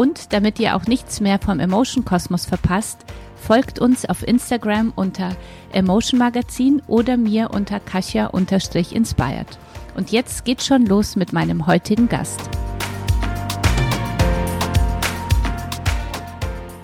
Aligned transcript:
Und 0.00 0.32
damit 0.32 0.58
ihr 0.58 0.76
auch 0.76 0.86
nichts 0.86 1.20
mehr 1.20 1.38
vom 1.38 1.60
Emotion 1.60 2.06
Kosmos 2.06 2.46
verpasst, 2.46 3.04
folgt 3.36 3.80
uns 3.80 4.06
auf 4.06 4.26
Instagram 4.26 4.94
unter 4.96 5.36
Emotion 5.72 6.18
Magazin 6.18 6.80
oder 6.86 7.18
mir 7.18 7.50
unter 7.50 7.80
Kasia-inspired. 7.80 9.58
Und 9.94 10.10
jetzt 10.10 10.46
geht's 10.46 10.66
schon 10.66 10.86
los 10.86 11.16
mit 11.16 11.34
meinem 11.34 11.66
heutigen 11.66 12.08
Gast. 12.08 12.40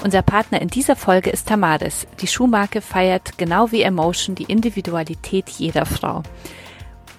Unser 0.05 0.21
Partner 0.21 0.61
in 0.61 0.69
dieser 0.69 0.95
Folge 0.95 1.31
ist 1.31 1.49
Tamaris. 1.49 2.07
Die 2.21 2.27
Schuhmarke 2.27 2.83
feiert 2.83 3.39
genau 3.39 3.73
wie 3.73 3.81
Emotion 3.81 4.35
die 4.35 4.45
Individualität 4.45 5.49
jeder 5.49 5.87
Frau. 5.87 6.23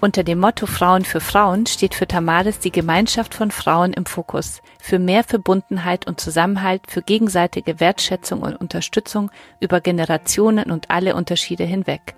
Unter 0.00 0.22
dem 0.22 0.38
Motto 0.38 0.66
Frauen 0.66 1.04
für 1.04 1.20
Frauen 1.20 1.66
steht 1.66 1.92
für 1.92 2.06
Tamaris 2.06 2.60
die 2.60 2.70
Gemeinschaft 2.70 3.34
von 3.34 3.50
Frauen 3.50 3.92
im 3.92 4.06
Fokus, 4.06 4.62
für 4.78 5.00
mehr 5.00 5.24
Verbundenheit 5.24 6.06
und 6.06 6.20
Zusammenhalt, 6.20 6.82
für 6.88 7.02
gegenseitige 7.02 7.80
Wertschätzung 7.80 8.42
und 8.42 8.54
Unterstützung 8.54 9.32
über 9.58 9.80
Generationen 9.80 10.70
und 10.70 10.88
alle 10.88 11.16
Unterschiede 11.16 11.64
hinweg. 11.64 12.14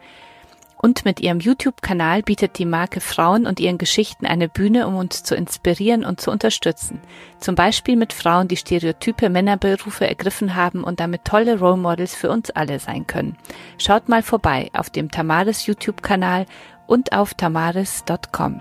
Und 0.82 1.04
mit 1.04 1.20
ihrem 1.20 1.40
YouTube-Kanal 1.40 2.22
bietet 2.22 2.58
die 2.58 2.64
Marke 2.64 3.02
Frauen 3.02 3.46
und 3.46 3.60
ihren 3.60 3.76
Geschichten 3.76 4.24
eine 4.24 4.48
Bühne, 4.48 4.86
um 4.86 4.96
uns 4.96 5.22
zu 5.22 5.34
inspirieren 5.34 6.06
und 6.06 6.22
zu 6.22 6.30
unterstützen. 6.30 7.02
Zum 7.38 7.54
Beispiel 7.54 7.96
mit 7.96 8.14
Frauen, 8.14 8.48
die 8.48 8.56
stereotype 8.56 9.28
Männerberufe 9.28 10.06
ergriffen 10.06 10.54
haben 10.54 10.82
und 10.82 10.98
damit 10.98 11.26
tolle 11.26 11.58
Role 11.58 11.76
Models 11.76 12.14
für 12.14 12.30
uns 12.30 12.50
alle 12.50 12.78
sein 12.78 13.06
können. 13.06 13.36
Schaut 13.76 14.08
mal 14.08 14.22
vorbei 14.22 14.70
auf 14.72 14.88
dem 14.88 15.10
Tamaris 15.10 15.66
YouTube-Kanal 15.66 16.46
und 16.90 17.12
auf 17.12 17.34
tamaris.com. 17.34 18.60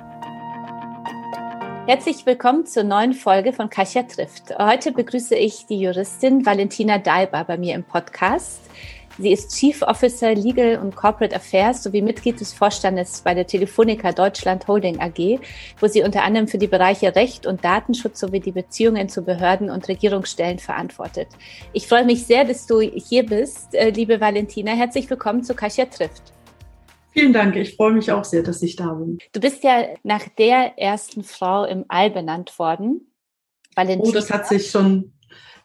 Herzlich 1.87 2.27
willkommen 2.27 2.67
zur 2.67 2.83
neuen 2.83 3.13
Folge 3.13 3.51
von 3.51 3.71
Kasia 3.71 4.03
trifft. 4.03 4.55
Heute 4.59 4.91
begrüße 4.91 5.35
ich 5.35 5.65
die 5.65 5.79
Juristin 5.79 6.45
Valentina 6.45 6.99
Dalba 6.99 7.41
bei 7.41 7.57
mir 7.57 7.73
im 7.73 7.83
Podcast. 7.83 8.61
Sie 9.17 9.31
ist 9.31 9.57
Chief 9.57 9.81
Officer 9.81 10.35
Legal 10.35 10.77
und 10.77 10.95
Corporate 10.95 11.35
Affairs 11.35 11.81
sowie 11.81 12.03
Mitglied 12.03 12.39
des 12.39 12.53
Vorstandes 12.53 13.21
bei 13.21 13.33
der 13.33 13.47
Telefonica 13.47 14.11
Deutschland 14.11 14.67
Holding 14.67 15.01
AG, 15.01 15.39
wo 15.79 15.87
sie 15.87 16.03
unter 16.03 16.21
anderem 16.21 16.47
für 16.47 16.59
die 16.59 16.67
Bereiche 16.67 17.15
Recht 17.15 17.47
und 17.47 17.65
Datenschutz 17.65 18.19
sowie 18.19 18.39
die 18.39 18.51
Beziehungen 18.51 19.09
zu 19.09 19.23
Behörden 19.23 19.71
und 19.71 19.87
Regierungsstellen 19.87 20.59
verantwortet. 20.59 21.27
Ich 21.73 21.87
freue 21.87 22.05
mich 22.05 22.27
sehr, 22.27 22.45
dass 22.45 22.67
du 22.67 22.79
hier 22.79 23.25
bist, 23.25 23.73
äh, 23.73 23.89
liebe 23.89 24.21
Valentina. 24.21 24.71
Herzlich 24.73 25.09
willkommen 25.09 25.43
zu 25.43 25.55
Kasia 25.55 25.85
trifft. 25.85 26.31
Vielen 27.11 27.33
Dank. 27.33 27.55
Ich 27.55 27.75
freue 27.75 27.91
mich 27.91 28.11
auch 28.11 28.23
sehr, 28.23 28.43
dass 28.43 28.61
ich 28.61 28.75
da 28.75 28.93
bin. 28.93 29.19
Du 29.31 29.39
bist 29.39 29.63
ja 29.63 29.87
nach 30.03 30.27
der 30.37 30.77
ersten 30.77 31.23
Frau 31.23 31.65
im 31.65 31.85
All 31.87 32.11
benannt 32.11 32.57
worden. 32.59 33.11
Valentina. 33.75 34.09
Oh, 34.09 34.11
das 34.11 34.29
hat 34.29 34.47
sich 34.47 34.69
schon 34.69 35.13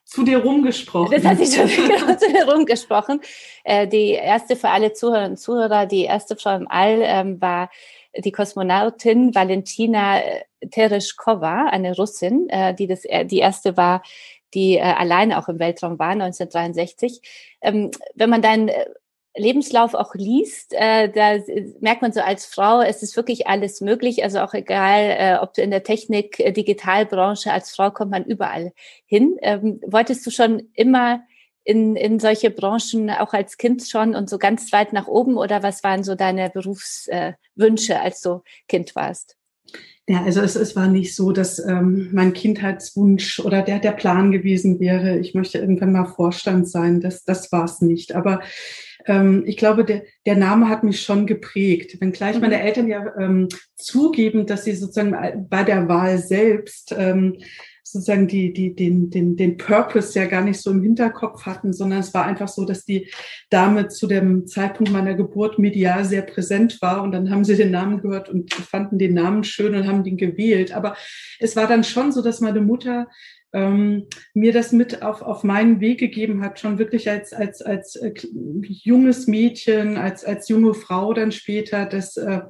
zu 0.05 0.22
dir 0.22 0.38
rumgesprochen. 0.38 1.10
Das 1.10 1.25
hat 1.25 1.38
sich 1.38 1.55
schon 1.55 1.66
genau 1.88 2.15
zu 2.16 2.31
dir 2.31 2.49
rumgesprochen. 2.50 3.21
Äh, 3.65 3.88
die 3.88 4.10
erste 4.10 4.56
für 4.56 4.69
alle 4.69 4.93
Zuhörerinnen 4.93 5.32
und 5.32 5.38
Zuhörer, 5.38 5.87
die 5.87 6.05
erste 6.05 6.37
Frau 6.37 6.56
im 6.56 6.69
All 6.69 7.00
ähm, 7.03 7.41
war 7.41 7.71
die 8.16 8.32
Kosmonautin 8.32 9.34
Valentina 9.34 10.21
äh, 10.21 10.44
Tereshkova, 10.71 11.66
eine 11.66 11.97
Russin, 11.97 12.49
äh, 12.49 12.75
die 12.75 12.87
das, 12.87 13.03
die 13.03 13.38
erste 13.38 13.76
war, 13.76 14.03
die 14.55 14.81
alleine 14.81 15.38
auch 15.38 15.49
im 15.49 15.59
Weltraum 15.59 15.99
war, 15.99 16.11
1963. 16.11 17.56
Ähm, 17.61 17.91
wenn 18.15 18.31
man 18.31 18.41
dann 18.41 18.71
Lebenslauf 19.37 19.95
auch 19.95 20.15
liest, 20.15 20.75
äh, 20.75 21.11
da 21.11 21.39
merkt 21.81 22.03
man 22.03 22.12
so 22.12 22.21
als 22.21 22.47
Frau, 22.47 22.81
es 22.83 23.03
ist 23.03 23.17
wirklich 23.17 23.49
alles 23.49 23.81
möglich. 23.81 24.22
Also 24.22 24.41
auch 24.41 24.55
egal, 24.55 25.17
äh, 25.19 25.39
ob 25.41 25.55
du 25.55 25.62
in 25.62 25.71
der 25.71 25.83
Technik, 25.83 26.39
äh, 26.39 26.53
Digitalbranche, 26.53 27.53
als 27.53 27.75
Frau 27.75 27.91
kommt 27.91 28.12
man 28.12 28.25
überall 28.25 28.73
hin. 29.06 29.37
Ähm, 29.43 29.81
wolltest 29.87 30.25
du 30.27 30.31
schon 30.31 30.71
immer 30.75 31.23
in, 31.65 31.97
in 31.97 32.21
solche 32.21 32.50
Branchen, 32.50 33.11
auch 33.11 33.33
als 33.33 33.56
Kind 33.56 33.83
schon 33.83 34.15
und 34.15 34.31
so 34.31 34.39
ganz 34.39 34.73
weit 34.73 34.93
nach 34.93 35.09
oben 35.09 35.37
oder 35.37 35.62
was 35.62 35.83
waren 35.83 36.05
so 36.05 36.15
deine 36.15 36.50
Berufswünsche, 36.50 37.93
äh, 37.93 37.97
als 37.97 38.21
du 38.21 38.43
Kind 38.69 38.94
warst? 38.94 39.37
Ja, 40.06 40.23
also 40.23 40.43
es, 40.43 40.55
es 40.55 40.77
war 40.77 40.87
nicht 40.87 41.17
so, 41.17 41.33
dass 41.33 41.59
ähm, 41.59 42.11
mein 42.12 42.34
Kindheitswunsch 42.34 43.41
oder 43.41 43.62
der, 43.62 43.78
der 43.78 43.93
Plan 43.93 44.33
gewesen 44.33 44.78
wäre, 44.78 45.19
ich 45.19 45.34
möchte 45.34 45.59
irgendwann 45.59 45.93
mal 45.93 46.05
Vorstand 46.05 46.69
sein. 46.69 47.00
Das, 47.00 47.25
das 47.25 47.50
war 47.50 47.65
es 47.65 47.81
nicht. 47.81 48.15
Aber 48.15 48.41
ähm, 49.06 49.44
ich 49.47 49.56
glaube, 49.56 49.84
der, 49.84 50.03
der 50.26 50.37
Name 50.37 50.69
hat 50.69 50.84
mich 50.84 51.03
schon 51.03 51.26
geprägt. 51.26 52.00
Wenngleich 52.00 52.41
meine 52.41 52.56
mhm. 52.56 52.62
Eltern 52.62 52.88
ja 52.88 53.12
ähm, 53.19 53.48
zugeben, 53.76 54.47
dass 54.47 54.65
sie 54.65 54.75
sozusagen 54.75 55.47
bei 55.48 55.62
der 55.62 55.88
Wahl 55.88 56.19
selbst 56.19 56.94
ähm, 56.97 57.38
sozusagen 57.94 58.26
die, 58.26 58.53
die, 58.53 58.75
den, 58.75 59.10
den, 59.10 59.37
den 59.37 59.56
Purpose 59.56 60.19
ja 60.19 60.26
gar 60.26 60.43
nicht 60.43 60.60
so 60.60 60.70
im 60.70 60.82
Hinterkopf 60.82 61.44
hatten, 61.47 61.72
sondern 61.72 62.00
es 62.00 62.12
war 62.12 62.25
einfach 62.25 62.48
so, 62.48 62.64
dass 62.64 62.84
die 62.84 63.09
Dame 63.50 63.88
zu 63.88 64.06
dem 64.06 64.47
Zeitpunkt 64.47 64.91
meiner 64.91 65.14
Geburt 65.14 65.59
medial 65.59 66.04
sehr 66.04 66.22
präsent 66.22 66.81
war 66.81 67.03
und 67.03 67.12
dann 67.12 67.31
haben 67.31 67.44
sie 67.44 67.56
den 67.56 67.70
Namen 67.70 68.00
gehört 68.00 68.28
und 68.28 68.53
fanden 68.53 68.98
den 68.98 69.14
Namen 69.14 69.44
schön 69.44 69.75
und 69.75 69.87
haben 69.87 70.03
den 70.03 70.16
gewählt. 70.16 70.72
Aber 70.72 70.97
es 71.38 71.54
war 71.54 71.69
dann 71.69 71.84
schon 71.84 72.10
so, 72.10 72.22
dass 72.22 72.41
meine 72.41 72.62
Mutter 72.62 73.06
ähm, 73.54 74.06
mir 74.34 74.53
das 74.53 74.72
mit 74.72 75.03
auf, 75.03 75.22
auf 75.22 75.44
meinen 75.44 75.81
Weg 75.81 76.00
gegeben 76.00 76.42
hat, 76.42 76.59
schon 76.59 76.78
wirklich 76.78 77.09
als, 77.09 77.32
als, 77.32 77.62
als 77.62 77.97
äh, 77.97 78.12
junges 78.60 79.26
Mädchen, 79.28 79.97
als, 79.97 80.25
als 80.25 80.48
junge 80.48 80.75
Frau 80.75 81.15
dann 81.15 81.32
später, 81.32 81.87
dass 81.87 82.16
äh, 82.16 82.41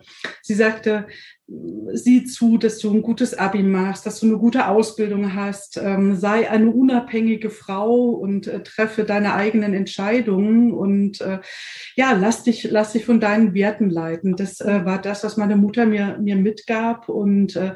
sie 0.43 0.55
sagte, 0.55 1.07
sieh 1.47 2.25
zu, 2.25 2.57
dass 2.57 2.79
du 2.79 2.91
ein 2.91 3.03
gutes 3.03 3.37
Abi 3.37 3.63
machst, 3.63 4.07
dass 4.07 4.21
du 4.21 4.27
eine 4.27 4.39
gute 4.39 4.67
Ausbildung 4.69 5.35
hast, 5.35 5.77
ähm, 5.77 6.17
sei 6.17 6.51
eine 6.51 6.71
unabhängige 6.71 7.51
Frau 7.51 8.11
und 8.11 8.47
äh, 8.47 8.63
treffe 8.63 9.05
deine 9.05 9.35
eigenen 9.35 9.75
Entscheidungen 9.75 10.73
und 10.73 11.21
äh, 11.21 11.41
ja, 11.97 12.13
lass 12.13 12.45
dich, 12.45 12.65
lass 12.71 12.93
dich 12.93 13.05
von 13.05 13.21
deinen 13.21 13.53
Werten 13.53 13.91
leiten. 13.91 14.37
Das 14.37 14.61
äh, 14.63 14.87
war 14.87 15.01
das, 15.01 15.23
was 15.23 15.37
meine 15.37 15.57
Mutter 15.57 15.85
mir, 15.85 16.19
mir 16.19 16.37
mitgab 16.37 17.11
und 17.11 17.57
äh, 17.57 17.75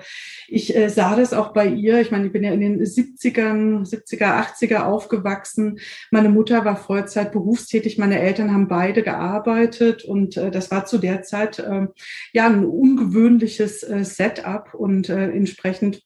ich 0.49 0.75
äh, 0.75 0.89
sah 0.89 1.15
das 1.15 1.35
auch 1.35 1.53
bei 1.53 1.67
ihr. 1.67 2.01
Ich 2.01 2.11
meine, 2.11 2.27
ich 2.27 2.33
bin 2.33 2.45
ja 2.45 2.53
in 2.53 2.61
den 2.61 2.81
70ern, 2.81 3.87
70er, 3.87 4.47
80er 4.47 4.85
aufgewachsen. 4.85 5.79
Meine 6.11 6.31
Mutter 6.31 6.65
war 6.65 6.77
Vollzeit 6.77 7.33
berufstätig, 7.33 7.99
meine 7.99 8.19
Eltern 8.19 8.53
haben 8.53 8.67
beide 8.67 9.03
gearbeitet 9.03 10.05
und 10.05 10.39
äh, 10.39 10.51
das 10.51 10.71
war 10.71 10.87
zu 10.87 10.97
der 10.97 11.23
Zeit 11.23 11.59
äh, 11.59 11.87
ja 12.33 12.47
ein 12.47 12.65
ungewöhnliches 12.65 13.58
ähnliches 13.59 13.83
äh, 13.83 14.05
Setup 14.05 14.75
und 14.75 15.09
äh, 15.09 15.31
entsprechend 15.31 16.03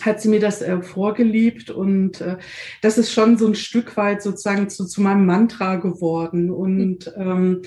hat 0.00 0.20
sie 0.20 0.28
mir 0.28 0.40
das 0.40 0.62
äh, 0.62 0.80
vorgeliebt 0.80 1.70
und 1.70 2.20
äh, 2.20 2.38
das 2.80 2.96
ist 2.96 3.12
schon 3.12 3.36
so 3.36 3.46
ein 3.46 3.54
Stück 3.54 3.96
weit 3.96 4.22
sozusagen 4.22 4.70
zu, 4.70 4.86
zu 4.86 5.02
meinem 5.02 5.26
Mantra 5.26 5.76
geworden 5.76 6.50
und 6.50 7.12
ähm, 7.16 7.62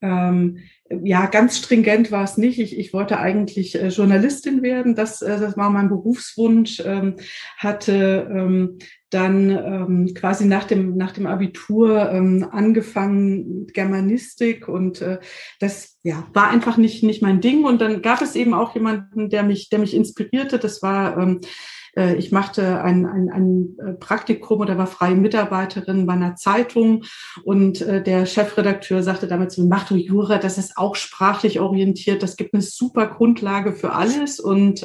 ähm, 0.00 0.58
ja, 1.02 1.26
ganz 1.26 1.58
stringent 1.58 2.10
war 2.12 2.24
es 2.24 2.38
nicht. 2.38 2.58
Ich, 2.60 2.78
ich 2.78 2.92
wollte 2.92 3.18
eigentlich 3.18 3.74
äh, 3.74 3.88
Journalistin 3.88 4.62
werden. 4.62 4.94
Das, 4.94 5.22
äh, 5.22 5.38
das 5.38 5.56
war 5.56 5.70
mein 5.70 5.88
Berufswunsch. 5.88 6.80
Ähm, 6.84 7.16
hatte 7.56 8.28
ähm, 8.32 8.78
dann 9.10 9.50
ähm, 9.50 10.14
quasi 10.14 10.44
nach 10.44 10.64
dem, 10.64 10.96
nach 10.96 11.12
dem 11.12 11.26
Abitur 11.26 12.10
ähm, 12.10 12.46
angefangen 12.50 13.66
Germanistik 13.68 14.68
und 14.68 15.00
äh, 15.00 15.18
das 15.60 15.98
ja, 16.02 16.26
war 16.34 16.48
einfach 16.50 16.76
nicht, 16.76 17.02
nicht 17.02 17.22
mein 17.22 17.40
Ding. 17.40 17.64
Und 17.64 17.80
dann 17.80 18.02
gab 18.02 18.22
es 18.22 18.34
eben 18.34 18.54
auch 18.54 18.74
jemanden, 18.74 19.30
der 19.30 19.42
mich, 19.42 19.68
der 19.70 19.78
mich 19.78 19.94
inspirierte. 19.94 20.58
Das 20.58 20.82
war 20.82 21.16
ähm, 21.18 21.40
äh, 21.40 21.87
ich 22.16 22.32
machte 22.32 22.82
ein, 22.82 23.06
ein, 23.06 23.30
ein 23.30 23.76
äh, 23.78 23.92
Praktikum 23.94 24.60
oder 24.60 24.78
war 24.78 24.86
freie 24.86 25.14
Mitarbeiterin 25.14 26.06
bei 26.06 26.14
einer 26.14 26.36
Zeitung 26.36 27.04
und 27.44 27.80
äh, 27.82 28.02
der 28.02 28.26
Chefredakteur 28.26 29.02
sagte 29.02 29.26
damit 29.26 29.52
zu 29.52 29.62
mir, 29.62 29.68
mach 29.68 29.86
du 29.88 29.96
Jura, 29.96 30.38
das 30.38 30.58
ist 30.58 30.76
auch 30.76 30.96
sprachlich 30.96 31.60
orientiert, 31.60 32.22
das 32.22 32.36
gibt 32.36 32.54
eine 32.54 32.62
super 32.62 33.06
Grundlage 33.06 33.72
für 33.72 33.92
alles. 33.92 34.40
Und 34.40 34.84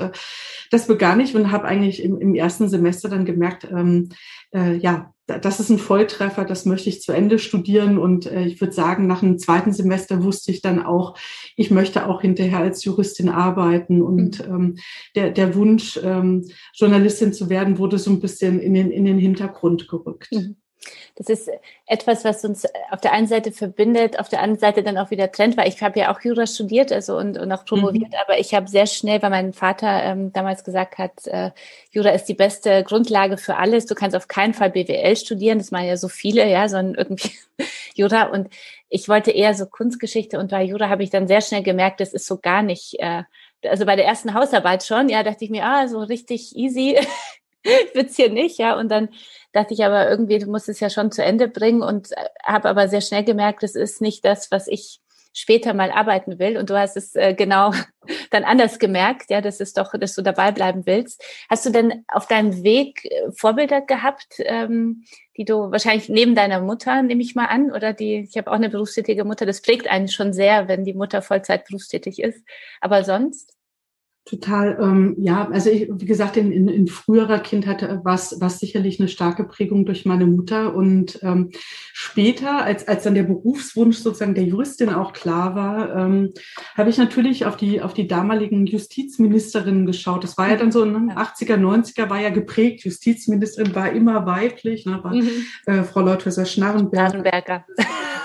das 0.72 0.88
begann 0.88 1.20
ich 1.20 1.36
und 1.36 1.52
habe 1.52 1.66
eigentlich 1.66 2.04
im, 2.04 2.20
im 2.20 2.36
ersten 2.36 2.68
Semester 2.68 3.10
dann 3.10 3.26
gemerkt, 3.26 3.68
ähm, 3.72 4.10
äh, 4.54 4.76
ja, 4.76 5.13
das 5.26 5.60
ist 5.60 5.70
ein 5.70 5.80
Volltreffer, 5.80 6.44
das 6.44 6.66
möchte 6.66 6.90
ich 6.90 7.02
zu 7.02 7.12
Ende 7.14 7.40
studieren. 7.40 7.98
Und 7.98 8.26
äh, 8.26 8.46
ich 8.46 8.60
würde 8.60 8.74
sagen, 8.74 9.08
nach 9.08 9.24
einem 9.24 9.38
zweiten 9.38 9.72
Semester 9.72 10.24
wusste 10.24 10.52
ich 10.52 10.62
dann 10.62 10.84
auch, 10.84 11.18
ich 11.56 11.72
möchte 11.72 12.08
auch 12.08 12.22
hinterher 12.22 12.60
als 12.60 12.84
Juristin 12.84 13.30
arbeiten. 13.30 14.02
Und 14.02 14.48
mhm. 14.48 14.56
ähm, 14.56 14.76
der, 15.16 15.32
der 15.32 15.56
Wunsch, 15.56 16.00
ähm, 16.04 16.46
Journalistin 16.76 17.34
zu 17.34 17.50
werden, 17.50 17.78
wurde 17.78 17.98
so 17.98 18.12
ein 18.12 18.20
bisschen 18.20 18.60
in 18.60 18.74
den, 18.74 18.92
in 18.92 19.06
den 19.06 19.18
Hintergrund 19.18 19.88
gerückt. 19.88 20.32
Mhm. 20.32 20.58
Das 21.16 21.28
ist 21.28 21.50
etwas, 21.86 22.26
was 22.26 22.44
uns 22.44 22.66
auf 22.90 23.02
der 23.02 23.14
einen 23.14 23.28
Seite 23.28 23.52
verbindet, 23.52 24.20
auf 24.20 24.30
der 24.30 24.42
anderen 24.42 24.60
Seite 24.60 24.84
dann 24.84 24.98
auch 24.98 25.12
wieder 25.12 25.32
trennt, 25.32 25.58
weil 25.58 25.68
ich 25.68 25.82
habe 25.82 26.00
ja 26.00 26.14
auch 26.14 26.22
Jura 26.22 26.48
studiert 26.48 26.92
also 26.92 27.18
und, 27.18 27.38
und 27.38 27.52
auch 27.52 27.66
promoviert, 27.66 28.10
mhm. 28.10 28.18
aber 28.26 28.40
ich 28.40 28.54
habe 28.54 28.68
sehr 28.68 28.88
schnell, 28.88 29.22
weil 29.22 29.30
mein 29.30 29.54
Vater 29.54 30.04
ähm, 30.04 30.34
damals 30.34 30.64
gesagt 30.64 30.98
hat, 30.98 31.28
äh, 31.28 31.52
Jura 31.92 32.10
ist 32.10 32.26
die 32.26 32.34
beste 32.34 32.84
Grundlage 32.84 33.38
für 33.38 33.58
alles. 33.58 33.86
Du 33.86 33.96
kannst 33.96 34.16
auf 34.16 34.28
keinen 34.28 34.54
Fall 34.54 34.72
BWL 34.72 35.16
studieren, 35.16 35.60
das 35.60 35.72
machen 35.72 35.88
ja 35.88 35.98
so 35.98 36.08
viele, 36.08 36.50
ja, 36.50 36.68
sondern 36.68 36.96
irgendwie 36.96 37.32
Jura. 37.96 38.24
Und 38.24 38.50
ich 38.90 39.08
wollte 39.10 39.32
eher 39.32 39.54
so 39.54 39.66
Kunstgeschichte 39.66 40.40
und 40.40 40.52
bei 40.52 40.64
Jura 40.64 40.90
habe 40.90 41.04
ich 41.04 41.10
dann 41.10 41.28
sehr 41.28 41.42
schnell 41.42 41.64
gemerkt, 41.64 42.00
das 42.00 42.14
ist 42.14 42.26
so 42.26 42.38
gar 42.38 42.64
nicht. 42.64 42.96
Äh, 43.00 43.24
also 43.66 43.86
bei 43.86 43.96
der 43.96 44.06
ersten 44.06 44.34
Hausarbeit 44.34 44.84
schon, 44.84 45.10
ja, 45.10 45.24
dachte 45.24 45.46
ich 45.46 45.52
mir, 45.52 45.66
ah, 45.66 45.88
so 45.88 46.00
richtig 46.00 46.56
easy 46.56 46.98
wird's 47.94 48.16
hier 48.16 48.30
nicht, 48.30 48.58
ja. 48.58 48.78
Und 48.78 48.90
dann 48.90 49.10
dachte 49.52 49.74
ich 49.74 49.84
aber 49.84 50.10
irgendwie, 50.10 50.40
du 50.40 50.50
musst 50.50 50.70
es 50.70 50.80
ja 50.80 50.90
schon 50.90 51.12
zu 51.12 51.24
Ende 51.24 51.48
bringen 51.48 51.82
und 51.82 52.12
äh, 52.12 52.16
habe 52.44 52.70
aber 52.70 52.88
sehr 52.88 53.02
schnell 53.02 53.24
gemerkt, 53.24 53.64
es 53.64 53.76
ist 53.76 54.02
nicht 54.02 54.26
das, 54.26 54.52
was 54.52 54.68
ich 54.68 55.00
später 55.34 55.74
mal 55.74 55.92
arbeiten 55.92 56.38
will. 56.38 56.58
Und 56.58 56.70
du 56.70 56.78
hast 56.78 56.96
es 56.96 57.16
äh, 57.16 57.34
genau 57.34 57.72
dann 58.30 58.44
anders 58.44 58.80
gemerkt, 58.80 59.30
ja, 59.30 59.42
das 59.42 59.60
ist 59.60 59.78
doch, 59.78 59.92
dass 60.00 60.14
du 60.14 60.22
dabei 60.22 60.52
bleiben 60.52 60.86
willst. 60.86 61.24
Hast 61.50 61.66
du 61.66 61.72
denn 61.72 62.06
auf 62.08 62.28
deinem 62.28 62.64
Weg 62.64 63.06
äh, 63.06 63.32
Vorbilder 63.36 63.82
gehabt, 63.82 64.36
ähm, 64.40 65.04
die 65.36 65.46
du 65.46 65.72
wahrscheinlich 65.72 66.10
neben 66.10 66.36
deiner 66.36 66.62
Mutter, 66.62 67.02
nehme 67.02 67.24
ich 67.24 67.34
mal 67.34 67.48
an, 67.48 67.72
oder 67.72 67.94
die, 67.94 68.28
ich 68.30 68.38
habe 68.38 68.52
auch 68.52 68.56
eine 68.56 68.70
berufstätige 68.70 69.26
Mutter, 69.26 69.46
das 69.48 69.62
prägt 69.62 69.88
einen 69.88 70.08
schon 70.08 70.32
sehr, 70.34 70.68
wenn 70.68 70.86
die 70.86 70.94
Mutter 70.94 71.22
Vollzeit 71.24 71.66
berufstätig 71.66 72.22
ist. 72.22 72.46
Aber 72.80 73.04
sonst? 73.04 73.53
Total, 74.26 74.78
ähm, 74.82 75.16
ja, 75.18 75.50
also 75.52 75.70
ich, 75.70 75.90
wie 75.92 76.06
gesagt, 76.06 76.38
in, 76.38 76.54
in, 76.54 76.70
in 76.70 76.88
früherer 76.88 77.40
Kindheit 77.40 77.82
war 78.06 78.16
es 78.16 78.60
sicherlich 78.60 78.98
eine 78.98 79.10
starke 79.10 79.44
Prägung 79.44 79.86
durch 79.86 80.06
meine 80.06 80.26
Mutter 80.26 80.74
und 80.74 81.20
ähm, 81.24 81.50
später, 81.92 82.64
als, 82.64 82.88
als 82.88 83.04
dann 83.04 83.16
der 83.16 83.24
Berufswunsch 83.24 83.98
sozusagen 83.98 84.34
der 84.34 84.46
Juristin 84.46 84.90
auch 84.90 85.12
klar 85.12 85.56
war, 85.56 85.94
ähm, 85.98 86.34
habe 86.78 86.90
ich 86.90 86.98
natürlich 86.98 87.46
auf 87.46 87.58
die, 87.58 87.82
auf 87.82 87.94
die 87.94 88.08
damaligen 88.08 88.66
Justizministerinnen 88.66 89.86
geschaut. 89.86 90.24
Das 90.24 90.38
war 90.38 90.50
ja 90.50 90.56
dann 90.56 90.72
so, 90.72 90.86
ne, 90.86 91.14
80er, 91.18 91.58
90er 91.58 92.10
war 92.10 92.22
ja 92.22 92.30
geprägt, 92.30 92.86
Justizministerin 92.86 93.76
war 93.76 93.92
immer 93.92 94.26
weiblich, 94.26 94.86
ne, 94.86 95.04
war 95.04 95.14
mhm. 95.14 95.30
äh, 95.66 95.84
Frau 95.84 96.00
Leuthäuser 96.00 96.46
Schnarrenberger. 96.46 97.10
Schnarrenberger. 97.10 97.66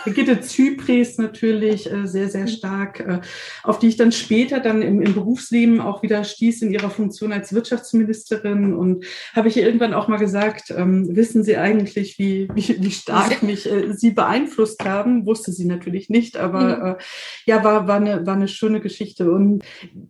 Brigitte 0.09 0.41
Zypries 0.41 1.19
natürlich 1.19 1.91
äh, 1.91 2.07
sehr, 2.07 2.31
sehr 2.31 2.43
mhm. 2.43 2.49
stark, 2.49 3.01
äh, 3.01 3.21
auf 3.63 3.79
die 3.79 3.89
ich 3.89 3.97
dann 3.97 4.11
später 4.11 4.59
dann 4.59 4.81
im, 4.81 5.03
im 5.03 5.13
Berufsleben 5.13 5.81
auch 5.81 6.03
wieder 6.03 6.25
stieß 6.25 6.63
in 6.63 6.73
ihrer 6.73 6.89
Funktion 6.89 7.33
als 7.33 7.53
Wirtschaftsministerin 7.53 8.73
und 8.75 9.05
habe 9.35 9.49
ich 9.49 9.59
ihr 9.59 9.67
irgendwann 9.67 9.93
auch 9.93 10.09
mal 10.09 10.17
gesagt, 10.17 10.73
ähm, 10.75 11.15
wissen 11.15 11.45
Sie 11.45 11.59
eigentlich, 11.59 12.19
wie, 12.19 12.49
wie, 12.55 12.83
wie 12.83 12.91
stark 12.91 13.43
mich 13.43 13.71
äh, 13.71 13.93
Sie 13.93 14.13
beeinflusst 14.13 14.83
haben? 14.85 15.27
Wusste 15.27 15.53
sie 15.53 15.67
natürlich 15.67 16.09
nicht, 16.09 16.39
aber 16.39 16.77
mhm. 16.77 17.03
ja, 17.45 17.65
war, 17.65 17.87
war, 17.87 17.97
eine, 17.97 18.27
war 18.27 18.35
eine 18.35 18.49
schöne 18.49 18.81
Geschichte. 18.81 19.31
Und 19.31 19.63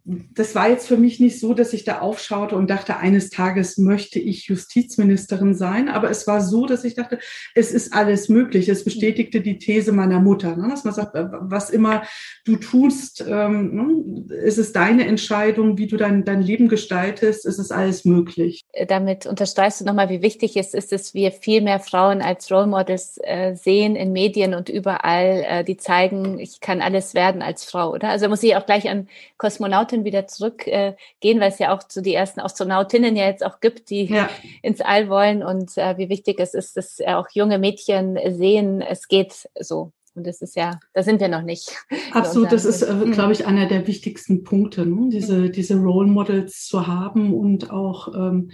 das 0.04 0.54
war 0.54 0.70
jetzt 0.70 0.86
für 0.86 0.96
mich 0.96 1.18
nicht 1.18 1.40
so, 1.40 1.54
dass 1.54 1.72
ich 1.72 1.84
da 1.84 1.98
aufschaute 1.98 2.54
und 2.54 2.70
dachte, 2.70 2.98
eines 2.98 3.30
Tages 3.30 3.78
möchte 3.78 4.20
ich 4.20 4.46
Justizministerin 4.46 5.54
sein, 5.54 5.88
aber 5.88 6.10
es 6.10 6.26
war 6.26 6.40
so, 6.40 6.66
dass 6.66 6.84
ich 6.84 6.94
dachte, 6.94 7.18
es 7.54 7.72
ist 7.72 7.92
alles 7.92 8.28
möglich. 8.28 8.68
Es 8.68 8.84
bestätigte 8.84 9.40
die 9.40 9.58
These 9.58 9.87
meiner 9.92 10.20
Mutter, 10.20 10.56
ne? 10.56 10.68
dass 10.68 10.84
man 10.84 10.94
sagt, 10.94 11.14
äh, 11.14 11.26
was 11.30 11.70
immer 11.70 12.02
du 12.44 12.56
tust, 12.56 13.24
ähm, 13.26 14.26
ne? 14.26 14.34
ist 14.34 14.58
es 14.58 14.72
deine 14.72 15.06
Entscheidung, 15.06 15.78
wie 15.78 15.86
du 15.86 15.96
dein, 15.96 16.24
dein 16.24 16.42
Leben 16.42 16.68
gestaltest, 16.68 17.46
ist 17.46 17.58
es 17.58 17.70
alles 17.70 18.04
möglich. 18.04 18.62
Äh, 18.72 18.86
damit 18.86 19.26
unterstreichst 19.26 19.80
du 19.80 19.84
nochmal, 19.84 20.08
wie 20.08 20.22
wichtig 20.22 20.56
es 20.56 20.74
ist, 20.74 20.92
dass 20.92 21.14
wir 21.14 21.32
viel 21.32 21.60
mehr 21.60 21.80
Frauen 21.80 22.22
als 22.22 22.50
Role 22.50 22.66
Models 22.66 23.18
äh, 23.22 23.54
sehen 23.54 23.96
in 23.96 24.12
Medien 24.12 24.54
und 24.54 24.68
überall, 24.68 25.44
äh, 25.46 25.64
die 25.64 25.76
zeigen, 25.76 26.38
ich 26.38 26.60
kann 26.60 26.80
alles 26.80 27.14
werden 27.14 27.42
als 27.42 27.64
Frau, 27.64 27.92
oder? 27.92 28.08
Also 28.10 28.28
muss 28.28 28.42
ich 28.42 28.56
auch 28.56 28.66
gleich 28.66 28.88
an 28.88 29.08
Kosmonautin 29.36 30.04
wieder 30.04 30.26
zurückgehen, 30.26 30.94
äh, 31.22 31.40
weil 31.40 31.48
es 31.50 31.58
ja 31.58 31.74
auch 31.74 31.82
zu 31.82 32.00
so 32.00 32.02
die 32.02 32.14
ersten 32.14 32.40
Astronautinnen 32.40 33.16
ja 33.16 33.26
jetzt 33.26 33.44
auch 33.44 33.60
gibt, 33.60 33.90
die 33.90 34.06
ja. 34.06 34.28
ins 34.62 34.80
All 34.80 35.08
wollen 35.08 35.42
und 35.42 35.76
äh, 35.76 35.96
wie 35.98 36.08
wichtig 36.08 36.38
es 36.40 36.54
ist, 36.54 36.76
dass 36.76 37.00
auch 37.06 37.28
junge 37.32 37.58
Mädchen 37.58 38.18
sehen, 38.36 38.80
es 38.80 39.08
geht 39.08 39.48
so. 39.58 39.77
Und 40.18 40.26
das 40.26 40.42
ist 40.42 40.56
ja, 40.56 40.78
da 40.92 41.02
sind 41.02 41.20
wir 41.20 41.28
noch 41.28 41.42
nicht. 41.42 41.70
Absolut, 42.12 42.52
das 42.52 42.64
ist, 42.64 42.82
äh, 42.82 43.10
glaube 43.12 43.32
ich, 43.32 43.46
einer 43.46 43.66
der 43.66 43.86
wichtigsten 43.86 44.42
Punkte, 44.42 44.84
ne? 44.84 45.08
diese, 45.10 45.48
diese 45.48 45.76
Role 45.76 46.08
Models 46.08 46.66
zu 46.66 46.86
haben 46.86 47.32
und 47.32 47.70
auch 47.70 48.14
ähm, 48.14 48.50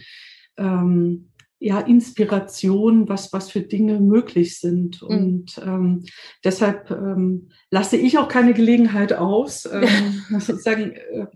ähm, 0.59 1.31
ja, 1.59 1.81
Inspiration, 1.81 3.09
was, 3.09 3.33
was 3.33 3.51
für 3.51 3.63
Dinge 3.63 3.99
möglich 3.99 4.59
sind. 4.59 5.01
Mhm. 5.01 5.09
Und 5.09 5.63
ähm, 5.65 6.05
deshalb 6.45 6.91
ähm, 6.91 7.49
lasse 7.71 7.97
ich 7.97 8.19
auch 8.19 8.29
keine 8.29 8.53
Gelegenheit 8.53 9.15
aus, 9.15 9.65
ähm, 9.73 10.23
sozusagen 10.39 10.93
äh, 10.93 11.27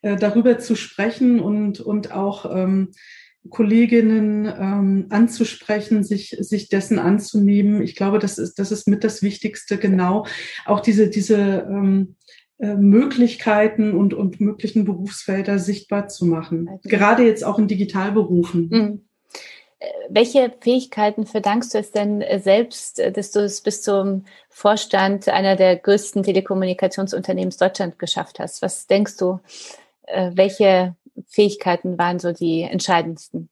äh, 0.00 0.16
darüber 0.16 0.58
zu 0.58 0.74
sprechen 0.74 1.38
und, 1.40 1.80
und 1.80 2.12
auch 2.12 2.56
ähm, 2.56 2.92
Kolleginnen 3.50 4.46
ähm, 4.46 5.06
anzusprechen, 5.10 6.02
sich, 6.02 6.36
sich 6.40 6.68
dessen 6.68 6.98
anzunehmen. 6.98 7.82
Ich 7.82 7.94
glaube, 7.94 8.18
das 8.18 8.38
ist, 8.38 8.58
das 8.58 8.72
ist 8.72 8.88
mit 8.88 9.04
das 9.04 9.22
Wichtigste, 9.22 9.76
genau. 9.76 10.26
Auch 10.64 10.80
diese, 10.80 11.08
diese 11.08 11.66
ähm, 11.68 12.16
äh, 12.58 12.74
Möglichkeiten 12.74 13.94
und, 13.94 14.14
und 14.14 14.40
möglichen 14.40 14.84
Berufsfelder 14.84 15.58
sichtbar 15.58 16.08
zu 16.08 16.24
machen. 16.24 16.68
Also. 16.68 16.88
Gerade 16.88 17.24
jetzt 17.24 17.44
auch 17.44 17.58
in 17.58 17.68
Digitalberufen. 17.68 18.68
Mhm. 18.70 19.04
Äh, 19.80 19.86
welche 20.08 20.52
Fähigkeiten 20.60 21.26
verdankst 21.26 21.74
du 21.74 21.78
es 21.78 21.90
denn 21.90 22.22
äh, 22.22 22.38
selbst, 22.38 22.98
dass 22.98 23.32
du 23.32 23.40
es 23.40 23.60
bis 23.60 23.82
zum 23.82 24.24
Vorstand 24.48 25.28
einer 25.28 25.56
der 25.56 25.76
größten 25.76 26.22
Telekommunikationsunternehmens 26.22 27.58
Deutschland 27.58 27.98
geschafft 27.98 28.38
hast? 28.38 28.62
Was 28.62 28.86
denkst 28.86 29.16
du, 29.16 29.40
welche 30.06 30.94
Fähigkeiten 31.26 31.98
waren 31.98 32.18
so 32.18 32.32
die 32.32 32.62
entscheidendsten? 32.62 33.48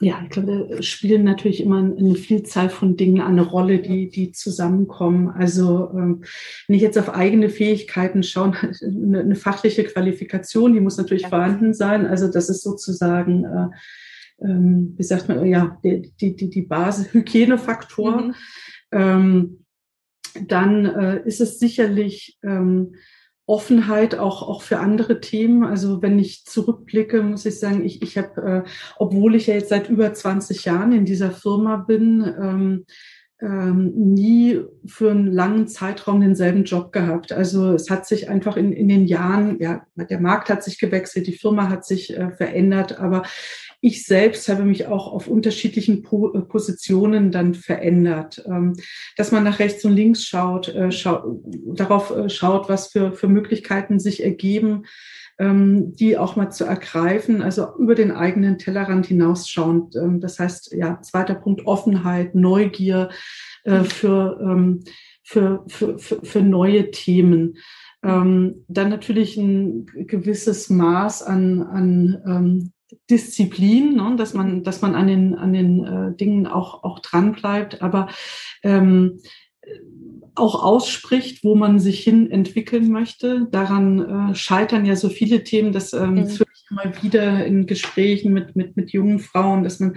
Ja, 0.00 0.20
ich 0.22 0.28
glaube, 0.28 0.82
spielen 0.82 1.24
natürlich 1.24 1.62
immer 1.62 1.78
eine 1.78 2.16
Vielzahl 2.16 2.68
von 2.68 2.98
Dingen 2.98 3.22
eine 3.22 3.40
Rolle, 3.40 3.78
die, 3.78 4.10
die 4.10 4.30
zusammenkommen. 4.30 5.30
Also 5.30 5.90
ähm, 5.94 6.22
wenn 6.66 6.76
ich 6.76 6.82
jetzt 6.82 6.98
auf 6.98 7.14
eigene 7.14 7.48
Fähigkeiten 7.48 8.22
schaue, 8.22 8.52
eine, 8.82 9.20
eine 9.20 9.36
fachliche 9.36 9.84
Qualifikation, 9.84 10.74
die 10.74 10.80
muss 10.80 10.98
natürlich 10.98 11.22
ja. 11.22 11.28
vorhanden 11.30 11.72
sein. 11.72 12.04
Also 12.04 12.28
das 12.30 12.50
ist 12.50 12.62
sozusagen, 12.62 13.44
äh, 13.44 14.44
ähm, 14.44 14.94
wie 14.98 15.02
sagt 15.02 15.28
man, 15.28 15.46
ja, 15.46 15.78
die, 15.82 16.12
die, 16.20 16.36
die, 16.36 16.50
die 16.50 16.62
Basis, 16.62 17.14
Hygienefaktor. 17.14 18.20
Mhm. 18.20 18.34
Ähm, 18.92 19.64
dann 20.46 20.84
äh, 20.84 21.22
ist 21.24 21.40
es 21.40 21.58
sicherlich 21.58 22.36
ähm, 22.42 22.96
Offenheit 23.46 24.18
auch, 24.18 24.42
auch 24.42 24.62
für 24.62 24.78
andere 24.78 25.20
Themen. 25.20 25.64
Also 25.64 26.02
wenn 26.02 26.18
ich 26.18 26.44
zurückblicke, 26.44 27.22
muss 27.22 27.46
ich 27.46 27.60
sagen, 27.60 27.84
ich, 27.84 28.02
ich 28.02 28.18
habe, 28.18 28.64
äh, 28.66 28.68
obwohl 28.98 29.36
ich 29.36 29.46
ja 29.46 29.54
jetzt 29.54 29.68
seit 29.68 29.88
über 29.88 30.12
20 30.12 30.64
Jahren 30.64 30.92
in 30.92 31.04
dieser 31.04 31.30
Firma 31.30 31.76
bin, 31.76 32.22
ähm, 32.40 32.86
ähm, 33.40 33.92
nie 33.94 34.62
für 34.86 35.10
einen 35.10 35.26
langen 35.26 35.68
Zeitraum 35.68 36.20
denselben 36.20 36.64
Job 36.64 36.90
gehabt. 36.90 37.32
Also 37.32 37.74
es 37.74 37.90
hat 37.90 38.06
sich 38.06 38.30
einfach 38.30 38.56
in, 38.56 38.72
in 38.72 38.88
den 38.88 39.04
Jahren, 39.04 39.60
ja, 39.60 39.86
der 39.94 40.20
Markt 40.20 40.48
hat 40.48 40.64
sich 40.64 40.78
gewechselt, 40.78 41.26
die 41.26 41.36
Firma 41.36 41.68
hat 41.68 41.84
sich 41.84 42.16
äh, 42.16 42.30
verändert, 42.32 42.98
aber 42.98 43.24
ich 43.80 44.04
selbst 44.04 44.48
habe 44.48 44.64
mich 44.64 44.86
auch 44.86 45.12
auf 45.12 45.28
unterschiedlichen 45.28 46.02
po 46.02 46.32
äh, 46.32 46.40
Positionen 46.40 47.30
dann 47.30 47.54
verändert. 47.54 48.42
Ähm, 48.46 48.74
dass 49.16 49.32
man 49.32 49.44
nach 49.44 49.58
rechts 49.58 49.84
und 49.84 49.92
links 49.92 50.24
schaut, 50.24 50.68
äh, 50.68 50.90
schau 50.90 51.40
darauf 51.74 52.10
äh, 52.10 52.28
schaut, 52.28 52.68
was 52.68 52.88
für, 52.88 53.12
für 53.12 53.28
Möglichkeiten 53.28 53.98
sich 53.98 54.22
ergeben, 54.22 54.84
ähm, 55.38 55.94
die 55.94 56.16
auch 56.16 56.36
mal 56.36 56.50
zu 56.50 56.64
ergreifen, 56.64 57.42
also 57.42 57.68
über 57.78 57.94
den 57.94 58.12
eigenen 58.12 58.58
Tellerrand 58.58 59.06
hinausschauend. 59.06 59.96
Ähm, 59.96 60.20
das 60.20 60.38
heißt, 60.38 60.72
ja, 60.72 61.00
zweiter 61.02 61.34
Punkt, 61.34 61.66
Offenheit, 61.66 62.34
Neugier 62.34 63.10
äh, 63.64 63.84
für, 63.84 64.38
ähm, 64.40 64.84
für, 65.22 65.64
für, 65.68 65.98
für, 65.98 66.24
für 66.24 66.40
neue 66.40 66.90
Themen. 66.90 67.58
Ähm, 68.02 68.64
dann 68.68 68.88
natürlich 68.88 69.36
ein 69.36 69.86
gewisses 69.86 70.70
Maß 70.70 71.22
an, 71.22 71.62
an 71.62 72.22
ähm, 72.26 72.72
Disziplin, 73.10 73.96
ne, 73.96 74.14
dass 74.16 74.34
man, 74.34 74.62
dass 74.62 74.82
man 74.82 74.94
an 74.94 75.06
den, 75.06 75.34
an 75.34 75.52
den 75.52 75.84
äh, 75.84 76.16
Dingen 76.16 76.46
auch, 76.46 76.84
auch 76.84 77.00
dran 77.00 77.32
bleibt, 77.32 77.82
aber 77.82 78.08
ähm, 78.62 79.20
auch 80.34 80.62
ausspricht, 80.62 81.42
wo 81.44 81.54
man 81.54 81.80
sich 81.80 82.00
hin 82.00 82.30
entwickeln 82.30 82.90
möchte. 82.90 83.48
Daran 83.50 84.30
äh, 84.30 84.34
scheitern 84.34 84.84
ja 84.84 84.94
so 84.94 85.08
viele 85.08 85.44
Themen, 85.44 85.72
dass 85.72 85.92
ähm, 85.92 86.14
mhm. 86.14 86.38
Mal 86.70 86.92
wieder 87.02 87.44
in 87.46 87.66
Gesprächen 87.66 88.32
mit, 88.32 88.56
mit, 88.56 88.76
mit 88.76 88.90
jungen 88.90 89.18
Frauen, 89.18 89.62
dass 89.62 89.80
man, 89.80 89.96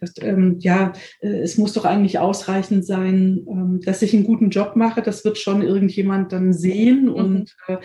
dass, 0.00 0.14
ähm, 0.20 0.56
ja, 0.58 0.92
äh, 1.20 1.40
es 1.40 1.56
muss 1.56 1.72
doch 1.72 1.84
eigentlich 1.84 2.18
ausreichend 2.18 2.84
sein, 2.84 3.46
ähm, 3.48 3.80
dass 3.84 4.02
ich 4.02 4.14
einen 4.14 4.24
guten 4.24 4.50
Job 4.50 4.76
mache. 4.76 5.02
Das 5.02 5.24
wird 5.24 5.38
schon 5.38 5.62
irgendjemand 5.62 6.32
dann 6.32 6.52
sehen 6.52 7.04
mhm. 7.04 7.12
und 7.12 7.56
äh, 7.68 7.76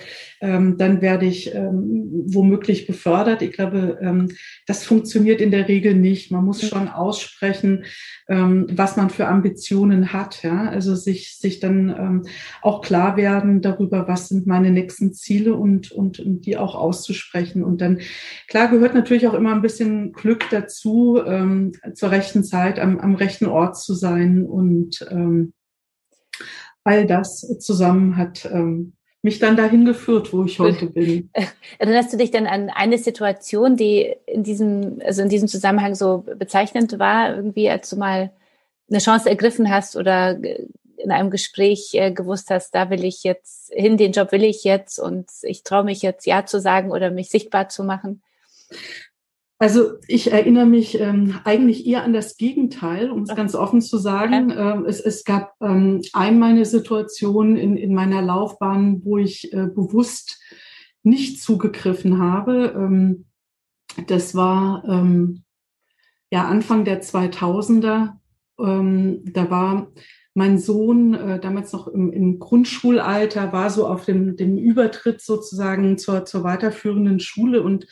ähm, 0.41 0.77
dann 0.77 1.01
werde 1.01 1.25
ich 1.25 1.53
ähm, 1.55 2.23
womöglich 2.27 2.87
befördert. 2.87 3.41
Ich 3.41 3.53
glaube, 3.53 3.97
ähm, 4.01 4.29
das 4.65 4.83
funktioniert 4.83 5.41
in 5.41 5.51
der 5.51 5.67
Regel 5.67 5.93
nicht. 5.95 6.31
Man 6.31 6.43
muss 6.43 6.67
schon 6.67 6.89
aussprechen, 6.89 7.85
ähm, 8.27 8.67
was 8.71 8.97
man 8.97 9.09
für 9.09 9.27
Ambitionen 9.27 10.11
hat. 10.11 10.43
Ja? 10.43 10.69
Also 10.69 10.95
sich, 10.95 11.37
sich 11.37 11.59
dann 11.59 11.89
ähm, 11.89 12.21
auch 12.61 12.81
klar 12.81 13.17
werden 13.17 13.61
darüber, 13.61 14.07
was 14.07 14.29
sind 14.29 14.47
meine 14.47 14.71
nächsten 14.71 15.13
Ziele 15.13 15.55
und, 15.55 15.91
und, 15.91 16.19
und 16.19 16.45
die 16.45 16.57
auch 16.57 16.75
auszusprechen 16.75 17.63
und 17.63 17.81
dann 17.81 17.99
Klar 18.47 18.69
gehört 18.69 18.93
natürlich 18.93 19.27
auch 19.27 19.33
immer 19.33 19.53
ein 19.53 19.61
bisschen 19.61 20.13
Glück 20.13 20.49
dazu, 20.49 21.21
ähm, 21.25 21.73
zur 21.93 22.11
rechten 22.11 22.43
Zeit 22.43 22.79
am, 22.79 22.99
am, 22.99 23.15
rechten 23.15 23.45
Ort 23.45 23.77
zu 23.77 23.93
sein 23.93 24.45
und 24.45 25.05
ähm, 25.11 25.53
all 26.83 27.05
das 27.05 27.41
zusammen 27.59 28.17
hat 28.17 28.45
ähm, 28.45 28.93
mich 29.21 29.39
dann 29.39 29.57
dahin 29.57 29.85
geführt, 29.85 30.31
wo 30.31 30.43
ich 30.43 30.59
heute 30.59 30.85
bin. 30.85 31.31
Erinnerst 31.79 32.13
du 32.13 32.17
dich 32.17 32.29
denn 32.29 32.45
an 32.45 32.69
eine 32.69 32.99
Situation, 32.99 33.75
die 33.75 34.13
in 34.27 34.43
diesem, 34.43 35.01
also 35.03 35.23
in 35.23 35.29
diesem 35.29 35.47
Zusammenhang 35.47 35.95
so 35.95 36.23
bezeichnend 36.37 36.99
war, 36.99 37.35
irgendwie, 37.35 37.69
als 37.69 37.89
du 37.89 37.97
mal 37.97 38.31
eine 38.87 38.99
Chance 38.99 39.27
ergriffen 39.27 39.69
hast 39.69 39.95
oder 39.95 40.37
in 40.97 41.11
einem 41.11 41.29
Gespräch 41.29 41.91
äh, 41.93 42.11
gewusst 42.11 42.49
hast, 42.49 42.73
da 42.75 42.89
will 42.89 43.03
ich 43.03 43.23
jetzt 43.23 43.71
hin, 43.73 43.97
den 43.97 44.11
Job 44.11 44.31
will 44.31 44.43
ich 44.43 44.63
jetzt 44.63 44.99
und 44.99 45.29
ich 45.43 45.63
traue 45.63 45.83
mich 45.83 46.01
jetzt 46.01 46.25
Ja 46.25 46.45
zu 46.45 46.59
sagen 46.59 46.91
oder 46.91 47.11
mich 47.11 47.29
sichtbar 47.29 47.69
zu 47.69 47.83
machen? 47.83 48.21
Also 49.57 49.93
ich 50.07 50.33
erinnere 50.33 50.65
mich 50.65 50.99
ähm, 50.99 51.39
eigentlich 51.45 51.87
eher 51.87 52.03
an 52.03 52.11
das 52.11 52.35
Gegenteil, 52.35 53.09
um 53.09 53.23
es 53.23 53.33
ganz 53.33 53.55
offen 53.55 53.81
zu 53.81 53.97
sagen. 53.97 54.53
Ähm, 54.55 54.85
es, 54.85 54.99
es 54.99 55.23
gab 55.23 55.53
ähm, 55.61 56.01
einmal 56.11 56.51
eine 56.51 56.65
Situation 56.65 57.55
in, 57.55 57.77
in 57.77 57.93
meiner 57.93 58.21
Laufbahn, 58.21 59.01
wo 59.05 59.17
ich 59.17 59.53
äh, 59.53 59.67
bewusst 59.67 60.41
nicht 61.03 61.41
zugegriffen 61.41 62.19
habe. 62.19 62.73
Ähm, 62.75 63.25
das 64.07 64.35
war 64.35 64.83
ähm, 64.89 65.43
ja 66.31 66.45
Anfang 66.45 66.83
der 66.83 67.01
2000er. 67.01 68.17
Ähm, 68.59 69.21
da 69.25 69.49
war 69.49 69.87
mein 70.35 70.59
Sohn, 70.59 71.13
äh, 71.13 71.39
damals 71.39 71.71
noch 71.71 71.87
im, 71.87 72.11
im, 72.11 72.39
Grundschulalter, 72.39 73.53
war 73.53 73.69
so 73.69 73.87
auf 73.87 74.05
dem, 74.05 74.35
dem 74.35 74.57
Übertritt 74.57 75.21
sozusagen 75.21 75.97
zur, 75.97 76.25
zur 76.25 76.43
weiterführenden 76.43 77.19
Schule 77.21 77.63
und 77.63 77.87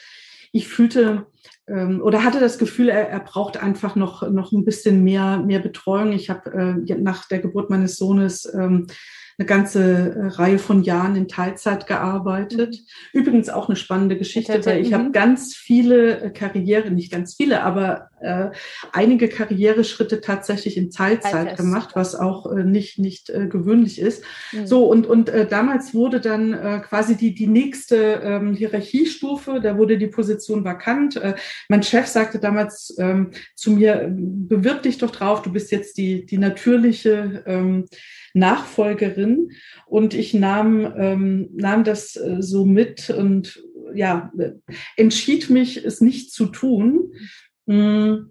ich 0.51 0.67
fühlte 0.67 1.25
ähm, 1.67 2.01
oder 2.01 2.23
hatte 2.23 2.41
das 2.41 2.57
Gefühl, 2.57 2.89
er, 2.89 3.09
er 3.09 3.21
braucht 3.21 3.57
einfach 3.57 3.95
noch, 3.95 4.29
noch 4.29 4.51
ein 4.51 4.65
bisschen 4.65 5.03
mehr, 5.03 5.38
mehr 5.38 5.59
Betreuung. 5.59 6.12
Ich 6.12 6.29
habe 6.29 6.51
äh, 6.85 6.95
nach 6.95 7.27
der 7.29 7.39
Geburt 7.39 7.69
meines 7.69 7.95
Sohnes 7.95 8.45
ähm, 8.53 8.88
eine 9.37 9.45
ganze 9.45 10.15
äh, 10.15 10.27
Reihe 10.27 10.59
von 10.59 10.83
Jahren 10.83 11.15
in 11.15 11.27
Teilzeit 11.27 11.87
gearbeitet. 11.87 12.75
Mhm. 13.13 13.19
Übrigens 13.19 13.49
auch 13.49 13.67
eine 13.67 13.75
spannende 13.75 14.17
Geschichte, 14.17 14.65
weil 14.65 14.81
ich 14.81 14.93
habe 14.93 15.05
mhm. 15.05 15.11
ganz 15.11 15.55
viele 15.55 16.21
äh, 16.21 16.29
Karriere, 16.29 16.91
nicht 16.91 17.11
ganz 17.11 17.35
viele, 17.35 17.63
aber 17.63 18.09
äh, 18.21 18.51
einige 18.91 19.27
Karriereschritte 19.27 20.21
tatsächlich 20.21 20.77
in 20.77 20.91
Teilzeit 20.91 21.57
gemacht, 21.57 21.91
was 21.93 22.15
auch 22.15 22.51
äh, 22.51 22.63
nicht 22.63 22.99
nicht 22.99 23.29
äh, 23.29 23.47
gewöhnlich 23.47 23.99
ist. 23.99 24.23
Mhm. 24.51 24.67
So 24.67 24.85
und 24.85 25.07
und 25.07 25.29
äh, 25.29 25.47
damals 25.47 25.93
wurde 25.93 26.21
dann 26.21 26.53
äh, 26.53 26.79
quasi 26.79 27.15
die 27.15 27.33
die 27.33 27.47
nächste 27.47 28.21
ähm, 28.23 28.53
Hierarchiestufe, 28.53 29.59
da 29.61 29.77
wurde 29.77 29.97
die 29.97 30.07
Position 30.07 30.63
vakant. 30.63 31.17
Äh, 31.17 31.35
mein 31.69 31.83
Chef 31.83 32.07
sagte 32.07 32.39
damals 32.39 32.95
ähm, 32.97 33.31
zu 33.55 33.71
mir: 33.71 34.09
Bewirb 34.09 34.83
dich 34.83 34.99
doch 34.99 35.11
drauf, 35.11 35.41
du 35.41 35.51
bist 35.51 35.71
jetzt 35.71 35.97
die 35.97 36.25
die 36.25 36.37
natürliche 36.37 37.43
ähm, 37.45 37.85
Nachfolgerin. 38.33 39.23
Und 39.86 40.13
ich 40.13 40.34
nahm, 40.34 40.94
ähm, 40.98 41.50
nahm 41.53 41.84
das 41.84 42.15
äh, 42.15 42.38
so 42.42 42.65
mit 42.65 43.10
und 43.10 43.63
ja, 43.94 44.32
entschied 44.98 45.50
mich, 45.50 45.84
es 45.84 46.01
nicht 46.01 46.32
zu 46.32 46.48
tun. 46.48 47.13
Mhm. 47.65 48.30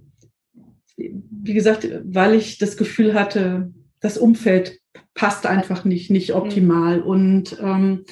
Wie 0.96 1.54
gesagt, 1.54 1.88
weil 2.04 2.34
ich 2.34 2.58
das 2.58 2.76
Gefühl 2.76 3.14
hatte, 3.14 3.72
das 4.00 4.18
Umfeld 4.18 4.80
passt 5.14 5.46
einfach 5.46 5.84
nicht, 5.84 6.10
nicht 6.10 6.30
mhm. 6.30 6.36
optimal. 6.36 7.00
Und 7.00 7.56
ähm, 7.60 8.04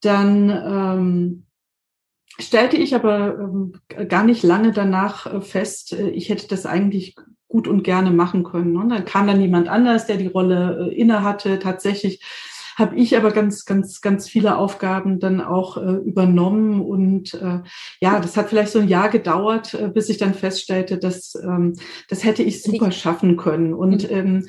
dann 0.00 0.50
ähm, 0.50 1.46
stellte 2.38 2.76
ich 2.76 2.94
aber 2.94 3.38
ähm, 3.38 3.72
gar 4.08 4.24
nicht 4.24 4.42
lange 4.42 4.72
danach 4.72 5.26
äh, 5.26 5.40
fest, 5.40 5.92
äh, 5.92 6.10
ich 6.10 6.28
hätte 6.28 6.48
das 6.48 6.66
eigentlich 6.66 7.14
gut 7.52 7.68
und 7.68 7.84
gerne 7.84 8.10
machen 8.10 8.44
können. 8.44 8.76
Und 8.78 8.88
dann 8.88 9.04
kam 9.04 9.26
dann 9.26 9.40
jemand 9.40 9.68
anders, 9.68 10.06
der 10.06 10.16
die 10.16 10.26
Rolle 10.26 10.88
äh, 10.90 10.94
inne 10.94 11.22
hatte. 11.22 11.58
Tatsächlich 11.58 12.20
habe 12.76 12.96
ich 12.96 13.14
aber 13.14 13.30
ganz, 13.30 13.66
ganz, 13.66 14.00
ganz 14.00 14.26
viele 14.26 14.56
Aufgaben 14.56 15.20
dann 15.20 15.42
auch 15.42 15.76
äh, 15.76 15.96
übernommen. 15.96 16.80
Und 16.80 17.34
äh, 17.34 17.60
ja, 18.00 18.18
das 18.20 18.38
hat 18.38 18.48
vielleicht 18.48 18.72
so 18.72 18.78
ein 18.78 18.88
Jahr 18.88 19.10
gedauert, 19.10 19.74
äh, 19.74 19.88
bis 19.88 20.08
ich 20.08 20.16
dann 20.16 20.32
feststellte, 20.32 20.96
dass 20.96 21.34
ähm, 21.34 21.74
das 22.08 22.24
hätte 22.24 22.42
ich 22.42 22.62
super 22.62 22.90
schaffen 22.90 23.36
können. 23.36 23.74
Und 23.74 24.10
mhm. 24.10 24.16
ähm, 24.16 24.46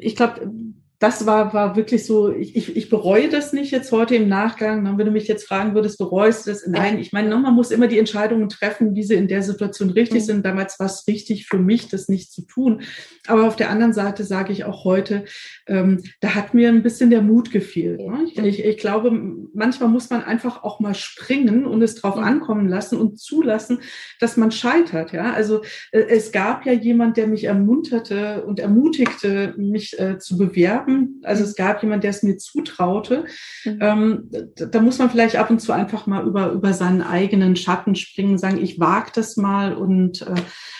ich 0.00 0.16
glaube, 0.16 0.50
das 0.98 1.26
war, 1.26 1.52
war 1.52 1.76
wirklich 1.76 2.06
so, 2.06 2.32
ich, 2.32 2.56
ich, 2.56 2.74
ich 2.74 2.88
bereue 2.88 3.28
das 3.28 3.52
nicht 3.52 3.70
jetzt 3.70 3.92
heute 3.92 4.14
im 4.14 4.28
Nachgang. 4.28 4.96
Wenn 4.96 5.06
du 5.06 5.12
mich 5.12 5.28
jetzt 5.28 5.46
fragen 5.46 5.74
würdest, 5.74 5.98
bereust 5.98 6.46
du 6.46 6.50
das? 6.50 6.66
Nein, 6.66 6.98
ich 6.98 7.12
meine, 7.12 7.36
man 7.36 7.54
muss 7.54 7.70
immer 7.70 7.86
die 7.86 7.98
Entscheidungen 7.98 8.48
treffen, 8.48 8.94
wie 8.94 9.02
sie 9.02 9.14
in 9.14 9.28
der 9.28 9.42
Situation 9.42 9.90
richtig 9.90 10.22
mhm. 10.22 10.26
sind. 10.26 10.46
Damals 10.46 10.80
war 10.80 10.86
es 10.86 11.06
richtig 11.06 11.46
für 11.46 11.58
mich, 11.58 11.88
das 11.88 12.08
nicht 12.08 12.32
zu 12.32 12.46
tun. 12.46 12.80
Aber 13.26 13.46
auf 13.46 13.56
der 13.56 13.68
anderen 13.68 13.92
Seite 13.92 14.24
sage 14.24 14.52
ich 14.54 14.64
auch 14.64 14.84
heute, 14.84 15.26
ähm, 15.66 16.02
da 16.20 16.34
hat 16.34 16.54
mir 16.54 16.70
ein 16.70 16.82
bisschen 16.82 17.10
der 17.10 17.20
Mut 17.20 17.50
gefehlt. 17.50 18.00
Ne? 18.00 18.24
Ich, 18.24 18.38
ich, 18.38 18.64
ich, 18.64 18.78
glaube, 18.78 19.10
manchmal 19.52 19.90
muss 19.90 20.08
man 20.08 20.24
einfach 20.24 20.62
auch 20.64 20.80
mal 20.80 20.94
springen 20.94 21.66
und 21.66 21.82
es 21.82 21.96
drauf 21.96 22.16
mhm. 22.16 22.24
ankommen 22.24 22.68
lassen 22.68 22.98
und 22.98 23.18
zulassen, 23.18 23.80
dass 24.18 24.38
man 24.38 24.50
scheitert. 24.50 25.12
Ja, 25.12 25.34
also 25.34 25.60
äh, 25.92 26.00
es 26.08 26.32
gab 26.32 26.64
ja 26.64 26.72
jemand, 26.72 27.18
der 27.18 27.26
mich 27.26 27.44
ermunterte 27.44 28.44
und 28.46 28.60
ermutigte, 28.60 29.52
mich 29.58 29.98
äh, 29.98 30.18
zu 30.18 30.38
bewerben 30.38 30.85
haben. 30.86 31.20
Also 31.24 31.44
es 31.44 31.54
gab 31.54 31.82
jemand, 31.82 32.04
der 32.04 32.10
es 32.10 32.22
mir 32.22 32.36
zutraute. 32.36 33.24
Mhm. 33.64 33.78
Ähm, 33.80 34.30
da, 34.56 34.66
da, 34.66 34.80
muss 34.80 34.98
man 34.98 35.10
vielleicht 35.10 35.36
ab 35.36 35.50
und 35.50 35.60
zu 35.60 35.72
einfach 35.72 36.06
mal 36.06 36.26
über, 36.26 36.52
über 36.52 36.72
seinen 36.72 37.02
eigenen 37.02 37.56
Schatten 37.56 37.94
springen, 37.94 38.38
sagen, 38.38 38.62
ich 38.62 38.78
wage 38.78 39.10
das 39.14 39.36
mal 39.36 39.74
und 39.74 40.22
äh, 40.22 40.34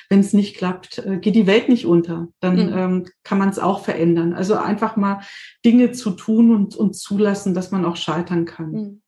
wenn 0.09 0.21
es 0.21 0.33
nicht 0.33 0.57
klappt, 0.57 0.99
äh, 0.99 1.19
geht 1.19 1.35
die 1.35 1.47
Welt 1.47 1.69
nicht 1.69 1.87
unter. 1.87 2.29
Dann 2.41 2.67
mhm. 2.67 2.79
ähm, 2.79 3.07
kann 3.25 3.39
man 3.39 3.49
es 3.49 3.59
auch 3.59 3.85
verändern. 3.85 4.33
Also 4.33 4.55
einfach 4.55 4.97
mal 4.97 5.21
Dinge 5.65 5.93
zu 5.93 6.11
tun 6.11 6.55
und, 6.55 6.77
und 6.77 6.95
zulassen, 6.95 7.55
dass 7.55 7.71
man 7.71 7.85
auch 7.85 7.97
scheitern 7.97 8.45
kann. 8.45 8.71
Mhm 8.71 9.03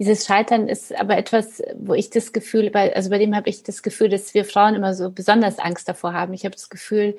dieses 0.00 0.24
Scheitern 0.24 0.66
ist 0.66 0.98
aber 0.98 1.18
etwas, 1.18 1.62
wo 1.78 1.92
ich 1.92 2.08
das 2.08 2.32
Gefühl, 2.32 2.70
also 2.72 3.10
bei 3.10 3.18
dem 3.18 3.36
habe 3.36 3.50
ich 3.50 3.62
das 3.62 3.82
Gefühl, 3.82 4.08
dass 4.08 4.32
wir 4.32 4.46
Frauen 4.46 4.74
immer 4.74 4.94
so 4.94 5.10
besonders 5.10 5.58
Angst 5.58 5.86
davor 5.90 6.14
haben. 6.14 6.32
Ich 6.32 6.46
habe 6.46 6.54
das 6.54 6.70
Gefühl, 6.70 7.18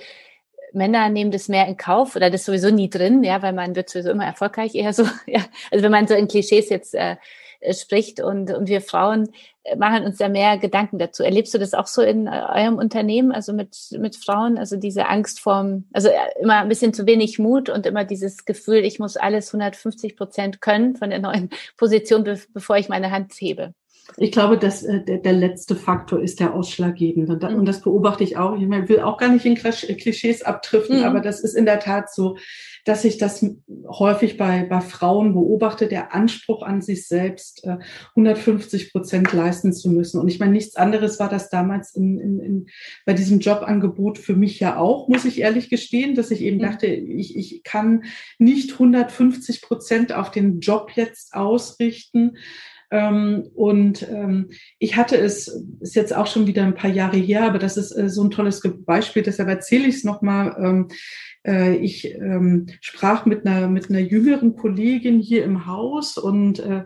Männer 0.73 1.09
nehmen 1.09 1.31
das 1.31 1.47
mehr 1.47 1.67
in 1.67 1.77
Kauf 1.77 2.15
oder 2.15 2.29
das 2.29 2.45
sowieso 2.45 2.69
nie 2.69 2.89
drin, 2.89 3.23
ja, 3.23 3.41
weil 3.41 3.53
man 3.53 3.75
wird 3.75 3.89
sowieso 3.89 4.11
immer 4.11 4.25
erfolgreich 4.25 4.75
eher 4.75 4.93
so, 4.93 5.03
ja. 5.27 5.41
Also 5.71 5.83
wenn 5.83 5.91
man 5.91 6.07
so 6.07 6.13
in 6.13 6.27
Klischees 6.27 6.69
jetzt 6.69 6.95
äh, 6.95 7.17
äh 7.59 7.73
spricht 7.73 8.19
und, 8.21 8.51
und 8.51 8.67
wir 8.67 8.81
Frauen 8.81 9.29
äh, 9.63 9.75
machen 9.75 10.03
uns 10.03 10.17
da 10.17 10.29
mehr 10.29 10.57
Gedanken 10.57 10.99
dazu. 10.99 11.23
Erlebst 11.23 11.53
du 11.53 11.57
das 11.57 11.73
auch 11.73 11.87
so 11.87 12.01
in 12.01 12.27
äh, 12.27 12.43
eurem 12.53 12.77
Unternehmen, 12.77 13.31
also 13.31 13.53
mit, 13.53 13.77
mit 13.97 14.15
Frauen, 14.15 14.57
also 14.57 14.77
diese 14.77 15.07
Angst 15.07 15.39
vorm, 15.39 15.85
also 15.93 16.09
immer 16.39 16.61
ein 16.61 16.69
bisschen 16.69 16.93
zu 16.93 17.05
wenig 17.05 17.39
Mut 17.39 17.69
und 17.69 17.85
immer 17.85 18.05
dieses 18.05 18.45
Gefühl, 18.45 18.85
ich 18.85 18.99
muss 18.99 19.17
alles 19.17 19.53
150 19.53 20.15
Prozent 20.15 20.61
können 20.61 20.95
von 20.95 21.09
der 21.09 21.19
neuen 21.19 21.49
Position, 21.77 22.23
bevor 22.53 22.77
ich 22.77 22.89
meine 22.89 23.11
Hand 23.11 23.33
hebe? 23.33 23.73
Ich 24.17 24.31
glaube, 24.31 24.58
dass 24.58 24.84
äh, 24.84 25.03
der, 25.03 25.20
der 25.20 25.34
letzte 25.34 25.75
Faktor 25.75 26.22
ist 26.22 26.39
der 26.39 26.53
ausschlaggebende. 26.53 27.34
Und, 27.34 27.43
und 27.43 27.65
das 27.65 27.81
beobachte 27.81 28.24
ich 28.24 28.38
auch. 28.38 28.58
Ich 28.58 28.67
meine, 28.67 28.89
will 28.89 29.00
auch 29.00 29.17
gar 29.17 29.29
nicht 29.29 29.46
in 29.46 29.55
Klischees 29.55 30.41
abdriften, 30.41 31.00
mhm. 31.00 31.05
aber 31.05 31.22
das 31.22 31.39
ist 31.39 31.55
in 31.55 31.65
der 31.65 31.79
Tat 31.79 32.13
so, 32.13 32.38
dass 32.86 33.05
ich 33.05 33.17
das 33.17 33.46
häufig 33.88 34.38
bei, 34.38 34.65
bei 34.65 34.81
Frauen 34.81 35.34
beobachte, 35.34 35.88
der 35.88 36.13
Anspruch 36.13 36.63
an 36.63 36.81
sich 36.81 37.08
selbst, 37.08 37.63
äh, 37.63 37.77
150 38.15 38.91
Prozent 38.91 39.31
leisten 39.34 39.72
zu 39.72 39.89
müssen. 39.89 40.20
Und 40.20 40.27
ich 40.27 40.39
meine, 40.39 40.53
nichts 40.53 40.75
anderes 40.75 41.20
war 41.20 41.29
das 41.29 41.50
damals 41.50 41.96
in, 41.96 42.20
in, 42.20 42.39
in, 42.39 42.65
bei 43.05 43.13
diesem 43.13 43.39
Jobangebot 43.39 44.17
für 44.17 44.36
mich 44.36 44.60
ja 44.60 44.77
auch, 44.77 45.08
muss 45.08 45.25
ich 45.25 45.41
ehrlich 45.41 45.70
gestehen, 45.70 46.15
dass 46.15 46.31
ich 46.31 46.41
eben 46.41 46.58
mhm. 46.58 46.62
dachte, 46.62 46.88
ich, 46.88 47.38
ich 47.38 47.63
kann 47.63 48.03
nicht 48.39 48.74
150 48.74 49.62
Prozent 49.62 50.13
auf 50.13 50.31
den 50.31 50.60
Job 50.60 50.91
jetzt 50.96 51.34
ausrichten. 51.34 52.38
Ähm, 52.91 53.50
und 53.55 54.07
ähm, 54.10 54.50
ich 54.77 54.98
hatte 54.98 55.17
es, 55.17 55.48
ist 55.79 55.95
jetzt 55.95 56.15
auch 56.15 56.27
schon 56.27 56.45
wieder 56.45 56.63
ein 56.63 56.75
paar 56.75 56.89
Jahre 56.91 57.17
her, 57.17 57.45
aber 57.45 57.57
das 57.57 57.77
ist 57.77 57.93
äh, 57.93 58.10
so 58.10 58.24
ein 58.24 58.31
tolles 58.31 58.62
Beispiel, 58.86 59.24
deshalb 59.24 59.48
erzähle 59.48 59.88
ich 59.88 59.95
es 59.95 60.03
nochmal. 60.03 60.55
Ähm, 60.60 60.88
äh, 61.48 61.75
ich 61.75 62.05
ähm, 62.13 62.67
sprach 62.81 63.25
mit 63.25 63.45
einer, 63.45 63.69
mit 63.69 63.89
einer 63.89 64.00
jüngeren 64.00 64.55
Kollegin 64.55 65.19
hier 65.19 65.45
im 65.45 65.65
Haus 65.65 66.17
und 66.17 66.60
äh, 66.60 66.83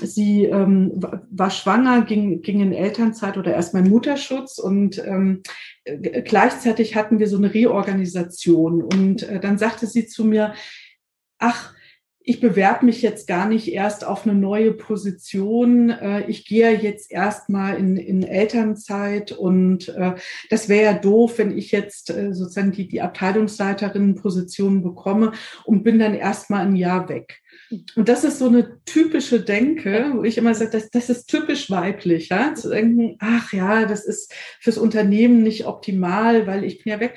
sie 0.00 0.44
ähm, 0.44 0.92
war 1.30 1.50
schwanger, 1.50 2.02
ging, 2.02 2.42
ging 2.42 2.60
in 2.60 2.72
Elternzeit 2.72 3.36
oder 3.36 3.52
erstmal 3.52 3.82
Mutterschutz 3.82 4.58
und 4.58 4.98
ähm, 5.04 5.42
gleichzeitig 6.24 6.94
hatten 6.94 7.18
wir 7.18 7.26
so 7.26 7.36
eine 7.36 7.52
Reorganisation. 7.52 8.82
Und 8.82 9.24
äh, 9.24 9.40
dann 9.40 9.58
sagte 9.58 9.86
sie 9.86 10.06
zu 10.06 10.24
mir, 10.24 10.54
ach, 11.38 11.74
ich 12.30 12.38
bewerbe 12.38 12.86
mich 12.86 13.02
jetzt 13.02 13.26
gar 13.26 13.48
nicht 13.48 13.72
erst 13.72 14.06
auf 14.06 14.24
eine 14.24 14.36
neue 14.36 14.72
Position. 14.72 15.90
Äh, 15.90 16.30
ich 16.30 16.46
gehe 16.46 16.70
jetzt 16.80 17.10
erstmal 17.10 17.76
in, 17.76 17.96
in 17.96 18.22
Elternzeit 18.22 19.32
und 19.32 19.88
äh, 19.88 20.14
das 20.48 20.68
wäre 20.68 20.84
ja 20.84 20.92
doof, 20.92 21.38
wenn 21.38 21.58
ich 21.58 21.72
jetzt 21.72 22.08
äh, 22.10 22.32
sozusagen 22.32 22.70
die, 22.70 22.86
die 22.86 23.02
Abteilungsleiterinnenposition 23.02 24.80
bekomme 24.84 25.32
und 25.64 25.82
bin 25.82 25.98
dann 25.98 26.14
erstmal 26.14 26.64
ein 26.64 26.76
Jahr 26.76 27.08
weg. 27.08 27.40
Und 27.94 28.08
das 28.08 28.24
ist 28.24 28.38
so 28.40 28.46
eine 28.48 28.80
typische 28.84 29.40
Denke, 29.40 30.12
wo 30.14 30.24
ich 30.24 30.38
immer 30.38 30.54
sage, 30.54 30.72
das, 30.72 30.90
das 30.90 31.08
ist 31.08 31.26
typisch 31.26 31.70
weiblich, 31.70 32.28
ja? 32.28 32.52
zu 32.54 32.68
denken, 32.68 33.16
ach 33.20 33.52
ja, 33.52 33.86
das 33.86 34.04
ist 34.04 34.34
fürs 34.58 34.76
Unternehmen 34.76 35.44
nicht 35.44 35.66
optimal, 35.66 36.48
weil 36.48 36.64
ich 36.64 36.82
bin 36.82 36.92
ja 36.92 36.98
weg. 36.98 37.16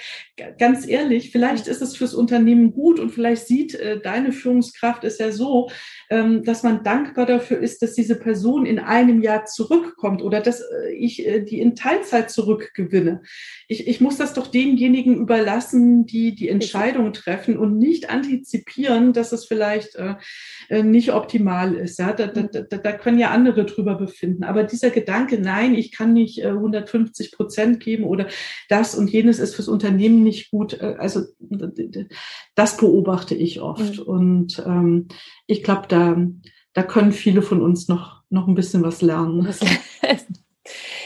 Ganz 0.59 0.87
ehrlich, 0.87 1.31
vielleicht 1.31 1.67
ist 1.67 1.81
es 1.81 1.97
fürs 1.97 2.13
Unternehmen 2.13 2.71
gut 2.71 2.99
und 2.99 3.09
vielleicht 3.09 3.47
sieht 3.47 3.73
äh, 3.73 3.99
deine 3.99 4.31
Führungskraft 4.31 5.03
es 5.03 5.17
ja 5.17 5.31
so, 5.31 5.69
ähm, 6.11 6.43
dass 6.43 6.61
man 6.61 6.83
dankbar 6.83 7.25
dafür 7.25 7.59
ist, 7.59 7.81
dass 7.81 7.93
diese 7.93 8.15
Person 8.15 8.67
in 8.67 8.77
einem 8.77 9.23
Jahr 9.23 9.45
zurückkommt 9.45 10.21
oder 10.21 10.39
dass 10.39 10.61
äh, 10.61 10.93
ich 10.95 11.25
äh, 11.25 11.41
die 11.41 11.59
in 11.59 11.75
Teilzeit 11.75 12.29
zurückgewinne. 12.29 13.23
Ich, 13.67 13.87
ich 13.87 14.01
muss 14.01 14.17
das 14.17 14.33
doch 14.35 14.47
denjenigen 14.47 15.15
überlassen, 15.15 16.05
die 16.05 16.35
die 16.35 16.49
Entscheidung 16.49 17.13
treffen 17.13 17.57
und 17.57 17.79
nicht 17.79 18.11
antizipieren, 18.11 19.13
dass 19.13 19.31
es 19.31 19.45
vielleicht 19.45 19.95
äh, 19.95 20.15
nicht 20.69 21.13
optimal 21.13 21.75
ist. 21.75 21.99
Ja, 21.99 22.13
da, 22.13 22.27
da, 22.27 22.43
da, 22.43 22.77
da 22.77 22.91
können 22.93 23.19
ja 23.19 23.31
andere 23.31 23.65
drüber 23.65 23.95
befinden. 23.95 24.43
Aber 24.43 24.63
dieser 24.63 24.89
Gedanke, 24.89 25.39
nein, 25.39 25.75
ich 25.75 25.91
kann 25.91 26.13
nicht 26.13 26.43
150 26.43 27.31
Prozent 27.31 27.79
geben 27.79 28.05
oder 28.05 28.27
das 28.69 28.95
und 28.95 29.11
jenes 29.11 29.39
ist 29.39 29.55
fürs 29.55 29.67
Unternehmen 29.67 30.23
nicht 30.23 30.51
gut. 30.51 30.81
Also 30.81 31.23
das 32.55 32.77
beobachte 32.77 33.35
ich 33.35 33.61
oft. 33.61 33.99
Mhm. 33.99 34.03
Und 34.03 34.63
ähm, 34.65 35.07
ich 35.47 35.63
glaube, 35.63 35.87
da, 35.87 36.17
da 36.73 36.83
können 36.83 37.11
viele 37.11 37.41
von 37.41 37.61
uns 37.61 37.87
noch, 37.87 38.23
noch 38.29 38.47
ein 38.47 38.55
bisschen 38.55 38.83
was 38.83 39.01
lernen. 39.01 39.47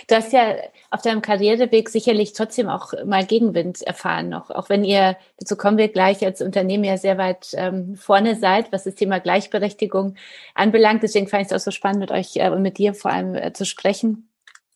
Du 0.07 0.15
hast 0.15 0.31
ja 0.31 0.55
auf 0.89 1.01
deinem 1.01 1.21
Karriereweg 1.21 1.89
sicherlich 1.89 2.31
trotzdem 2.31 2.69
auch 2.69 2.93
mal 3.05 3.25
Gegenwind 3.25 3.81
erfahren 3.81 4.29
noch, 4.29 4.49
auch 4.49 4.69
wenn 4.69 4.85
ihr, 4.85 5.17
dazu 5.37 5.57
kommen 5.57 5.77
wir 5.77 5.89
gleich, 5.89 6.23
als 6.25 6.41
Unternehmen 6.41 6.85
ja 6.85 6.97
sehr 6.97 7.17
weit 7.17 7.49
ähm, 7.55 7.95
vorne 7.95 8.35
seid, 8.35 8.71
was 8.71 8.85
das 8.85 8.95
Thema 8.95 9.19
Gleichberechtigung 9.19 10.15
anbelangt. 10.55 11.03
Deswegen 11.03 11.27
fand 11.27 11.41
ich 11.41 11.51
es 11.51 11.53
auch 11.53 11.63
so 11.63 11.71
spannend, 11.71 11.99
mit 11.99 12.11
euch 12.11 12.37
äh, 12.37 12.49
und 12.49 12.61
mit 12.61 12.77
dir 12.77 12.93
vor 12.93 13.11
allem 13.11 13.35
äh, 13.35 13.51
zu 13.51 13.65
sprechen 13.65 14.29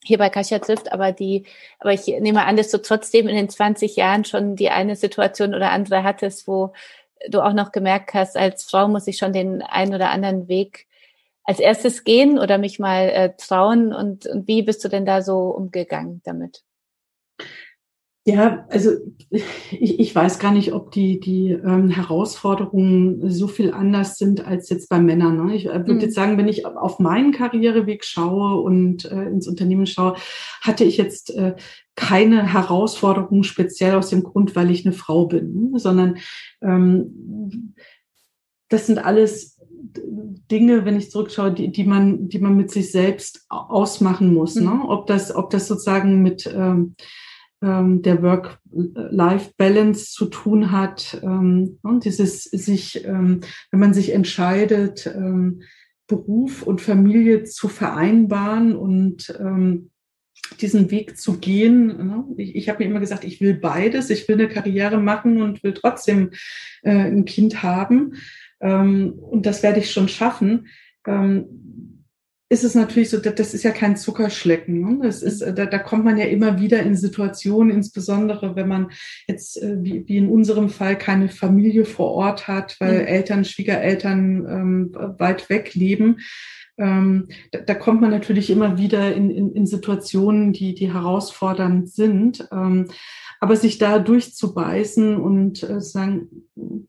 hier 0.04 0.18
bei 0.18 0.28
Kasia 0.28 0.58
trifft, 0.58 0.92
aber 0.92 1.12
die, 1.12 1.46
aber 1.78 1.92
ich 1.92 2.06
nehme 2.06 2.44
an, 2.44 2.56
dass 2.56 2.70
du 2.70 2.82
trotzdem 2.82 3.28
in 3.28 3.36
den 3.36 3.48
20 3.48 3.96
Jahren 3.96 4.24
schon 4.24 4.56
die 4.56 4.70
eine 4.70 4.96
Situation 4.96 5.54
oder 5.54 5.70
andere 5.70 6.02
hattest, 6.02 6.48
wo 6.48 6.72
du 7.28 7.40
auch 7.40 7.52
noch 7.52 7.72
gemerkt 7.72 8.14
hast, 8.14 8.36
als 8.36 8.64
Frau 8.64 8.88
muss 8.88 9.06
ich 9.06 9.16
schon 9.16 9.32
den 9.32 9.62
einen 9.62 9.94
oder 9.94 10.10
anderen 10.10 10.48
Weg 10.48 10.86
als 11.44 11.60
erstes 11.60 12.04
gehen 12.04 12.38
oder 12.38 12.58
mich 12.58 12.78
mal 12.78 13.08
äh, 13.08 13.32
trauen 13.36 13.92
und, 13.92 14.26
und 14.26 14.46
wie 14.46 14.62
bist 14.62 14.84
du 14.84 14.88
denn 14.88 15.06
da 15.06 15.22
so 15.22 15.48
umgegangen 15.48 16.20
damit? 16.24 16.62
Ja, 18.24 18.66
also 18.68 18.92
ich, 19.30 19.98
ich 19.98 20.14
weiß 20.14 20.38
gar 20.38 20.52
nicht, 20.52 20.72
ob 20.72 20.92
die, 20.92 21.18
die 21.18 21.50
ähm, 21.50 21.90
Herausforderungen 21.90 23.28
so 23.28 23.48
viel 23.48 23.72
anders 23.72 24.16
sind 24.16 24.46
als 24.46 24.68
jetzt 24.68 24.88
bei 24.88 25.00
Männern. 25.00 25.44
Ne? 25.44 25.56
Ich 25.56 25.66
äh, 25.66 25.74
würde 25.74 25.94
mhm. 25.94 26.00
jetzt 26.00 26.14
sagen, 26.14 26.38
wenn 26.38 26.46
ich 26.46 26.64
auf 26.64 27.00
meinen 27.00 27.32
Karriereweg 27.32 28.04
schaue 28.04 28.60
und 28.62 29.06
äh, 29.06 29.24
ins 29.24 29.48
Unternehmen 29.48 29.86
schaue, 29.86 30.14
hatte 30.60 30.84
ich 30.84 30.98
jetzt 30.98 31.34
äh, 31.34 31.56
keine 31.96 32.52
Herausforderungen 32.52 33.42
speziell 33.42 33.96
aus 33.96 34.10
dem 34.10 34.22
Grund, 34.22 34.54
weil 34.54 34.70
ich 34.70 34.86
eine 34.86 34.94
Frau 34.94 35.26
bin, 35.26 35.76
sondern 35.76 36.18
ähm, 36.62 37.74
das 38.68 38.86
sind 38.86 39.04
alles 39.04 39.51
Dinge, 40.50 40.84
wenn 40.84 40.96
ich 40.96 41.10
zurückschaue, 41.10 41.52
die, 41.52 41.72
die 41.72 41.84
man, 41.84 42.28
die 42.28 42.38
man 42.38 42.56
mit 42.56 42.70
sich 42.70 42.92
selbst 42.92 43.46
ausmachen 43.48 44.32
muss. 44.32 44.54
Ne? 44.54 44.62
Mhm. 44.62 44.78
Ne? 44.78 44.88
Ob 44.88 45.06
das, 45.06 45.34
ob 45.34 45.50
das 45.50 45.66
sozusagen 45.66 46.22
mit 46.22 46.46
ähm, 46.46 46.94
ähm, 47.62 48.02
der 48.02 48.22
Work-Life-Balance 48.22 50.12
zu 50.12 50.26
tun 50.26 50.72
hat 50.72 51.20
ähm, 51.22 51.78
und 51.82 52.04
dieses 52.04 52.44
sich, 52.44 53.04
ähm, 53.04 53.40
wenn 53.70 53.80
man 53.80 53.94
sich 53.94 54.12
entscheidet, 54.12 55.06
ähm, 55.06 55.62
Beruf 56.06 56.62
und 56.62 56.80
Familie 56.80 57.44
zu 57.44 57.68
vereinbaren 57.68 58.76
und 58.76 59.34
ähm, 59.40 59.90
diesen 60.60 60.90
Weg 60.90 61.16
zu 61.16 61.38
gehen. 61.38 61.86
Ne? 61.86 62.24
Ich, 62.36 62.54
ich 62.56 62.68
habe 62.68 62.80
mir 62.80 62.90
immer 62.90 63.00
gesagt, 63.00 63.24
ich 63.24 63.40
will 63.40 63.54
beides. 63.54 64.10
Ich 64.10 64.28
will 64.28 64.34
eine 64.34 64.48
Karriere 64.48 64.98
machen 64.98 65.40
und 65.40 65.62
will 65.62 65.72
trotzdem 65.72 66.30
äh, 66.82 66.90
ein 66.90 67.24
Kind 67.24 67.62
haben. 67.62 68.14
Ähm, 68.62 69.14
und 69.18 69.44
das 69.44 69.62
werde 69.62 69.80
ich 69.80 69.90
schon 69.90 70.08
schaffen. 70.08 70.68
Ähm, 71.06 71.62
ist 72.52 72.64
es 72.64 72.74
natürlich 72.74 73.08
so, 73.08 73.18
das 73.18 73.54
ist 73.54 73.62
ja 73.62 73.70
kein 73.70 73.96
Zuckerschlecken. 73.96 74.80
Ne? 74.80 74.98
Das 75.02 75.22
ist, 75.22 75.40
da, 75.40 75.64
da 75.64 75.78
kommt 75.78 76.04
man 76.04 76.18
ja 76.18 76.26
immer 76.26 76.60
wieder 76.60 76.82
in 76.82 76.94
Situationen, 76.94 77.74
insbesondere 77.74 78.54
wenn 78.56 78.68
man 78.68 78.90
jetzt 79.26 79.60
äh, 79.62 79.76
wie, 79.80 80.06
wie 80.06 80.18
in 80.18 80.28
unserem 80.28 80.68
Fall 80.68 80.98
keine 80.98 81.30
Familie 81.30 81.86
vor 81.86 82.12
Ort 82.12 82.48
hat, 82.48 82.76
weil 82.78 83.00
mhm. 83.00 83.06
Eltern, 83.06 83.44
Schwiegereltern 83.46 84.46
ähm, 84.46 84.90
weit 85.18 85.48
weg 85.48 85.74
leben. 85.74 86.18
Ähm, 86.78 87.28
da, 87.50 87.60
da, 87.60 87.74
kommt 87.74 88.00
man 88.00 88.10
natürlich 88.10 88.50
immer 88.50 88.78
wieder 88.78 89.14
in, 89.14 89.30
in, 89.30 89.52
in 89.52 89.66
Situationen, 89.66 90.52
die, 90.52 90.74
die 90.74 90.92
herausfordernd 90.92 91.90
sind. 91.90 92.48
Ähm, 92.50 92.88
aber 93.42 93.56
sich 93.56 93.76
da 93.78 93.98
durchzubeißen 93.98 95.16
und 95.16 95.64
äh, 95.64 95.80
sagen, 95.80 96.46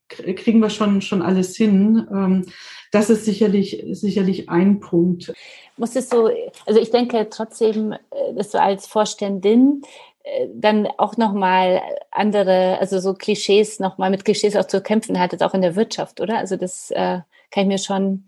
kriegen 0.08 0.60
wir 0.60 0.69
schon, 0.69 1.02
schon 1.02 1.24
alles 1.24 1.56
hin, 1.58 2.08
ähm, 2.12 2.46
das 2.91 3.10
ist 3.10 3.26
sicherlich, 3.26 3.84
sicherlich 3.93 4.50
ein 4.50 4.80
Punkt. 4.80 5.34
Muss 5.78 5.96
es 5.96 6.12
so, 6.12 6.30
also 6.67 6.80
ich 6.80 6.91
denke 6.91 7.28
trotzdem, 7.32 7.93
äh, 7.93 7.98
dass 8.36 8.52
du 8.52 8.62
als 8.62 8.86
Vorständin 8.86 9.82
äh, 10.22 10.48
dann 10.54 10.86
auch 11.00 11.17
nochmal 11.17 11.82
andere, 12.12 12.78
also 12.80 13.00
so 13.00 13.15
Klischees 13.15 13.80
nochmal 13.80 14.12
mit 14.12 14.24
Klischees 14.24 14.56
auch 14.56 14.67
zu 14.67 14.80
kämpfen 14.80 15.19
hattet, 15.19 15.41
auch 15.41 15.56
in 15.56 15.63
der 15.63 15.76
Wirtschaft, 15.76 16.22
oder? 16.22 16.38
Also 16.38 16.56
das 16.56 16.91
äh, 16.91 17.22
kann 17.54 17.63
ich 17.63 17.68
mir 17.68 17.78
schon 17.78 18.26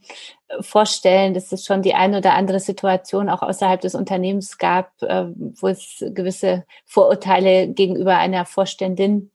vorstellen, 0.59 1.33
dass 1.33 1.51
es 1.51 1.65
schon 1.65 1.81
die 1.81 1.95
eine 1.95 2.19
oder 2.19 2.35
andere 2.35 2.59
Situation 2.59 3.27
auch 3.27 3.41
außerhalb 3.41 3.81
des 3.81 3.95
Unternehmens 3.95 4.59
gab, 4.59 4.91
äh, 5.01 5.25
wo 5.35 5.67
es 5.67 6.03
gewisse 6.13 6.63
Vorurteile 6.85 7.67
gegenüber 7.67 8.17
einer 8.17 8.45
Vorständin 8.45 9.31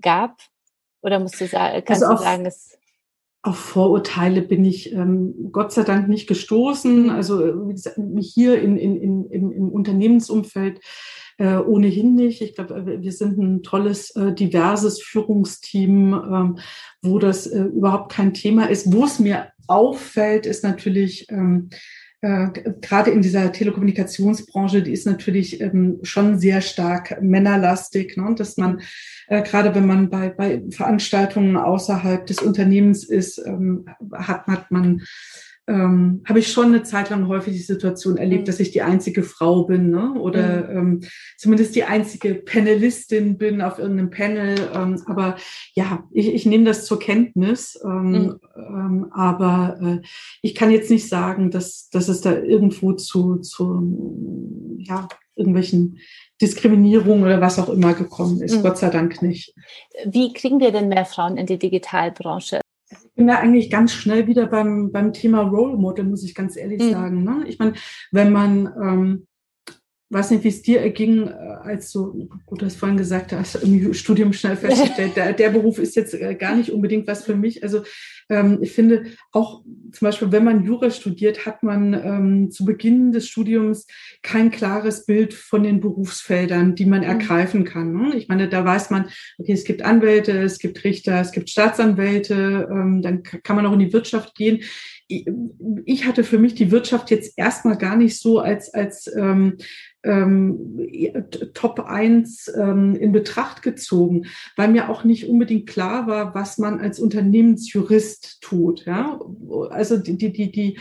gab. 0.00 0.38
Oder 1.02 1.20
musst 1.20 1.38
du 1.40 1.46
sagen, 1.46 1.82
kannst 1.84 2.02
also 2.02 2.16
du 2.16 2.22
sagen, 2.22 2.46
es 2.46 2.78
auf 3.44 3.56
Vorurteile 3.56 4.40
bin 4.40 4.64
ich 4.64 4.92
ähm, 4.92 5.50
Gott 5.50 5.72
sei 5.72 5.82
Dank 5.82 6.08
nicht 6.08 6.28
gestoßen. 6.28 7.10
Also 7.10 7.68
wie 7.68 7.72
gesagt, 7.72 7.98
hier 8.20 8.62
in, 8.62 8.78
in, 8.78 8.96
in, 8.96 9.50
im 9.50 9.68
Unternehmensumfeld 9.68 10.80
äh, 11.38 11.56
ohnehin 11.56 12.14
nicht. 12.14 12.42
Ich 12.42 12.54
glaube, 12.54 12.74
äh, 12.74 13.02
wir 13.02 13.12
sind 13.12 13.38
ein 13.38 13.62
tolles, 13.62 14.10
äh, 14.16 14.32
diverses 14.32 15.02
Führungsteam, 15.02 16.14
ähm, 16.14 16.58
wo 17.02 17.18
das 17.18 17.46
äh, 17.46 17.62
überhaupt 17.62 18.12
kein 18.12 18.34
Thema 18.34 18.68
ist. 18.68 18.92
Wo 18.92 19.04
es 19.04 19.18
mir 19.18 19.48
auffällt, 19.66 20.46
ist 20.46 20.64
natürlich 20.64 21.30
ähm, 21.30 21.70
äh, 22.20 22.48
gerade 22.80 23.10
in 23.10 23.22
dieser 23.22 23.50
Telekommunikationsbranche, 23.50 24.82
die 24.82 24.92
ist 24.92 25.06
natürlich 25.06 25.60
ähm, 25.60 25.98
schon 26.02 26.38
sehr 26.38 26.60
stark 26.60 27.20
männerlastig, 27.20 28.16
ne? 28.16 28.34
dass 28.36 28.56
man 28.56 28.80
äh, 29.26 29.42
gerade 29.42 29.74
wenn 29.74 29.86
man 29.86 30.10
bei, 30.10 30.28
bei 30.28 30.62
Veranstaltungen 30.70 31.56
außerhalb 31.56 32.26
des 32.26 32.38
Unternehmens 32.38 33.04
ist, 33.04 33.38
ähm, 33.38 33.86
hat, 34.12 34.46
hat 34.46 34.70
man 34.70 35.02
ähm, 35.68 36.22
habe 36.26 36.40
ich 36.40 36.50
schon 36.50 36.66
eine 36.66 36.82
Zeit 36.82 37.10
lang 37.10 37.28
häufig 37.28 37.54
die 37.54 37.60
Situation 37.60 38.16
erlebt, 38.16 38.42
mhm. 38.42 38.46
dass 38.46 38.58
ich 38.58 38.72
die 38.72 38.82
einzige 38.82 39.22
Frau 39.22 39.64
bin 39.64 39.90
ne? 39.90 40.14
oder 40.14 40.68
mhm. 40.68 40.76
ähm, 40.76 41.00
zumindest 41.36 41.76
die 41.76 41.84
einzige 41.84 42.34
Panelistin 42.34 43.38
bin 43.38 43.60
auf 43.60 43.78
irgendeinem 43.78 44.10
Panel. 44.10 44.56
Ähm, 44.74 45.00
aber 45.06 45.36
ja, 45.74 46.04
ich, 46.10 46.34
ich 46.34 46.46
nehme 46.46 46.64
das 46.64 46.84
zur 46.84 46.98
Kenntnis. 46.98 47.78
Ähm, 47.84 48.10
mhm. 48.10 48.40
ähm, 48.56 49.06
aber 49.12 49.78
äh, 49.80 50.06
ich 50.42 50.56
kann 50.56 50.72
jetzt 50.72 50.90
nicht 50.90 51.08
sagen, 51.08 51.50
dass, 51.50 51.88
dass 51.90 52.08
es 52.08 52.20
da 52.20 52.36
irgendwo 52.36 52.94
zu, 52.94 53.36
zu 53.36 54.78
ja, 54.78 55.06
irgendwelchen 55.36 55.98
Diskriminierung 56.40 57.22
oder 57.22 57.40
was 57.40 57.60
auch 57.60 57.68
immer 57.68 57.94
gekommen 57.94 58.42
ist. 58.42 58.56
Mhm. 58.56 58.62
Gott 58.62 58.78
sei 58.78 58.90
Dank 58.90 59.22
nicht. 59.22 59.54
Wie 60.04 60.32
kriegen 60.32 60.58
wir 60.58 60.72
denn 60.72 60.88
mehr 60.88 61.04
Frauen 61.04 61.36
in 61.36 61.46
die 61.46 61.58
Digitalbranche? 61.58 62.61
Ich 63.12 63.16
bin 63.16 63.26
da 63.26 63.40
eigentlich 63.40 63.70
ganz 63.70 63.92
schnell 63.92 64.26
wieder 64.26 64.46
beim, 64.46 64.90
beim 64.90 65.12
Thema 65.12 65.42
Role 65.42 65.76
Model, 65.76 66.06
muss 66.06 66.24
ich 66.24 66.34
ganz 66.34 66.56
ehrlich 66.56 66.80
mhm. 66.80 66.90
sagen. 66.90 67.24
Ne? 67.24 67.44
Ich 67.46 67.58
meine, 67.58 67.74
wenn 68.10 68.32
man, 68.32 68.72
ähm, 68.82 69.26
weiß 70.08 70.30
nicht, 70.30 70.44
wie 70.44 70.48
es 70.48 70.62
dir 70.62 70.80
erging, 70.80 71.28
äh, 71.28 71.30
als 71.30 71.92
du, 71.92 72.30
gut, 72.46 72.62
du 72.62 72.66
hast 72.66 72.76
vorhin 72.76 72.96
gesagt, 72.96 73.34
hast 73.34 73.56
im 73.56 73.92
Studium 73.92 74.32
schnell 74.32 74.56
festgestellt, 74.56 75.12
der, 75.16 75.34
der 75.34 75.50
Beruf 75.50 75.78
ist 75.78 75.94
jetzt 75.94 76.14
äh, 76.14 76.34
gar 76.34 76.56
nicht 76.56 76.70
unbedingt 76.72 77.06
was 77.06 77.22
für 77.22 77.36
mich. 77.36 77.62
Also 77.62 77.82
ähm, 78.32 78.58
ich 78.62 78.72
finde 78.72 79.04
auch 79.30 79.62
zum 79.92 80.06
Beispiel, 80.06 80.32
wenn 80.32 80.44
man 80.44 80.64
Jura 80.64 80.90
studiert, 80.90 81.44
hat 81.44 81.62
man 81.62 81.92
ähm, 81.92 82.50
zu 82.50 82.64
Beginn 82.64 83.12
des 83.12 83.28
Studiums 83.28 83.86
kein 84.22 84.50
klares 84.50 85.04
Bild 85.04 85.34
von 85.34 85.62
den 85.62 85.80
Berufsfeldern, 85.80 86.74
die 86.74 86.86
man 86.86 87.00
mhm. 87.00 87.08
ergreifen 87.08 87.64
kann. 87.64 87.92
Ne? 87.92 88.16
Ich 88.16 88.28
meine, 88.28 88.48
da 88.48 88.64
weiß 88.64 88.90
man, 88.90 89.10
okay, 89.38 89.52
es 89.52 89.64
gibt 89.64 89.82
Anwälte, 89.82 90.32
es 90.38 90.58
gibt 90.58 90.82
Richter, 90.82 91.20
es 91.20 91.32
gibt 91.32 91.50
Staatsanwälte, 91.50 92.68
ähm, 92.70 93.02
dann 93.02 93.22
kann 93.22 93.56
man 93.56 93.66
auch 93.66 93.74
in 93.74 93.80
die 93.80 93.92
Wirtschaft 93.92 94.34
gehen 94.34 94.62
ich 95.84 96.06
hatte 96.06 96.24
für 96.24 96.38
mich 96.38 96.54
die 96.54 96.70
Wirtschaft 96.70 97.10
jetzt 97.10 97.34
erstmal 97.36 97.76
gar 97.76 97.96
nicht 97.96 98.18
so 98.18 98.38
als, 98.38 98.72
als 98.72 99.14
ähm, 99.14 99.58
ähm, 100.04 100.86
Top 101.54 101.80
1 101.80 102.52
ähm, 102.56 102.96
in 102.96 103.12
Betracht 103.12 103.62
gezogen, 103.62 104.26
weil 104.56 104.68
mir 104.68 104.88
auch 104.88 105.04
nicht 105.04 105.28
unbedingt 105.28 105.68
klar 105.68 106.06
war, 106.06 106.34
was 106.34 106.58
man 106.58 106.80
als 106.80 106.98
Unternehmensjurist 106.98 108.21
tut. 108.40 108.84
Ja? 108.84 109.20
Also 109.70 109.96
die, 109.96 110.16
die, 110.16 110.32
die, 110.32 110.50
die 110.50 110.78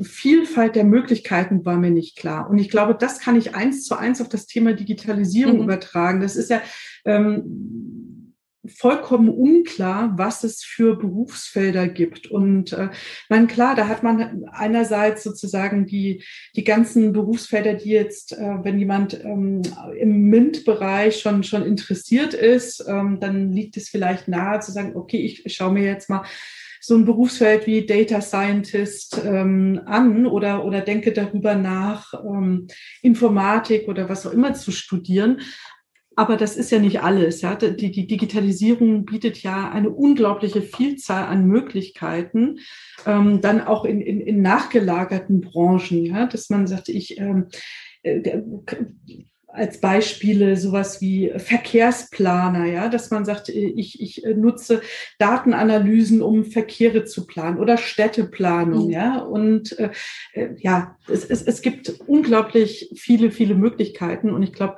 Vielfalt 0.00 0.74
der 0.74 0.84
Möglichkeiten 0.84 1.64
war 1.64 1.76
mir 1.76 1.90
nicht 1.90 2.16
klar. 2.16 2.48
Und 2.48 2.58
ich 2.58 2.70
glaube, 2.70 2.94
das 2.94 3.20
kann 3.20 3.36
ich 3.36 3.54
eins 3.54 3.84
zu 3.84 3.96
eins 3.96 4.20
auf 4.20 4.28
das 4.28 4.46
Thema 4.46 4.72
Digitalisierung 4.72 5.56
mhm. 5.56 5.64
übertragen. 5.64 6.20
Das 6.20 6.36
ist 6.36 6.50
ja 6.50 6.62
ähm, 7.04 8.32
vollkommen 8.66 9.28
unklar, 9.28 10.14
was 10.16 10.44
es 10.44 10.62
für 10.62 10.96
Berufsfelder 10.96 11.88
gibt. 11.88 12.28
Und 12.28 12.72
äh, 12.72 12.90
man 13.28 13.48
klar, 13.48 13.74
da 13.74 13.88
hat 13.88 14.02
man 14.02 14.44
einerseits 14.52 15.24
sozusagen 15.24 15.86
die 15.86 16.22
die 16.54 16.64
ganzen 16.64 17.12
Berufsfelder, 17.12 17.74
die 17.74 17.90
jetzt, 17.90 18.32
äh, 18.32 18.58
wenn 18.62 18.78
jemand 18.78 19.22
ähm, 19.24 19.62
im 19.98 20.28
MINT-Bereich 20.30 21.20
schon 21.20 21.42
schon 21.42 21.64
interessiert 21.64 22.34
ist, 22.34 22.84
ähm, 22.86 23.18
dann 23.20 23.50
liegt 23.50 23.76
es 23.76 23.88
vielleicht 23.88 24.28
nahe 24.28 24.60
zu 24.60 24.70
sagen, 24.70 24.94
okay, 24.94 25.18
ich 25.18 25.52
schaue 25.54 25.72
mir 25.72 25.84
jetzt 25.84 26.08
mal 26.08 26.24
so 26.84 26.96
ein 26.96 27.04
Berufsfeld 27.04 27.66
wie 27.68 27.86
Data 27.86 28.20
Scientist 28.20 29.22
ähm, 29.24 29.80
an 29.86 30.26
oder, 30.26 30.64
oder 30.64 30.80
denke 30.80 31.12
darüber 31.12 31.54
nach, 31.54 32.12
ähm, 32.14 32.66
Informatik 33.02 33.86
oder 33.86 34.08
was 34.08 34.26
auch 34.26 34.32
immer 34.32 34.52
zu 34.54 34.72
studieren. 34.72 35.40
Aber 36.16 36.36
das 36.36 36.56
ist 36.56 36.72
ja 36.72 36.80
nicht 36.80 37.00
alles. 37.00 37.40
Ja? 37.40 37.54
Die, 37.54 37.90
die 37.92 38.06
Digitalisierung 38.06 39.06
bietet 39.06 39.38
ja 39.44 39.70
eine 39.70 39.90
unglaubliche 39.90 40.60
Vielzahl 40.60 41.24
an 41.24 41.46
Möglichkeiten, 41.46 42.58
ähm, 43.06 43.40
dann 43.40 43.60
auch 43.60 43.84
in, 43.84 44.00
in, 44.00 44.20
in 44.20 44.42
nachgelagerten 44.42 45.40
Branchen, 45.40 46.04
ja? 46.04 46.26
dass 46.26 46.50
man 46.50 46.66
sagt, 46.66 46.88
ich 46.88 47.16
ähm, 47.18 47.46
äh, 48.02 48.42
als 49.52 49.80
Beispiele 49.80 50.56
sowas 50.56 51.00
wie 51.00 51.32
Verkehrsplaner, 51.36 52.64
ja, 52.66 52.88
dass 52.88 53.10
man 53.10 53.24
sagt, 53.24 53.50
ich, 53.50 54.00
ich 54.00 54.24
nutze 54.34 54.80
Datenanalysen, 55.18 56.22
um 56.22 56.44
Verkehre 56.44 57.04
zu 57.04 57.26
planen 57.26 57.58
oder 57.58 57.76
Städteplanung, 57.76 58.86
mhm. 58.86 58.92
ja. 58.92 59.18
Und 59.18 59.78
äh, 59.78 59.90
äh, 60.32 60.50
ja, 60.58 60.96
es, 61.08 61.24
es, 61.24 61.42
es 61.42 61.60
gibt 61.60 62.00
unglaublich 62.06 62.90
viele, 62.96 63.30
viele 63.30 63.54
Möglichkeiten. 63.54 64.30
Und 64.30 64.42
ich 64.42 64.52
glaube, 64.52 64.76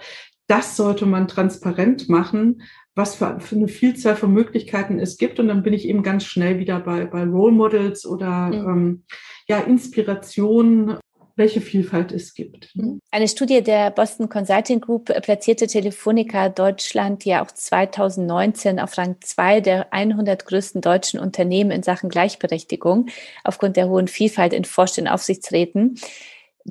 das 0.48 0.76
sollte 0.76 1.06
man 1.06 1.28
transparent 1.28 2.08
machen, 2.08 2.62
was 2.96 3.14
für, 3.14 3.40
für, 3.40 3.56
eine 3.56 3.68
Vielzahl 3.68 4.16
von 4.16 4.32
Möglichkeiten 4.32 4.98
es 4.98 5.18
gibt. 5.18 5.38
Und 5.38 5.48
dann 5.48 5.62
bin 5.62 5.72
ich 5.72 5.87
eben 5.88 6.02
ganz 6.02 6.24
schnell 6.24 6.58
wieder 6.58 6.80
bei, 6.80 7.04
bei 7.06 7.24
Role 7.24 7.52
Models 7.52 8.04
oder 8.04 8.48
mhm. 8.48 8.68
ähm, 8.68 9.04
ja, 9.46 9.58
Inspiration, 9.58 10.98
welche 11.37 11.61
Vielfalt 11.61 12.12
es 12.12 12.35
gibt. 12.35 12.75
Mhm. 12.75 13.01
Eine 13.11 13.29
Studie 13.29 13.62
der 13.62 13.90
Boston 13.90 14.29
Consulting 14.29 14.81
Group 14.81 15.07
platzierte 15.23 15.66
Telefonica 15.66 16.49
Deutschland 16.49 17.25
ja 17.25 17.44
auch 17.44 17.51
2019 17.51 18.79
auf 18.79 18.97
Rang 18.97 19.16
2 19.20 19.61
der 19.61 19.92
100 19.92 20.44
größten 20.44 20.81
deutschen 20.81 21.18
Unternehmen 21.18 21.70
in 21.70 21.83
Sachen 21.83 22.09
Gleichberechtigung 22.09 23.07
aufgrund 23.42 23.77
der 23.77 23.88
hohen 23.88 24.09
Vielfalt 24.09 24.53
in 24.53 24.64
Vorständen 24.64 25.12
Aufsichtsräten. 25.12 25.99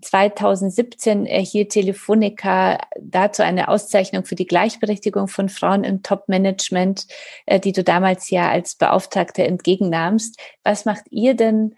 2017 0.01 1.27
erhielt 1.27 1.71
Telefonica 1.71 2.79
dazu 2.99 3.43
eine 3.43 3.67
Auszeichnung 3.67 4.25
für 4.25 4.35
die 4.35 4.47
Gleichberechtigung 4.47 5.27
von 5.27 5.49
Frauen 5.49 5.83
im 5.83 6.01
Top-Management, 6.01 7.05
äh, 7.45 7.59
die 7.59 7.73
du 7.73 7.83
damals 7.83 8.29
ja 8.29 8.49
als 8.49 8.75
Beauftragte 8.75 9.43
entgegennahmst. 9.43 10.39
Was 10.63 10.85
macht 10.85 11.03
ihr 11.11 11.35
denn 11.35 11.75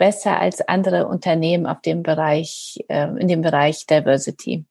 besser 0.00 0.40
als 0.40 0.66
andere 0.66 1.06
Unternehmen 1.06 1.66
auf 1.66 1.82
dem 1.82 2.02
Bereich, 2.02 2.82
ähm, 2.88 3.18
in 3.18 3.28
dem 3.28 3.42
Bereich 3.42 3.86
Diversity? 3.86 4.64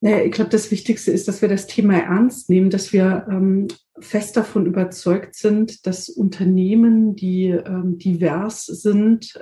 Ich 0.00 0.30
glaube, 0.30 0.50
das 0.50 0.70
Wichtigste 0.70 1.10
ist, 1.10 1.26
dass 1.26 1.42
wir 1.42 1.48
das 1.48 1.66
Thema 1.66 1.98
ernst 1.98 2.48
nehmen, 2.48 2.70
dass 2.70 2.92
wir 2.92 3.26
ähm, 3.28 3.66
fest 3.98 4.36
davon 4.36 4.66
überzeugt 4.66 5.34
sind, 5.34 5.86
dass 5.86 6.08
Unternehmen, 6.08 7.16
die 7.16 7.48
ähm, 7.48 7.98
divers 7.98 8.66
sind, 8.66 9.38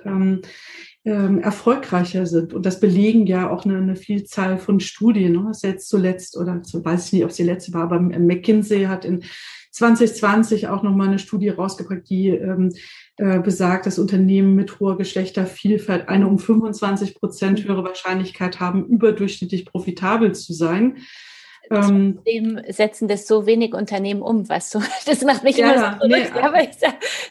erfolgreicher 1.06 2.24
sind. 2.24 2.54
Und 2.54 2.64
das 2.64 2.80
belegen 2.80 3.26
ja 3.26 3.50
auch 3.50 3.66
eine, 3.66 3.76
eine 3.76 3.94
Vielzahl 3.94 4.56
von 4.56 4.80
Studien. 4.80 5.32
Ne? 5.32 5.52
Jetzt 5.62 5.90
zuletzt, 5.90 6.34
oder 6.34 6.62
so 6.64 6.82
weiß 6.82 7.08
ich 7.08 7.12
nicht, 7.12 7.24
ob 7.24 7.30
es 7.30 7.36
die 7.36 7.42
letzte 7.42 7.74
war, 7.74 7.82
aber 7.82 8.00
McKinsey 8.00 8.84
hat 8.84 9.04
in 9.04 9.22
2020 9.72 10.68
auch 10.68 10.82
nochmal 10.82 11.08
eine 11.08 11.18
Studie 11.18 11.50
rausgebracht, 11.50 12.08
die 12.08 12.30
äh, 13.16 13.38
besagt, 13.38 13.86
dass 13.86 13.98
Unternehmen 13.98 14.56
mit 14.56 14.80
hoher 14.80 14.98
Geschlechtervielfalt 14.98 16.08
eine 16.08 16.26
um 16.26 16.38
25 16.38 17.14
Prozent 17.14 17.62
höhere 17.64 17.84
Wahrscheinlichkeit 17.84 18.58
haben, 18.58 18.86
überdurchschnittlich 18.86 19.66
profitabel 19.66 20.34
zu 20.34 20.52
sein. 20.52 20.98
Ähm, 21.70 22.18
Dem 22.26 22.60
setzen 22.68 23.08
das 23.08 23.26
so 23.26 23.46
wenig 23.46 23.72
Unternehmen 23.72 24.20
um, 24.20 24.48
was 24.48 24.70
so, 24.72 24.82
das 25.06 25.22
macht 25.22 25.44
mich 25.44 25.56
ja, 25.56 25.72
immer 25.72 25.78
so 25.78 26.08
verrückt. 26.08 26.32
Nee, 26.34 26.40
aber 26.40 26.62
ich 26.62 26.70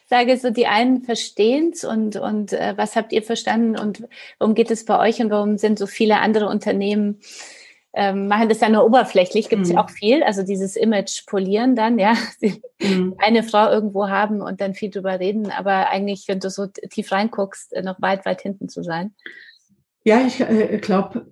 sage 0.07 0.37
so, 0.37 0.49
die 0.51 0.67
einen 0.67 1.01
verstehen 1.01 1.71
es 1.73 1.83
und, 1.83 2.15
und 2.15 2.53
äh, 2.53 2.73
was 2.77 2.95
habt 2.95 3.11
ihr 3.11 3.21
verstanden 3.21 3.77
und 3.77 4.07
warum 4.39 4.55
geht 4.55 4.71
es 4.71 4.85
bei 4.85 4.99
euch 4.99 5.19
und 5.21 5.29
warum 5.31 5.57
sind 5.57 5.77
so 5.77 5.85
viele 5.85 6.19
andere 6.19 6.47
Unternehmen 6.47 7.19
ähm, 7.93 8.27
machen 8.27 8.49
das 8.49 8.59
ja 8.59 8.69
nur 8.69 8.85
oberflächlich, 8.85 9.49
gibt 9.49 9.63
es 9.63 9.69
mhm. 9.69 9.75
ja 9.75 9.83
auch 9.83 9.89
viel, 9.89 10.23
also 10.23 10.43
dieses 10.43 10.75
Image 10.75 11.25
polieren 11.27 11.75
dann, 11.75 11.99
ja, 11.99 12.15
mhm. 12.81 13.15
eine 13.19 13.43
Frau 13.43 13.69
irgendwo 13.69 14.09
haben 14.09 14.41
und 14.41 14.61
dann 14.61 14.73
viel 14.73 14.89
drüber 14.89 15.19
reden, 15.19 15.51
aber 15.51 15.89
eigentlich, 15.89 16.25
wenn 16.27 16.39
du 16.39 16.49
so 16.49 16.67
tief 16.67 17.11
reinguckst, 17.11 17.73
äh, 17.73 17.83
noch 17.83 18.01
weit, 18.01 18.25
weit 18.25 18.41
hinten 18.41 18.67
zu 18.69 18.83
sein. 18.83 19.13
Ja, 20.05 20.25
ich 20.27 20.41
äh, 20.41 20.79
glaube, 20.79 21.27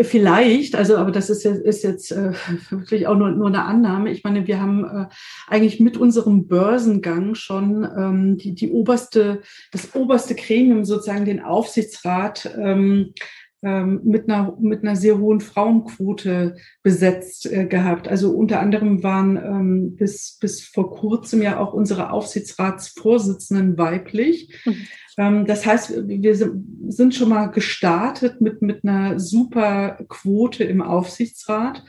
vielleicht, 0.00 0.74
also 0.74 0.96
aber 0.96 1.10
das 1.10 1.28
ist 1.28 1.44
jetzt, 1.44 1.60
ist 1.60 1.84
jetzt 1.84 2.10
äh, 2.10 2.32
wirklich 2.70 3.06
auch 3.06 3.16
nur, 3.16 3.30
nur 3.32 3.48
eine 3.48 3.64
Annahme. 3.64 4.10
Ich 4.10 4.24
meine, 4.24 4.46
wir 4.46 4.62
haben 4.62 4.84
äh, 4.84 5.06
eigentlich 5.46 5.78
mit 5.78 5.98
unserem 5.98 6.46
Börsengang 6.46 7.34
schon 7.34 7.84
ähm, 7.84 8.38
die, 8.38 8.54
die 8.54 8.70
oberste, 8.70 9.42
das 9.72 9.94
oberste 9.94 10.34
Gremium, 10.36 10.86
sozusagen 10.86 11.26
den 11.26 11.42
Aufsichtsrat, 11.42 12.50
ähm, 12.58 13.12
mit 13.60 14.28
einer 14.28 14.56
mit 14.60 14.82
einer 14.82 14.94
sehr 14.94 15.18
hohen 15.18 15.40
Frauenquote 15.40 16.56
besetzt 16.82 17.50
äh, 17.50 17.66
gehabt. 17.66 18.06
Also 18.06 18.30
unter 18.30 18.60
anderem 18.60 19.02
waren 19.02 19.36
ähm, 19.36 19.96
bis 19.96 20.38
bis 20.40 20.62
vor 20.62 20.90
kurzem 20.94 21.42
ja 21.42 21.58
auch 21.58 21.72
unsere 21.72 22.12
Aufsichtsratsvorsitzenden 22.12 23.76
weiblich. 23.76 24.54
Mhm. 24.64 24.86
Ähm, 25.18 25.44
das 25.46 25.66
heißt, 25.66 26.06
wir 26.06 26.36
sind 26.36 27.14
schon 27.14 27.28
mal 27.28 27.46
gestartet 27.46 28.40
mit 28.40 28.62
mit 28.62 28.84
einer 28.84 29.18
super 29.18 29.98
Quote 30.08 30.64
im 30.64 30.80
Aufsichtsrat. 30.80 31.84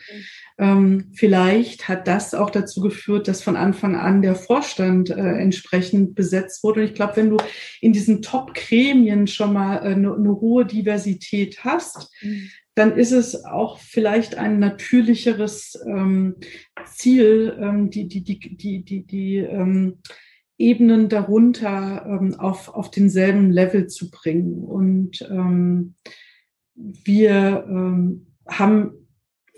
Mhm. 0.57 1.11
Vielleicht 1.13 1.87
hat 1.87 2.05
das 2.05 2.33
auch 2.33 2.49
dazu 2.49 2.81
geführt, 2.81 3.29
dass 3.29 3.41
von 3.41 3.55
Anfang 3.55 3.95
an 3.95 4.21
der 4.21 4.35
Vorstand 4.35 5.09
äh, 5.09 5.13
entsprechend 5.13 6.15
besetzt 6.15 6.65
wurde. 6.65 6.81
Und 6.81 6.87
ich 6.87 6.95
glaube, 6.95 7.15
wenn 7.15 7.29
du 7.29 7.37
in 7.79 7.93
diesen 7.93 8.21
Top-Gremien 8.21 9.27
schon 9.27 9.53
mal 9.53 9.77
äh, 9.77 9.93
eine, 9.93 10.13
eine, 10.13 10.41
hohe 10.41 10.65
Diversität 10.65 11.63
hast, 11.63 12.13
mhm. 12.21 12.49
dann 12.75 12.97
ist 12.97 13.13
es 13.13 13.45
auch 13.45 13.79
vielleicht 13.79 14.37
ein 14.37 14.59
natürlicheres 14.59 15.81
ähm, 15.87 16.35
Ziel, 16.85 17.57
ähm, 17.61 17.89
die, 17.89 18.09
die, 18.09 18.21
die, 18.21 18.39
die, 18.57 18.83
die, 18.83 19.05
die 19.05 19.37
ähm, 19.37 19.99
Ebenen 20.59 21.09
darunter 21.09 22.05
ähm, 22.05 22.35
auf, 22.37 22.69
auf 22.69 22.91
denselben 22.91 23.49
Level 23.49 23.87
zu 23.87 24.11
bringen. 24.11 24.63
Und 24.63 25.27
ähm, 25.31 25.95
wir 26.75 27.65
ähm, 27.67 28.27
haben 28.47 28.91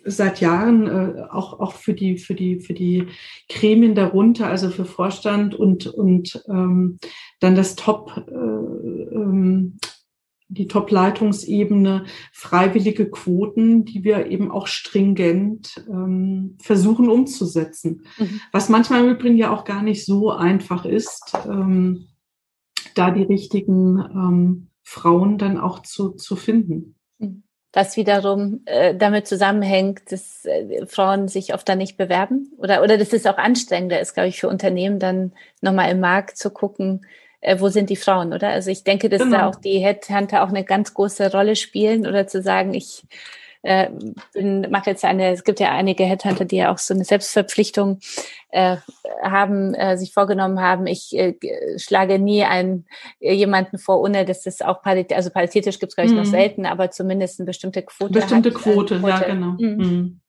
seit 0.04 0.42
Jahren 0.42 0.88
äh, 0.88 1.22
auch 1.30 1.60
auch 1.60 1.74
für 1.74 1.94
die 1.94 2.18
für 2.18 2.34
die 2.34 2.60
für 2.60 2.74
die 2.74 3.08
Gremien 3.50 3.96
darunter, 3.96 4.48
also 4.48 4.70
für 4.70 4.86
Vorstand 4.86 5.54
und 5.56 5.88
und 5.88 6.44
ähm, 6.48 7.00
dann 7.40 7.56
das 7.56 7.76
Top 7.76 8.26
äh, 8.28 8.34
ähm, 8.34 9.78
die 10.52 10.68
Top-Leitungsebene 10.68 12.06
freiwillige 12.34 13.10
Quoten, 13.10 13.86
die 13.86 14.04
wir 14.04 14.28
eben 14.28 14.52
auch 14.52 14.68
stringent 14.68 15.84
ähm, 15.90 16.58
versuchen 16.62 17.10
umzusetzen. 17.10 18.04
Mhm. 18.18 18.42
Was 18.52 18.68
manchmal 18.68 19.06
im 19.06 19.12
Übrigen 19.12 19.38
ja 19.38 19.54
auch 19.54 19.64
gar 19.64 19.82
nicht 19.82 20.06
so 20.06 20.30
einfach 20.30 20.86
ist, 20.86 21.34
ähm, 21.46 22.08
da 22.96 23.12
die 23.12 23.24
richtigen 23.24 24.00
ähm, 24.00 24.68
Frauen 24.84 25.38
dann 25.38 25.58
auch 25.58 25.80
zu, 25.84 26.12
zu 26.12 26.36
finden. 26.36 26.96
Mhm. 27.18 27.44
was 27.72 27.96
wiederum 27.96 28.62
äh, 28.66 28.94
damit 28.94 29.28
zusammenhängt, 29.28 30.12
dass 30.12 30.44
äh, 30.44 30.86
Frauen 30.86 31.30
sich 31.30 31.54
oft 31.54 31.70
dann 31.70 31.78
nicht 31.78 31.96
bewerben 31.96 32.52
oder 32.58 32.84
oder 32.84 32.98
dass 32.98 33.14
es 33.14 33.26
auch 33.26 33.38
anstrengender 33.38 34.02
ist, 34.02 34.16
glaube 34.16 34.28
ich, 34.28 34.42
für 34.42 34.50
Unternehmen 34.50 35.00
dann 35.00 35.32
nochmal 35.62 35.92
im 35.92 36.02
Markt 36.02 36.38
zu 36.38 36.50
gucken, 36.50 37.06
äh, 37.41 37.60
wo 37.60 37.69
sind 37.69 37.89
die 37.89 37.95
Frauen, 37.95 38.34
oder? 38.34 38.49
Also 38.49 38.71
ich 38.71 38.84
denke, 38.84 39.10
dass 39.10 39.21
genau. 39.21 39.38
da 39.38 39.49
auch 39.49 39.56
die 39.56 39.80
Headhunter 39.80 40.43
auch 40.43 40.49
eine 40.49 40.63
ganz 40.63 40.93
große 40.93 41.32
Rolle 41.32 41.56
spielen 41.56 42.08
oder 42.08 42.27
zu 42.27 42.41
sagen, 42.41 42.73
ich 42.73 43.04
äh, 43.63 43.89
mache 44.69 44.89
jetzt 44.89 45.06
eine, 45.06 45.32
es 45.32 45.43
gibt 45.43 45.60
ja 45.60 45.71
einige 45.71 46.04
Headhunter, 46.04 46.45
die 46.45 46.58
ja 46.58 46.71
auch 46.71 46.77
so 46.77 46.93
eine 46.93 47.04
Selbstverpflichtung 47.04 47.99
äh, 48.49 48.77
haben, 49.23 49.73
äh, 49.75 49.97
sich 49.97 50.13
vorgenommen 50.13 50.62
haben, 50.62 50.88
ich 50.88 51.15
äh, 51.15 51.36
schlage 51.77 52.17
nie 52.17 52.43
einen 52.43 52.86
äh, 53.19 53.34
jemanden 53.34 53.77
vor, 53.77 54.01
ohne 54.01 54.25
dass 54.25 54.43
das 54.43 54.62
auch 54.62 54.82
paritätisch, 54.82 55.17
also 55.17 55.30
paritätisch 55.30 55.80
gibt 55.80 55.91
es, 55.91 55.95
glaube 55.95 56.10
ich, 56.10 56.15
noch 56.15 56.25
mhm. 56.25 56.32
selten, 56.32 56.65
aber 56.65 56.91
zumindest 56.91 57.39
eine 57.39 57.45
bestimmte 57.45 57.84
Quote. 57.84 58.13
Bestimmte 58.13 58.49
hat, 58.49 58.58
Quote, 58.58 58.99
Quote, 58.99 59.10
ja, 59.10 59.19
genau. 59.19 59.56
Mhm. 59.60 59.77
Mhm. 59.77 60.21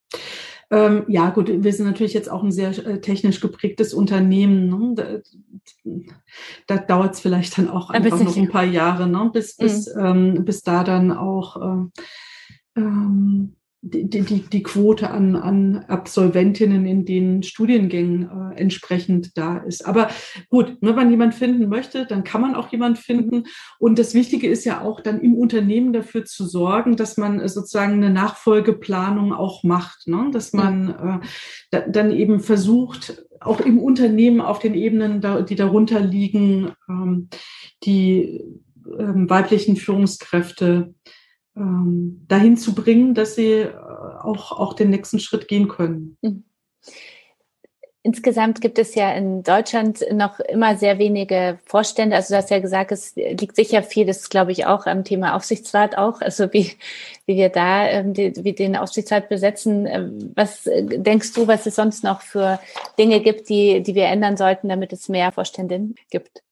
Ähm, 0.72 1.04
ja, 1.06 1.28
gut, 1.28 1.48
wir 1.48 1.72
sind 1.72 1.84
natürlich 1.84 2.14
jetzt 2.14 2.30
auch 2.30 2.42
ein 2.42 2.50
sehr 2.50 2.70
äh, 2.86 2.98
technisch 2.98 3.40
geprägtes 3.40 3.92
Unternehmen. 3.92 4.68
Ne? 4.68 5.22
Da, 5.84 5.94
da 6.66 6.78
dauert 6.78 7.14
es 7.14 7.20
vielleicht 7.20 7.58
dann 7.58 7.68
auch 7.68 7.90
einfach 7.90 8.18
noch 8.18 8.36
ein 8.36 8.48
paar 8.48 8.64
Jahre, 8.64 9.06
ne? 9.06 9.30
bis, 9.30 9.56
bis, 9.56 9.94
mhm. 9.94 10.04
ähm, 10.04 10.44
bis 10.46 10.62
da 10.62 10.82
dann 10.82 11.12
auch 11.12 11.56
ähm, 11.60 11.92
ähm, 12.74 13.56
die, 13.84 14.08
die, 14.08 14.22
die 14.22 14.62
Quote 14.62 15.10
an, 15.10 15.34
an 15.34 15.84
Absolventinnen 15.88 16.86
in 16.86 17.04
den 17.04 17.42
Studiengängen 17.42 18.30
äh, 18.30 18.60
entsprechend 18.60 19.36
da 19.36 19.58
ist. 19.58 19.84
Aber 19.84 20.08
gut, 20.48 20.80
ne, 20.80 20.90
wenn 20.90 20.94
man 20.94 21.10
jemand 21.10 21.34
finden 21.34 21.68
möchte, 21.68 22.06
dann 22.06 22.22
kann 22.22 22.40
man 22.40 22.54
auch 22.54 22.70
jemand 22.70 22.98
finden. 22.98 23.42
Und 23.80 23.98
das 23.98 24.14
Wichtige 24.14 24.48
ist 24.48 24.64
ja 24.64 24.82
auch 24.82 25.00
dann 25.00 25.20
im 25.20 25.34
Unternehmen 25.34 25.92
dafür 25.92 26.24
zu 26.24 26.46
sorgen, 26.46 26.94
dass 26.94 27.16
man 27.16 27.40
äh, 27.40 27.48
sozusagen 27.48 27.94
eine 27.94 28.10
Nachfolgeplanung 28.10 29.32
auch 29.32 29.64
macht, 29.64 30.06
ne? 30.06 30.30
dass 30.32 30.52
man 30.52 30.88
äh, 31.22 31.26
da, 31.72 31.80
dann 31.80 32.12
eben 32.12 32.38
versucht, 32.38 33.24
auch 33.40 33.60
im 33.60 33.80
Unternehmen 33.80 34.40
auf 34.40 34.60
den 34.60 34.74
Ebenen, 34.74 35.20
die 35.48 35.56
darunter 35.56 35.98
liegen, 35.98 36.70
ähm, 36.88 37.28
die 37.82 38.40
ähm, 38.96 39.28
weiblichen 39.28 39.74
Führungskräfte 39.74 40.94
ähm, 41.56 42.24
dahin 42.28 42.56
zu 42.56 42.74
bringen, 42.74 43.14
dass 43.14 43.34
sie 43.34 43.60
äh, 43.60 43.74
auch, 44.22 44.52
auch 44.52 44.74
den 44.74 44.90
nächsten 44.90 45.20
Schritt 45.20 45.48
gehen 45.48 45.68
können. 45.68 46.16
Mhm. 46.22 46.44
Insgesamt 48.04 48.60
gibt 48.60 48.80
es 48.80 48.96
ja 48.96 49.12
in 49.12 49.44
Deutschland 49.44 50.04
noch 50.10 50.40
immer 50.40 50.76
sehr 50.76 50.98
wenige 50.98 51.60
Vorstände. 51.64 52.16
Also 52.16 52.34
du 52.34 52.38
hast 52.38 52.50
ja 52.50 52.58
gesagt, 52.58 52.90
es 52.90 53.14
liegt 53.14 53.54
sicher 53.54 53.84
viel, 53.84 54.06
das 54.06 54.28
glaube 54.28 54.50
ich 54.50 54.66
auch 54.66 54.86
am 54.86 55.04
Thema 55.04 55.36
Aufsichtsrat 55.36 55.96
auch, 55.96 56.20
also 56.20 56.52
wie, 56.52 56.72
wie 57.26 57.36
wir 57.36 57.48
da 57.48 57.86
ähm, 57.86 58.12
die, 58.12 58.32
wie 58.42 58.54
den 58.54 58.74
Aufsichtsrat 58.74 59.28
besetzen. 59.28 59.86
Ähm, 59.86 60.32
was 60.34 60.66
äh, 60.66 60.82
denkst 60.84 61.32
du, 61.34 61.46
was 61.46 61.64
es 61.66 61.76
sonst 61.76 62.02
noch 62.02 62.22
für 62.22 62.58
Dinge 62.98 63.20
gibt, 63.20 63.48
die, 63.48 63.84
die 63.84 63.94
wir 63.94 64.06
ändern 64.06 64.36
sollten, 64.36 64.68
damit 64.68 64.92
es 64.92 65.08
mehr 65.08 65.30
Vorständinnen 65.30 65.94
gibt? 66.10 66.42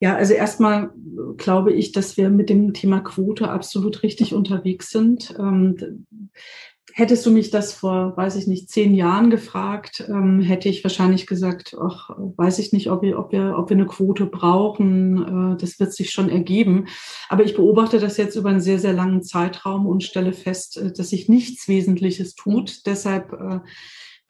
Ja, 0.00 0.16
also 0.16 0.32
erstmal 0.32 0.90
glaube 1.36 1.72
ich, 1.72 1.92
dass 1.92 2.16
wir 2.16 2.30
mit 2.30 2.48
dem 2.48 2.72
Thema 2.72 3.00
Quote 3.00 3.50
absolut 3.50 4.02
richtig 4.02 4.32
unterwegs 4.32 4.88
sind. 4.90 5.34
Ähm, 5.38 6.06
hättest 6.92 7.24
du 7.26 7.30
mich 7.30 7.50
das 7.50 7.72
vor, 7.72 8.16
weiß 8.16 8.36
ich 8.36 8.46
nicht, 8.46 8.70
zehn 8.70 8.94
Jahren 8.94 9.30
gefragt, 9.30 10.04
ähm, 10.08 10.40
hätte 10.40 10.68
ich 10.68 10.82
wahrscheinlich 10.82 11.26
gesagt, 11.26 11.76
ach, 11.80 12.10
weiß 12.16 12.58
ich 12.58 12.72
nicht, 12.72 12.90
ob 12.90 13.02
wir, 13.02 13.18
ob 13.18 13.30
wir, 13.32 13.56
ob 13.58 13.70
wir 13.70 13.76
eine 13.76 13.86
Quote 13.86 14.26
brauchen. 14.26 15.54
Äh, 15.54 15.56
das 15.58 15.78
wird 15.78 15.92
sich 15.92 16.10
schon 16.10 16.30
ergeben. 16.30 16.86
Aber 17.28 17.44
ich 17.44 17.54
beobachte 17.54 17.98
das 17.98 18.16
jetzt 18.16 18.36
über 18.36 18.48
einen 18.48 18.60
sehr, 18.60 18.78
sehr 18.78 18.94
langen 18.94 19.22
Zeitraum 19.22 19.86
und 19.86 20.02
stelle 20.02 20.32
fest, 20.32 20.78
äh, 20.78 20.92
dass 20.92 21.10
sich 21.10 21.28
nichts 21.28 21.68
Wesentliches 21.68 22.34
tut. 22.34 22.86
Deshalb 22.86 23.32
äh, 23.32 23.60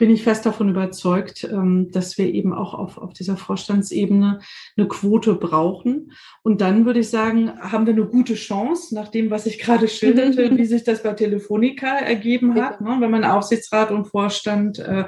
bin 0.01 0.11
ich 0.11 0.23
fest 0.25 0.47
davon 0.47 0.71
überzeugt, 0.71 1.45
ähm, 1.45 1.91
dass 1.93 2.17
wir 2.17 2.25
eben 2.33 2.55
auch 2.55 2.73
auf, 2.73 2.97
auf 2.97 3.13
dieser 3.13 3.37
Vorstandsebene 3.37 4.41
eine 4.75 4.89
Quote 4.89 5.35
brauchen. 5.35 6.13
Und 6.43 6.63
dann 6.63 6.87
würde 6.87 7.01
ich 7.01 7.11
sagen, 7.11 7.53
haben 7.61 7.85
wir 7.85 7.93
eine 7.93 8.07
gute 8.07 8.35
Chance, 8.35 8.95
nach 8.95 9.09
dem, 9.09 9.31
was 9.31 9.45
ich 9.45 9.59
gerade 9.59 9.89
schilderte, 9.89 10.57
wie 10.57 10.65
sich 10.65 10.85
das 10.85 11.03
bei 11.03 11.13
Telefonica 11.13 11.99
ergeben 11.99 12.55
hat, 12.55 12.81
ne? 12.81 12.97
wenn 12.99 13.11
man 13.11 13.25
Aufsichtsrat 13.25 13.91
und 13.91 14.07
Vorstand 14.07 14.79
äh, 14.79 15.05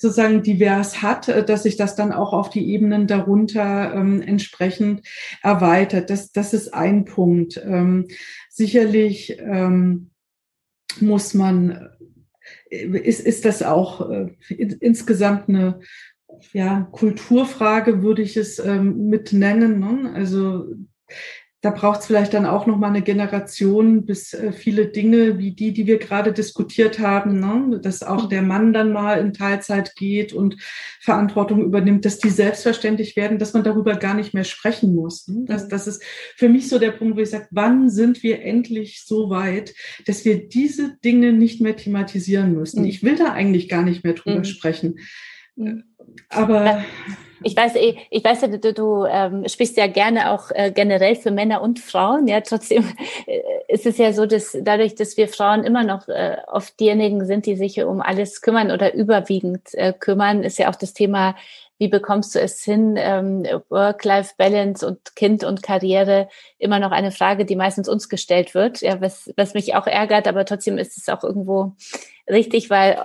sozusagen 0.00 0.42
divers 0.42 1.02
hat, 1.02 1.28
äh, 1.28 1.44
dass 1.44 1.62
sich 1.62 1.76
das 1.76 1.94
dann 1.94 2.10
auch 2.10 2.32
auf 2.32 2.50
die 2.50 2.68
Ebenen 2.68 3.06
darunter 3.06 3.94
ähm, 3.94 4.22
entsprechend 4.22 5.06
erweitert. 5.40 6.10
Das, 6.10 6.32
das 6.32 6.52
ist 6.52 6.74
ein 6.74 7.04
Punkt. 7.04 7.62
Ähm, 7.64 8.08
sicherlich 8.50 9.38
muss 11.00 11.32
man 11.32 11.88
ist, 12.72 13.20
ist 13.20 13.44
das 13.44 13.62
auch 13.62 14.10
äh, 14.10 14.28
insgesamt 14.48 15.48
eine 15.48 15.80
ja, 16.52 16.88
Kulturfrage, 16.92 18.02
würde 18.02 18.22
ich 18.22 18.36
es 18.36 18.58
ähm, 18.58 19.08
mit 19.08 19.32
nennen. 19.32 19.78
Ne? 19.78 20.12
Also 20.14 20.66
da 21.62 21.70
braucht 21.70 22.00
es 22.00 22.06
vielleicht 22.06 22.34
dann 22.34 22.44
auch 22.44 22.66
noch 22.66 22.76
mal 22.76 22.88
eine 22.88 23.02
Generation, 23.02 24.04
bis 24.04 24.34
äh, 24.34 24.52
viele 24.52 24.88
Dinge 24.88 25.38
wie 25.38 25.52
die, 25.52 25.72
die 25.72 25.86
wir 25.86 25.98
gerade 25.98 26.32
diskutiert 26.32 26.98
haben, 26.98 27.38
ne? 27.38 27.78
dass 27.80 28.02
auch 28.02 28.28
der 28.28 28.42
Mann 28.42 28.72
dann 28.72 28.92
mal 28.92 29.20
in 29.20 29.32
Teilzeit 29.32 29.94
geht 29.94 30.32
und 30.32 30.56
Verantwortung 31.00 31.62
übernimmt, 31.62 32.04
dass 32.04 32.18
die 32.18 32.30
selbstverständlich 32.30 33.16
werden, 33.16 33.38
dass 33.38 33.54
man 33.54 33.62
darüber 33.62 33.94
gar 33.94 34.14
nicht 34.14 34.34
mehr 34.34 34.42
sprechen 34.42 34.92
muss. 34.96 35.28
Ne? 35.28 35.44
Das, 35.46 35.68
das 35.68 35.86
ist 35.86 36.02
für 36.36 36.48
mich 36.48 36.68
so 36.68 36.80
der 36.80 36.90
Punkt, 36.90 37.16
wo 37.16 37.20
ich 37.20 37.30
sage, 37.30 37.46
wann 37.52 37.88
sind 37.88 38.24
wir 38.24 38.42
endlich 38.42 39.04
so 39.04 39.30
weit, 39.30 39.72
dass 40.04 40.24
wir 40.24 40.48
diese 40.48 40.96
Dinge 41.04 41.32
nicht 41.32 41.60
mehr 41.60 41.76
thematisieren 41.76 42.54
müssen? 42.54 42.82
Mhm. 42.82 42.88
Ich 42.88 43.04
will 43.04 43.14
da 43.14 43.32
eigentlich 43.32 43.68
gar 43.68 43.84
nicht 43.84 44.02
mehr 44.02 44.14
drüber 44.14 44.38
mhm. 44.38 44.44
sprechen. 44.44 44.98
Mhm. 45.54 45.84
Aber 46.28 46.84
ich 47.44 47.56
weiß, 47.56 47.76
eh, 47.76 47.96
ich 48.10 48.24
weiß, 48.24 48.40
du, 48.40 48.72
du 48.72 49.04
ähm, 49.04 49.46
sprichst 49.48 49.76
ja 49.76 49.86
gerne 49.86 50.32
auch 50.32 50.50
äh, 50.50 50.70
generell 50.72 51.16
für 51.16 51.30
Männer 51.30 51.62
und 51.62 51.80
Frauen. 51.80 52.26
Ja, 52.28 52.40
trotzdem 52.40 52.84
äh, 53.26 53.40
ist 53.68 53.86
es 53.86 53.98
ja 53.98 54.12
so, 54.12 54.26
dass 54.26 54.56
dadurch, 54.60 54.94
dass 54.94 55.16
wir 55.16 55.28
Frauen 55.28 55.64
immer 55.64 55.84
noch 55.84 56.08
äh, 56.08 56.36
oft 56.46 56.78
diejenigen 56.80 57.26
sind, 57.26 57.46
die 57.46 57.56
sich 57.56 57.82
um 57.82 58.00
alles 58.00 58.40
kümmern 58.42 58.70
oder 58.70 58.94
überwiegend 58.94 59.74
äh, 59.74 59.92
kümmern, 59.92 60.42
ist 60.42 60.58
ja 60.58 60.70
auch 60.70 60.76
das 60.76 60.94
Thema 60.94 61.34
wie 61.82 61.88
bekommst 61.88 62.36
du 62.36 62.40
es 62.40 62.62
hin, 62.62 62.94
ähm, 62.96 63.44
Work-Life-Balance 63.68 64.86
und 64.86 65.16
Kind 65.16 65.42
und 65.42 65.64
Karriere 65.64 66.28
immer 66.58 66.78
noch 66.78 66.92
eine 66.92 67.10
Frage, 67.10 67.44
die 67.44 67.56
meistens 67.56 67.88
uns 67.88 68.08
gestellt 68.08 68.54
wird, 68.54 68.82
ja, 68.82 69.00
was, 69.00 69.32
was 69.36 69.54
mich 69.54 69.74
auch 69.74 69.88
ärgert, 69.88 70.28
aber 70.28 70.44
trotzdem 70.44 70.78
ist 70.78 70.96
es 70.96 71.08
auch 71.08 71.24
irgendwo 71.24 71.74
richtig, 72.30 72.70
weil 72.70 73.04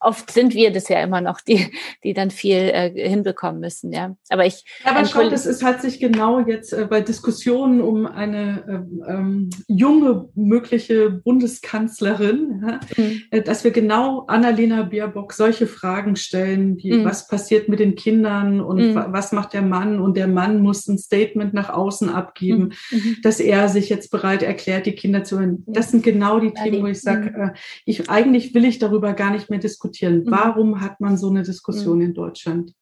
oft 0.00 0.30
sind 0.30 0.54
wir 0.54 0.72
das 0.72 0.88
ja 0.88 1.02
immer 1.02 1.20
noch, 1.20 1.40
die, 1.40 1.66
die 2.04 2.14
dann 2.14 2.30
viel 2.30 2.56
äh, 2.56 3.08
hinbekommen 3.08 3.60
müssen, 3.60 3.92
ja. 3.92 4.16
Aber 4.28 4.46
ich. 4.46 4.64
Aber 4.84 5.04
schau, 5.04 5.28
das 5.28 5.46
ist, 5.46 5.62
hat 5.62 5.82
sich 5.82 6.00
genau 6.00 6.40
jetzt 6.40 6.72
äh, 6.72 6.86
bei 6.88 7.00
Diskussionen 7.00 7.80
um 7.80 8.06
eine 8.06 8.64
ähm, 8.68 9.04
ähm 9.08 9.50
junge 9.66 10.28
mögliche 10.34 11.10
Bundeskanzlerin, 11.10 12.62
ja, 12.66 12.80
mhm. 12.96 13.22
äh, 13.30 13.42
dass 13.42 13.64
wir 13.64 13.70
genau 13.70 14.24
Annalena 14.26 14.82
Baerbock 14.82 15.32
solche 15.32 15.66
Fragen 15.66 16.16
stellen, 16.16 16.76
wie 16.78 16.92
mhm. 16.92 17.04
was 17.04 17.26
passiert 17.26 17.68
mit 17.68 17.80
den 17.80 17.94
Kindern 17.94 18.60
und 18.60 18.78
mhm. 18.78 18.94
was 18.94 19.32
macht 19.32 19.52
der 19.52 19.62
Mann 19.62 20.00
und 20.00 20.16
der 20.16 20.28
Mann 20.28 20.60
muss 20.60 20.86
ein 20.88 20.98
Statement 20.98 21.54
nach 21.54 21.70
außen 21.70 22.08
abgeben, 22.08 22.72
mhm. 22.90 22.98
Mhm. 22.98 23.16
dass 23.22 23.40
er 23.40 23.68
sich 23.68 23.88
jetzt 23.88 24.10
bereit 24.10 24.42
erklärt, 24.42 24.86
die 24.86 24.92
Kinder 24.92 25.24
zu 25.24 25.38
hören. 25.38 25.64
Das 25.66 25.90
sind 25.90 26.02
genau 26.02 26.40
die 26.40 26.52
Themen, 26.52 26.82
wo 26.82 26.86
ich 26.86 27.00
sage, 27.00 27.30
mhm. 27.30 27.42
äh, 27.42 27.52
ich 27.84 28.10
eigentlich 28.10 28.54
will 28.54 28.63
ich 28.68 28.78
darüber 28.78 29.12
gar 29.12 29.30
nicht 29.30 29.50
mehr 29.50 29.58
diskutieren. 29.58 30.24
Mhm. 30.24 30.30
Warum 30.30 30.80
hat 30.80 31.00
man 31.00 31.16
so 31.16 31.28
eine 31.28 31.42
Diskussion 31.42 31.98
mhm. 31.98 32.04
in 32.04 32.14
Deutschland? 32.14 32.72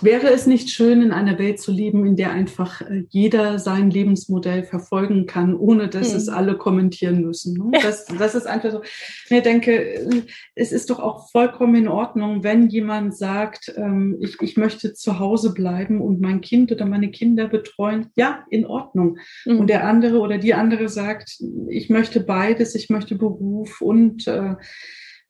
Wäre 0.00 0.28
es 0.30 0.48
nicht 0.48 0.70
schön, 0.70 1.02
in 1.02 1.12
einer 1.12 1.38
Welt 1.38 1.60
zu 1.60 1.70
leben, 1.70 2.04
in 2.04 2.16
der 2.16 2.32
einfach 2.32 2.80
äh, 2.80 3.04
jeder 3.10 3.60
sein 3.60 3.90
Lebensmodell 3.90 4.64
verfolgen 4.64 5.26
kann, 5.26 5.54
ohne 5.54 5.88
dass 5.88 6.10
mhm. 6.10 6.16
es 6.16 6.28
alle 6.28 6.58
kommentieren 6.58 7.22
müssen? 7.22 7.56
Ne? 7.56 7.78
Das, 7.80 8.06
das 8.18 8.34
ist 8.34 8.46
einfach 8.46 8.72
so. 8.72 8.82
Ich 8.82 9.42
denke, 9.42 10.24
es 10.56 10.72
ist 10.72 10.90
doch 10.90 10.98
auch 10.98 11.30
vollkommen 11.30 11.76
in 11.76 11.88
Ordnung, 11.88 12.42
wenn 12.42 12.68
jemand 12.68 13.16
sagt, 13.16 13.72
ähm, 13.76 14.16
ich, 14.20 14.40
ich 14.40 14.56
möchte 14.56 14.94
zu 14.94 15.20
Hause 15.20 15.54
bleiben 15.54 16.00
und 16.00 16.20
mein 16.20 16.40
Kind 16.40 16.72
oder 16.72 16.84
meine 16.84 17.12
Kinder 17.12 17.46
betreuen. 17.46 18.08
Ja, 18.16 18.44
in 18.50 18.66
Ordnung. 18.66 19.18
Mhm. 19.44 19.60
Und 19.60 19.70
der 19.70 19.86
andere 19.86 20.18
oder 20.18 20.38
die 20.38 20.54
andere 20.54 20.88
sagt, 20.88 21.40
ich 21.68 21.88
möchte 21.88 22.18
beides, 22.18 22.74
ich 22.74 22.90
möchte 22.90 23.14
Beruf 23.14 23.80
und 23.80 24.26
äh, 24.26 24.56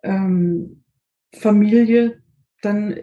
ähm, 0.03 0.85
Familie, 1.35 2.23
dann 2.61 2.97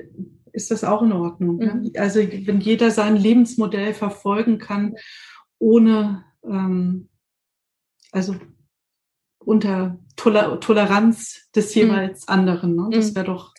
ist 0.51 0.71
das 0.71 0.83
auch 0.83 1.01
in 1.01 1.11
Ordnung. 1.11 1.57
Mhm. 1.57 1.81
Ne? 1.81 1.91
Also 1.97 2.19
wenn 2.19 2.61
jeder 2.61 2.91
sein 2.91 3.15
Lebensmodell 3.15 3.93
verfolgen 3.93 4.57
kann, 4.57 4.95
ohne, 5.57 6.23
ähm, 6.43 7.09
also 8.11 8.35
unter 9.39 9.99
Toler 10.15 10.59
Toleranz 10.59 11.49
des 11.55 11.75
mhm. 11.75 11.81
jeweils 11.81 12.27
anderen. 12.27 12.75
Ne? 12.75 12.89
Das 12.91 13.11
mhm. 13.11 13.15
wäre 13.15 13.25
doch 13.25 13.53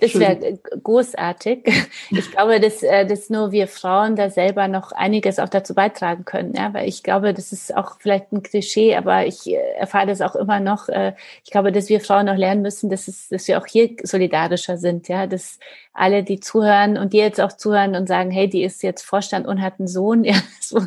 Das 0.00 0.18
wäre 0.18 0.58
großartig. 0.82 1.64
Ich 2.10 2.30
glaube, 2.30 2.60
dass, 2.60 2.82
äh, 2.82 3.06
dass 3.06 3.30
nur 3.30 3.52
wir 3.52 3.66
Frauen 3.66 4.16
da 4.16 4.30
selber 4.30 4.68
noch 4.68 4.92
einiges 4.92 5.38
auch 5.38 5.48
dazu 5.48 5.74
beitragen 5.74 6.24
können. 6.24 6.54
Ja, 6.54 6.72
weil 6.74 6.88
ich 6.88 7.02
glaube, 7.02 7.34
das 7.34 7.52
ist 7.52 7.74
auch 7.74 7.96
vielleicht 7.98 8.32
ein 8.32 8.42
Klischee, 8.42 8.94
aber 8.94 9.26
ich 9.26 9.46
äh, 9.46 9.56
erfahre 9.78 10.06
das 10.06 10.20
auch 10.20 10.36
immer 10.36 10.60
noch. 10.60 10.88
Äh, 10.88 11.14
ich 11.44 11.50
glaube, 11.50 11.72
dass 11.72 11.88
wir 11.88 12.00
Frauen 12.00 12.26
noch 12.26 12.36
lernen 12.36 12.62
müssen, 12.62 12.90
dass, 12.90 13.08
es, 13.08 13.28
dass 13.28 13.48
wir 13.48 13.58
auch 13.58 13.66
hier 13.66 13.90
solidarischer 14.02 14.76
sind. 14.76 15.08
Ja, 15.08 15.26
dass 15.26 15.58
alle, 15.94 16.24
die 16.24 16.40
zuhören 16.40 16.98
und 16.98 17.12
die 17.12 17.18
jetzt 17.18 17.40
auch 17.40 17.52
zuhören 17.52 17.94
und 17.94 18.08
sagen, 18.08 18.32
hey, 18.32 18.48
die 18.48 18.64
ist 18.64 18.82
jetzt 18.82 19.02
Vorstand 19.02 19.46
und 19.46 19.62
hat 19.62 19.74
einen 19.78 19.88
Sohn, 19.88 20.24
ja, 20.24 20.34
so, 20.60 20.80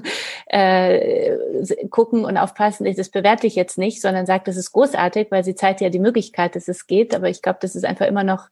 äh, 0.47 1.37
gucken 1.89 2.25
und 2.25 2.37
aufpassen. 2.37 2.85
Das 2.95 3.09
bewerte 3.09 3.47
ich 3.47 3.55
jetzt 3.55 3.77
nicht, 3.77 4.01
sondern 4.01 4.25
sagt, 4.25 4.47
das 4.47 4.57
ist 4.57 4.73
großartig, 4.73 5.27
weil 5.31 5.43
sie 5.43 5.55
zeigt 5.55 5.81
ja 5.81 5.89
die 5.89 5.99
Möglichkeit, 5.99 6.55
dass 6.55 6.67
es 6.67 6.87
geht. 6.87 7.15
Aber 7.15 7.29
ich 7.29 7.41
glaube, 7.41 7.59
das 7.61 7.75
ist 7.75 7.85
einfach 7.85 8.05
immer 8.05 8.23
noch 8.23 8.49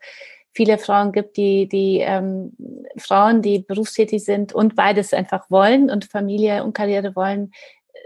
viele 0.56 0.78
Frauen 0.78 1.12
gibt, 1.12 1.36
die, 1.36 1.68
die 1.68 2.00
ähm, 2.00 2.54
Frauen, 2.98 3.42
die 3.42 3.60
berufstätig 3.60 4.24
sind 4.24 4.54
und 4.54 4.78
beides 4.78 5.14
einfach 5.14 5.52
wollen 5.52 5.92
und 5.92 6.06
Familie 6.06 6.64
und 6.64 6.74
Karriere 6.74 7.14
wollen, 7.16 7.52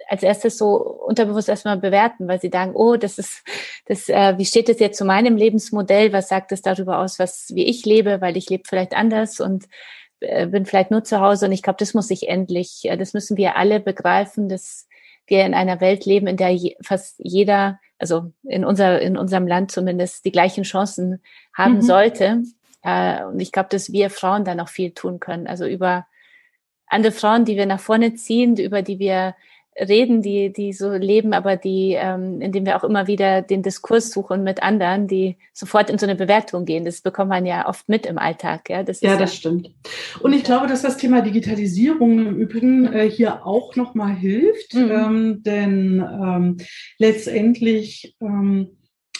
als 0.07 0.23
erstes 0.23 0.57
so 0.57 0.75
unterbewusst 0.77 1.49
erstmal 1.49 1.77
bewerten, 1.77 2.27
weil 2.27 2.41
sie 2.41 2.49
sagen, 2.49 2.71
oh, 2.75 2.95
das 2.95 3.17
ist, 3.17 3.43
das, 3.85 4.09
äh, 4.09 4.37
wie 4.37 4.45
steht 4.45 4.69
das 4.69 4.79
jetzt 4.79 4.97
zu 4.97 5.05
meinem 5.05 5.37
Lebensmodell? 5.37 6.13
Was 6.13 6.29
sagt 6.29 6.51
es 6.51 6.61
darüber 6.61 6.99
aus, 6.99 7.19
was 7.19 7.51
wie 7.53 7.65
ich 7.65 7.85
lebe, 7.85 8.21
weil 8.21 8.35
ich 8.35 8.49
lebe 8.49 8.63
vielleicht 8.67 8.95
anders 8.95 9.39
und 9.39 9.65
äh, 10.19 10.47
bin 10.47 10.65
vielleicht 10.65 10.91
nur 10.91 11.03
zu 11.03 11.19
Hause. 11.19 11.45
Und 11.45 11.51
ich 11.51 11.61
glaube, 11.61 11.77
das 11.77 11.93
muss 11.93 12.07
sich 12.07 12.27
endlich, 12.27 12.81
äh, 12.85 12.97
das 12.97 13.13
müssen 13.13 13.37
wir 13.37 13.55
alle 13.55 13.79
begreifen, 13.79 14.49
dass 14.49 14.87
wir 15.27 15.45
in 15.45 15.53
einer 15.53 15.79
Welt 15.79 16.05
leben, 16.05 16.27
in 16.27 16.37
der 16.37 16.49
je, 16.49 16.75
fast 16.81 17.15
jeder 17.19 17.79
also 17.99 18.31
in, 18.43 18.65
unser, 18.65 19.01
in 19.01 19.17
unserem 19.17 19.45
Land 19.45 19.71
zumindest 19.71 20.25
die 20.25 20.31
gleichen 20.31 20.63
Chancen 20.63 21.21
haben 21.53 21.75
mhm. 21.75 21.81
sollte. 21.81 22.43
Äh, 22.81 23.25
und 23.25 23.39
ich 23.41 23.51
glaube, 23.51 23.69
dass 23.69 23.91
wir 23.91 24.09
Frauen 24.09 24.45
da 24.45 24.55
noch 24.55 24.69
viel 24.69 24.91
tun 24.91 25.19
können. 25.19 25.45
Also 25.45 25.67
über 25.67 26.07
andere 26.87 27.11
Frauen, 27.11 27.45
die 27.45 27.57
wir 27.57 27.65
nach 27.65 27.81
vorne 27.81 28.15
ziehen, 28.15 28.57
über 28.57 28.81
die 28.81 28.97
wir 28.97 29.35
reden, 29.79 30.21
die, 30.21 30.51
die 30.51 30.73
so 30.73 30.91
leben, 30.91 31.33
aber 31.33 31.55
die, 31.55 31.95
ähm, 31.97 32.41
indem 32.41 32.65
wir 32.65 32.75
auch 32.75 32.83
immer 32.83 33.07
wieder 33.07 33.41
den 33.41 33.63
Diskurs 33.63 34.11
suchen 34.11 34.43
mit 34.43 34.61
anderen, 34.61 35.07
die 35.07 35.37
sofort 35.53 35.89
in 35.89 35.97
so 35.97 36.05
eine 36.05 36.15
Bewertung 36.15 36.65
gehen. 36.65 36.85
Das 36.85 37.01
bekommt 37.01 37.29
man 37.29 37.45
ja 37.45 37.67
oft 37.67 37.87
mit 37.87 38.05
im 38.05 38.17
Alltag. 38.17 38.69
Ja, 38.69 38.83
das, 38.83 39.01
ja, 39.01 39.17
das 39.17 39.31
ja, 39.31 39.37
stimmt. 39.37 39.69
Und 40.21 40.33
ich 40.33 40.43
glaube, 40.43 40.67
dass 40.67 40.81
das 40.81 40.97
Thema 40.97 41.21
Digitalisierung 41.21 42.19
im 42.19 42.37
Übrigen 42.37 42.91
äh, 42.91 43.09
hier 43.09 43.45
auch 43.45 43.75
nochmal 43.75 44.15
hilft, 44.15 44.73
mhm. 44.73 44.91
ähm, 44.91 45.43
denn 45.43 45.99
ähm, 45.99 46.57
letztendlich 46.97 48.15
ähm, 48.21 48.69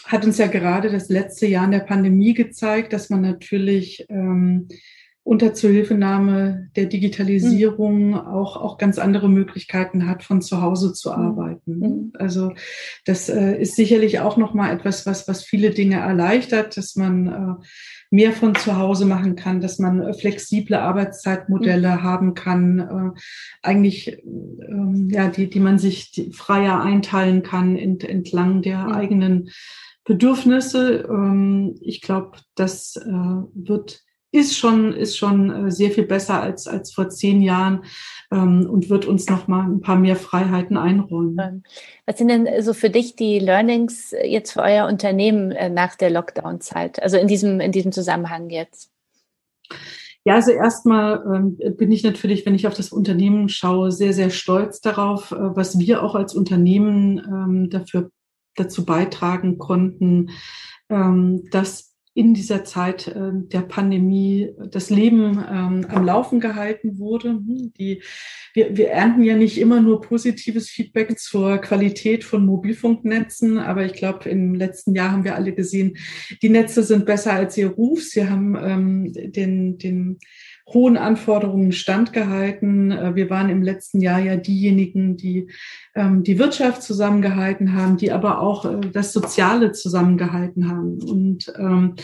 hat 0.06 0.26
uns 0.26 0.38
ja 0.40 0.48
gerade 0.48 0.90
das 0.90 1.10
letzte 1.10 1.46
Jahr 1.46 1.66
in 1.66 1.72
der 1.72 1.80
Pandemie 1.80 2.34
gezeigt, 2.34 2.94
dass 2.94 3.10
man 3.10 3.22
natürlich 3.22 4.06
ähm, 4.10 4.68
unter 5.24 5.54
Zuhilfenahme 5.54 6.70
der 6.76 6.86
Digitalisierung 6.86 8.10
mhm. 8.10 8.14
auch, 8.16 8.58
auch 8.58 8.78
ganz 8.78 8.98
andere 8.98 9.30
Möglichkeiten 9.30 10.08
hat, 10.08 10.24
von 10.24 10.42
zu 10.42 10.62
Hause 10.62 10.94
zu 10.94 11.14
hm. 11.14 11.22
arbeiten. 11.22 11.80
Mhm. 11.80 12.12
Also 12.18 12.54
das 13.06 13.30
äh, 13.30 13.62
ist 13.62 13.76
sicherlich 13.76 14.20
auch 14.22 14.38
nochmal 14.38 14.74
etwas, 14.74 15.06
was, 15.06 15.28
was 15.28 15.44
viele 15.44 15.72
Dinge 15.72 15.98
erleichtert, 15.98 16.78
dass 16.78 16.96
man 16.96 17.28
äh, 17.28 17.66
mehr 18.10 18.32
von 18.32 18.56
zu 18.56 18.78
Hause 18.78 19.06
machen 19.06 19.36
kann, 19.36 19.62
dass 19.62 19.78
man 19.78 20.14
flexible 20.16 20.78
Arbeitszeitmodelle 20.78 21.98
mhm. 21.98 22.04
haben 22.04 22.34
kann, 22.34 22.80
äh, 22.80 23.20
eigentlich 23.62 24.08
äh, 24.08 24.22
ja, 25.10 25.28
die, 25.28 25.50
die 25.50 25.60
man 25.60 25.78
sich 25.78 26.30
freier 26.32 26.82
einteilen 26.82 27.44
kann 27.44 27.78
ent, 27.78 28.04
entlang 28.04 28.62
der 28.62 28.84
hm. 28.86 28.92
eigenen 28.94 29.50
Bedürfnisse. 30.06 31.08
Ähm, 31.08 31.76
ich 31.82 32.02
glaube, 32.02 32.40
das 32.56 32.96
äh, 32.96 33.10
wird 33.10 34.02
ist 34.32 34.58
schon, 34.58 34.94
ist 34.94 35.18
schon 35.18 35.68
äh, 35.68 35.72
sehr 35.72 35.92
viel 35.92 36.06
besser 36.06 36.42
als, 36.42 36.68
als 36.68 36.94
vor 36.94 37.10
zehn 37.10 37.42
Jahren 37.42 37.84
ähm, 38.32 38.70
und 38.70 38.90
wird 38.90 39.06
uns 39.06 39.28
noch 39.28 39.48
mal 39.48 39.64
ein 39.64 39.82
paar 39.82 39.98
mehr 39.98 40.16
Freiheiten 40.16 40.78
einräumen. 40.78 41.64
Was 42.06 42.18
sind 42.18 42.28
denn 42.28 42.48
so 42.62 42.74
für 42.74 42.90
dich 42.90 43.16
die 43.16 43.40
Learnings 43.40 44.14
jetzt 44.24 44.52
für 44.52 44.62
euer 44.62 44.88
Unternehmen 44.88 45.52
äh, 45.52 45.70
nach 45.70 45.96
der 45.96 46.12
Lockdown-Zeit? 46.12 47.02
Also 47.02 47.18
in 47.18 47.28
diesem, 47.28 47.60
in 47.60 47.72
diesem 47.72 47.92
Zusammenhang 47.92 48.50
jetzt? 48.50 48.92
Ja, 50.26 50.36
also 50.36 50.52
erstmal 50.52 51.24
ähm, 51.34 51.78
bin 51.78 51.92
ich 51.92 52.04
natürlich, 52.04 52.46
wenn 52.46 52.54
ich 52.54 52.68
auf 52.68 52.76
das 52.76 52.92
Unternehmen 52.92 53.50
schaue, 53.50 53.92
sehr, 53.92 54.14
sehr 54.14 54.30
stolz 54.30 54.82
darauf, 54.82 55.32
äh, 55.32 55.36
was 55.56 55.80
wir 55.80 56.04
auch 56.04 56.14
als 56.14 56.36
Unternehmen 56.36 57.18
ähm, 57.18 57.70
dafür 57.70 58.12
dazu 58.56 58.86
beitragen 58.86 59.58
konnten, 59.58 60.32
ähm, 60.90 61.48
dass 61.52 61.89
in 62.20 62.34
dieser 62.34 62.66
Zeit 62.66 63.08
äh, 63.08 63.32
der 63.32 63.62
Pandemie 63.62 64.50
das 64.72 64.90
Leben 64.90 65.42
ähm, 65.50 65.86
am 65.88 66.06
Laufen 66.06 66.42
gehalten 66.42 67.00
wurde. 67.00 67.30
Hm, 67.30 67.72
die, 67.80 68.04
wir, 68.54 68.76
wir 68.76 68.90
ernten 68.90 69.24
ja 69.24 69.38
nicht 69.38 69.58
immer 69.58 69.80
nur 69.80 70.02
positives 70.02 70.70
Feedback 70.70 71.18
zur 71.18 71.60
Qualität 71.60 72.26
von 72.26 72.46
Mobilfunknetzen, 72.46 73.58
aber 73.58 73.86
ich 73.86 73.94
glaube, 73.94 74.28
im 74.28 74.54
letzten 74.54 74.96
Jahr 74.96 75.14
haben 75.14 75.24
wir 75.24 75.36
alle 75.36 75.54
gesehen, 75.54 75.96
die 76.42 76.50
Netze 76.50 76.84
sind 76.84 77.06
besser 77.06 77.32
als 77.32 77.58
ihr 77.58 77.70
Ruf. 77.70 78.04
Sie 78.04 78.28
haben 78.28 78.58
ähm, 78.62 79.14
den, 79.14 79.78
den 79.78 80.20
hohen 80.74 80.98
Anforderungen 80.98 81.72
standgehalten. 81.72 82.92
Äh, 82.92 83.16
wir 83.16 83.30
waren 83.30 83.50
im 83.50 83.64
letzten 83.64 84.02
Jahr 84.02 84.20
ja 84.20 84.36
diejenigen, 84.36 85.18
die 85.18 85.52
ähm, 85.96 86.24
die 86.24 86.40
Wirtschaft 86.40 86.84
zusammengehalten 86.84 87.74
haben, 87.74 87.98
die 87.98 88.12
aber 88.12 88.40
auch 88.42 88.66
äh, 88.66 88.80
das 88.92 89.14
Soziale 89.14 89.72
zusammengehalten 89.72 90.70
haben. 90.70 91.02
Und 91.02 91.54
ähm, 91.58 91.96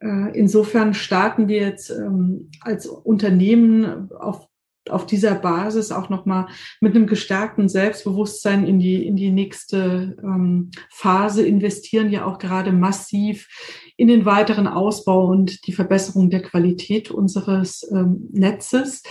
äh, 0.00 0.36
insofern 0.36 0.94
starten 0.94 1.48
wir 1.48 1.60
jetzt 1.60 1.90
ähm, 1.90 2.50
als 2.60 2.86
Unternehmen 2.86 4.10
auf 4.12 4.48
auf 4.90 5.06
dieser 5.06 5.34
Basis 5.34 5.92
auch 5.92 6.08
nochmal 6.08 6.46
mit 6.80 6.94
einem 6.94 7.06
gestärkten 7.06 7.68
Selbstbewusstsein 7.68 8.66
in 8.66 8.78
die, 8.78 9.06
in 9.06 9.16
die 9.16 9.30
nächste 9.30 10.16
ähm, 10.22 10.70
Phase 10.90 11.46
investieren, 11.46 12.10
ja 12.10 12.24
auch 12.24 12.38
gerade 12.38 12.72
massiv 12.72 13.48
in 13.96 14.08
den 14.08 14.24
weiteren 14.24 14.66
Ausbau 14.66 15.26
und 15.26 15.66
die 15.66 15.72
Verbesserung 15.72 16.30
der 16.30 16.42
Qualität 16.42 17.10
unseres 17.10 17.88
ähm, 17.92 18.28
Netzes. 18.32 19.02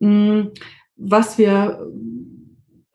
Mm, 0.00 0.48
was 0.96 1.36
wir 1.38 1.86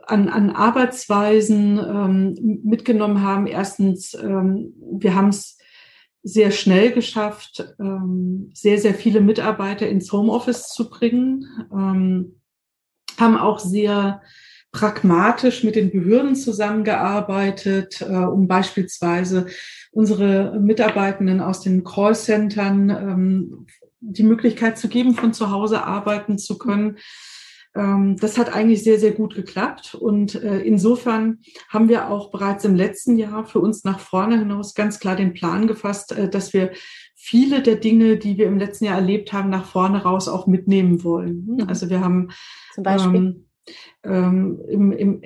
an, 0.08 0.30
an 0.30 0.49
Arbeitsweisen 0.51 1.77
ähm, 1.80 2.62
mitgenommen 2.63 3.21
haben, 3.21 3.45
erstens, 3.45 4.13
ähm, 4.13 4.73
wir 4.80 5.15
haben 5.15 5.30
es 5.30 5.56
sehr 6.27 6.51
schnell 6.51 6.91
geschafft, 6.91 7.73
ähm, 7.79 8.51
sehr, 8.53 8.77
sehr 8.79 8.93
viele 8.93 9.21
Mitarbeiter 9.21 9.87
ins 9.87 10.11
Homeoffice 10.11 10.69
zu 10.73 10.89
bringen, 10.89 11.45
ähm, 11.71 12.41
haben 13.17 13.37
auch 13.37 13.59
sehr 13.59 14.21
pragmatisch 14.73 15.63
mit 15.63 15.77
den 15.77 15.89
Behörden 15.89 16.35
zusammengearbeitet, 16.35 18.01
äh, 18.01 18.05
um 18.05 18.47
beispielsweise 18.47 19.47
unsere 19.91 20.59
Mitarbeitenden 20.59 21.39
aus 21.39 21.61
den 21.61 21.85
Callcentern 21.85 22.89
ähm, 22.89 23.65
die 24.01 24.23
Möglichkeit 24.23 24.77
zu 24.77 24.89
geben, 24.89 25.15
von 25.15 25.33
zu 25.33 25.49
Hause 25.49 25.83
arbeiten 25.83 26.37
zu 26.37 26.57
können. 26.57 26.97
Ähm, 27.77 28.17
das 28.19 28.37
hat 28.37 28.53
eigentlich 28.53 28.83
sehr, 28.83 28.99
sehr 28.99 29.11
gut 29.11 29.35
geklappt. 29.35 29.95
Und 29.95 30.35
äh, 30.35 30.59
insofern 30.59 31.39
haben 31.69 31.89
wir 31.89 32.09
auch 32.09 32.31
bereits 32.31 32.65
im 32.65 32.75
letzten 32.75 33.17
Jahr 33.17 33.45
für 33.45 33.59
uns 33.59 33.83
nach 33.83 33.99
vorne 33.99 34.39
hinaus 34.39 34.73
ganz 34.73 34.99
klar 34.99 35.15
den 35.15 35.33
Plan 35.33 35.67
gefasst, 35.67 36.11
äh, 36.17 36.29
dass 36.29 36.53
wir 36.53 36.71
viele 37.15 37.61
der 37.61 37.75
Dinge, 37.75 38.17
die 38.17 38.37
wir 38.37 38.47
im 38.47 38.57
letzten 38.57 38.85
Jahr 38.85 38.95
erlebt 38.95 39.33
haben, 39.33 39.49
nach 39.49 39.65
vorne 39.65 40.03
raus 40.03 40.27
auch 40.27 40.47
mitnehmen 40.47 41.03
wollen. 41.03 41.45
Mhm. 41.45 41.67
Also 41.67 41.89
wir 41.89 42.01
haben 42.01 42.29
zum 42.73 42.83
Beispiel 42.83 43.15
ähm, 43.15 43.45
ähm, 44.03 44.61
im, 44.69 44.91
im, 44.91 45.21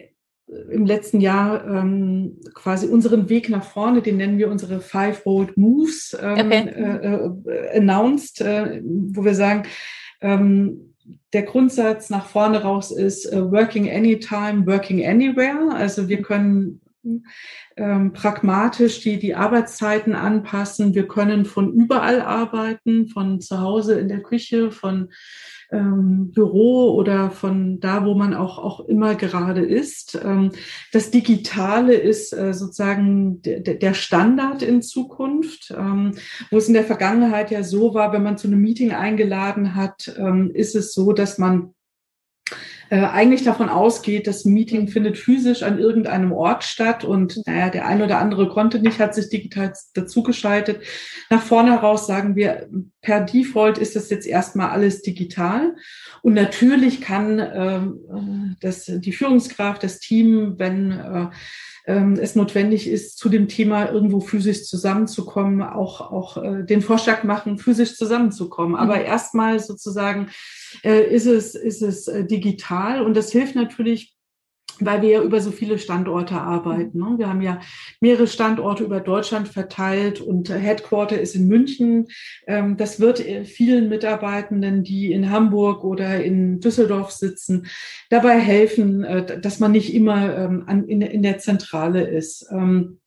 im 0.71 0.85
letzten 0.85 1.21
Jahr 1.21 1.65
ähm, 1.65 2.39
quasi 2.53 2.87
unseren 2.87 3.29
Weg 3.29 3.49
nach 3.49 3.63
vorne, 3.63 4.01
den 4.01 4.17
nennen 4.17 4.37
wir 4.37 4.49
unsere 4.49 4.81
Five 4.81 5.23
Bold 5.23 5.55
Moves, 5.57 6.17
ähm, 6.19 6.47
okay. 6.47 6.69
äh, 6.69 7.15
äh, 7.15 7.77
announced, 7.77 8.41
äh, 8.41 8.81
wo 8.83 9.23
wir 9.23 9.35
sagen, 9.35 9.63
ähm, 10.21 10.90
der 11.33 11.43
Grundsatz 11.43 12.09
nach 12.09 12.25
vorne 12.25 12.61
raus 12.61 12.91
ist 12.91 13.31
uh, 13.33 13.51
working 13.51 13.89
anytime, 13.89 14.65
working 14.65 15.05
anywhere. 15.05 15.73
Also 15.73 16.09
wir 16.09 16.21
können 16.21 16.81
ähm, 17.77 18.13
pragmatisch 18.13 19.01
die, 19.01 19.17
die 19.17 19.33
Arbeitszeiten 19.33 20.13
anpassen. 20.13 20.93
Wir 20.93 21.07
können 21.07 21.45
von 21.45 21.73
überall 21.73 22.21
arbeiten, 22.21 23.07
von 23.07 23.41
zu 23.41 23.59
Hause 23.59 23.99
in 23.99 24.07
der 24.07 24.21
Küche, 24.21 24.71
von 24.71 25.09
ähm, 25.71 26.31
Büro 26.31 26.93
oder 26.93 27.31
von 27.31 27.79
da, 27.79 28.05
wo 28.05 28.13
man 28.13 28.33
auch, 28.33 28.57
auch 28.57 28.81
immer 28.81 29.15
gerade 29.15 29.61
ist. 29.61 30.19
Ähm, 30.23 30.51
das 30.91 31.11
Digitale 31.11 31.93
ist 31.93 32.33
äh, 32.33 32.53
sozusagen 32.53 33.41
der, 33.41 33.93
Standard 33.93 34.61
in 34.61 34.81
Zukunft, 34.81 35.73
ähm, 35.77 36.13
wo 36.49 36.57
es 36.57 36.67
in 36.67 36.73
der 36.73 36.83
Vergangenheit 36.83 37.51
ja 37.51 37.63
so 37.63 37.93
war, 37.93 38.13
wenn 38.13 38.23
man 38.23 38.37
zu 38.37 38.47
einem 38.47 38.61
Meeting 38.61 38.91
eingeladen 38.91 39.75
hat, 39.75 40.13
ähm, 40.17 40.51
ist 40.53 40.75
es 40.75 40.93
so, 40.93 41.13
dass 41.13 41.37
man 41.37 41.73
äh, 42.91 43.05
eigentlich 43.05 43.43
davon 43.43 43.69
ausgeht, 43.69 44.27
das 44.27 44.43
Meeting 44.43 44.89
findet 44.89 45.17
physisch 45.17 45.63
an 45.63 45.79
irgendeinem 45.79 46.33
Ort 46.33 46.65
statt 46.65 47.05
und 47.05 47.41
naja, 47.47 47.69
der 47.69 47.87
eine 47.87 48.03
oder 48.03 48.19
andere 48.19 48.49
konnte 48.49 48.79
nicht, 48.79 48.99
hat 48.99 49.15
sich 49.15 49.29
digital 49.29 49.71
dazugeschaltet. 49.93 50.81
Nach 51.29 51.41
vorne 51.41 51.71
heraus 51.71 52.05
sagen 52.05 52.35
wir, 52.35 52.67
per 52.99 53.21
Default 53.21 53.77
ist 53.77 53.95
das 53.95 54.09
jetzt 54.09 54.27
erstmal 54.27 54.71
alles 54.71 55.03
digital. 55.03 55.73
Und 56.21 56.33
natürlich 56.33 56.99
kann 56.99 57.39
äh, 57.39 57.81
das, 58.59 58.91
die 58.93 59.13
Führungskraft, 59.13 59.83
das 59.83 59.99
Team, 59.99 60.55
wenn 60.57 60.91
äh, 60.91 61.27
ähm, 61.85 62.17
es 62.21 62.35
notwendig 62.35 62.87
ist, 62.87 63.17
zu 63.17 63.29
dem 63.29 63.47
Thema 63.47 63.91
irgendwo 63.91 64.19
physisch 64.19 64.65
zusammenzukommen, 64.65 65.61
auch, 65.61 66.01
auch 66.11 66.37
äh, 66.37 66.63
den 66.63 66.81
Vorschlag 66.81 67.23
machen, 67.23 67.57
physisch 67.57 67.95
zusammenzukommen. 67.95 68.75
Aber 68.75 68.97
mhm. 68.97 69.05
erstmal 69.05 69.59
sozusagen 69.59 70.29
äh, 70.83 71.03
ist 71.03 71.25
es, 71.25 71.55
ist 71.55 71.81
es 71.81 72.07
äh, 72.07 72.25
digital 72.25 73.01
und 73.01 73.15
das 73.15 73.31
hilft 73.31 73.55
natürlich 73.55 74.15
weil 74.85 75.01
wir 75.01 75.09
ja 75.09 75.21
über 75.21 75.41
so 75.41 75.51
viele 75.51 75.79
Standorte 75.79 76.35
arbeiten. 76.35 76.99
Ne? 76.99 77.15
Wir 77.17 77.29
haben 77.29 77.41
ja 77.41 77.59
mehrere 77.99 78.27
Standorte 78.27 78.83
über 78.83 78.99
Deutschland 78.99 79.47
verteilt 79.47 80.21
und 80.21 80.49
Headquarter 80.49 81.19
ist 81.19 81.35
in 81.35 81.47
München. 81.47 82.07
Ähm, 82.47 82.77
das 82.77 82.99
wird 82.99 83.25
äh, 83.25 83.45
vielen 83.45 83.89
Mitarbeitenden, 83.89 84.83
die 84.83 85.11
in 85.11 85.29
Hamburg 85.29 85.83
oder 85.83 86.23
in 86.23 86.59
Düsseldorf 86.59 87.11
sitzen, 87.11 87.67
dabei 88.09 88.39
helfen, 88.39 89.03
äh, 89.03 89.39
dass 89.39 89.59
man 89.59 89.71
nicht 89.71 89.93
immer 89.93 90.37
ähm, 90.37 90.85
in 90.87 91.23
der 91.23 91.39
Zentrale 91.39 92.07
ist 92.07 92.47
ähm, 92.51 93.01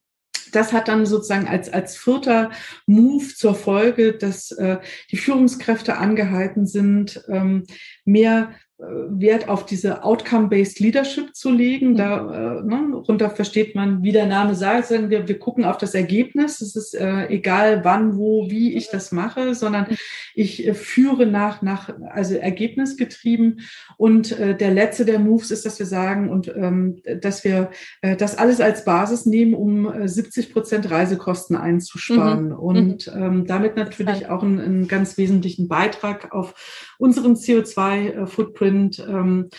das 0.54 0.72
hat 0.72 0.88
dann 0.88 1.06
sozusagen 1.06 1.48
als, 1.48 1.72
als 1.72 1.96
vierter 1.96 2.50
Move 2.86 3.26
zur 3.34 3.54
Folge, 3.54 4.12
dass 4.14 4.52
äh, 4.52 4.78
die 5.10 5.16
Führungskräfte 5.16 5.96
angehalten 5.96 6.66
sind, 6.66 7.24
ähm, 7.28 7.64
mehr 8.04 8.52
Wert 8.78 9.48
auf 9.48 9.66
diese 9.66 10.02
Outcome-Based 10.02 10.80
Leadership 10.80 11.36
zu 11.36 11.52
legen. 11.52 11.90
Mhm. 11.90 11.96
Da 11.96 12.58
äh, 12.58 12.62
ne, 12.64 12.96
runter 12.96 13.30
versteht 13.30 13.76
man, 13.76 14.02
wie 14.02 14.10
der 14.10 14.26
Name 14.26 14.56
sagt, 14.56 14.86
sagen 14.86 15.10
wir, 15.10 15.28
wir 15.28 15.38
gucken 15.38 15.64
auf 15.64 15.78
das 15.78 15.94
Ergebnis. 15.94 16.60
Es 16.60 16.74
ist 16.74 16.94
äh, 16.94 17.28
egal, 17.28 17.84
wann, 17.84 18.16
wo, 18.16 18.50
wie 18.50 18.74
ich 18.74 18.90
das 18.90 19.12
mache, 19.12 19.54
sondern 19.54 19.90
mhm. 19.90 19.96
ich 20.34 20.66
äh, 20.66 20.74
führe 20.74 21.26
nach, 21.26 21.62
nach, 21.62 21.88
also 22.10 22.34
ergebnisgetrieben. 22.34 23.60
Und 23.96 24.36
äh, 24.38 24.56
der 24.56 24.72
letzte 24.72 25.04
der 25.04 25.20
Moves 25.20 25.52
ist, 25.52 25.64
dass 25.64 25.78
wir 25.78 25.86
sagen 25.86 26.28
und 26.28 26.48
ähm, 26.48 27.00
dass 27.20 27.44
wir 27.44 27.70
äh, 28.02 28.16
das 28.16 28.36
alles 28.36 28.60
als 28.60 28.84
Basis 28.84 29.24
nehmen, 29.24 29.54
um 29.54 29.92
äh, 29.92 30.08
70 30.08 30.52
Prozent 30.52 30.90
Reisekosten 30.90 31.54
einzusparen 31.54 32.48
mhm. 32.48 32.58
und 32.58 33.12
ähm, 33.14 33.46
damit 33.46 33.76
natürlich 33.76 34.28
auch 34.28 34.42
einen, 34.42 34.58
einen 34.58 34.88
ganz 34.88 35.16
wesentlichen 35.16 35.68
Beitrag 35.68 36.32
auf 36.32 36.54
unseren 37.04 37.34
CO2-Footprint 37.34 38.30
Footprint 38.30 39.06
ähm, 39.08 39.50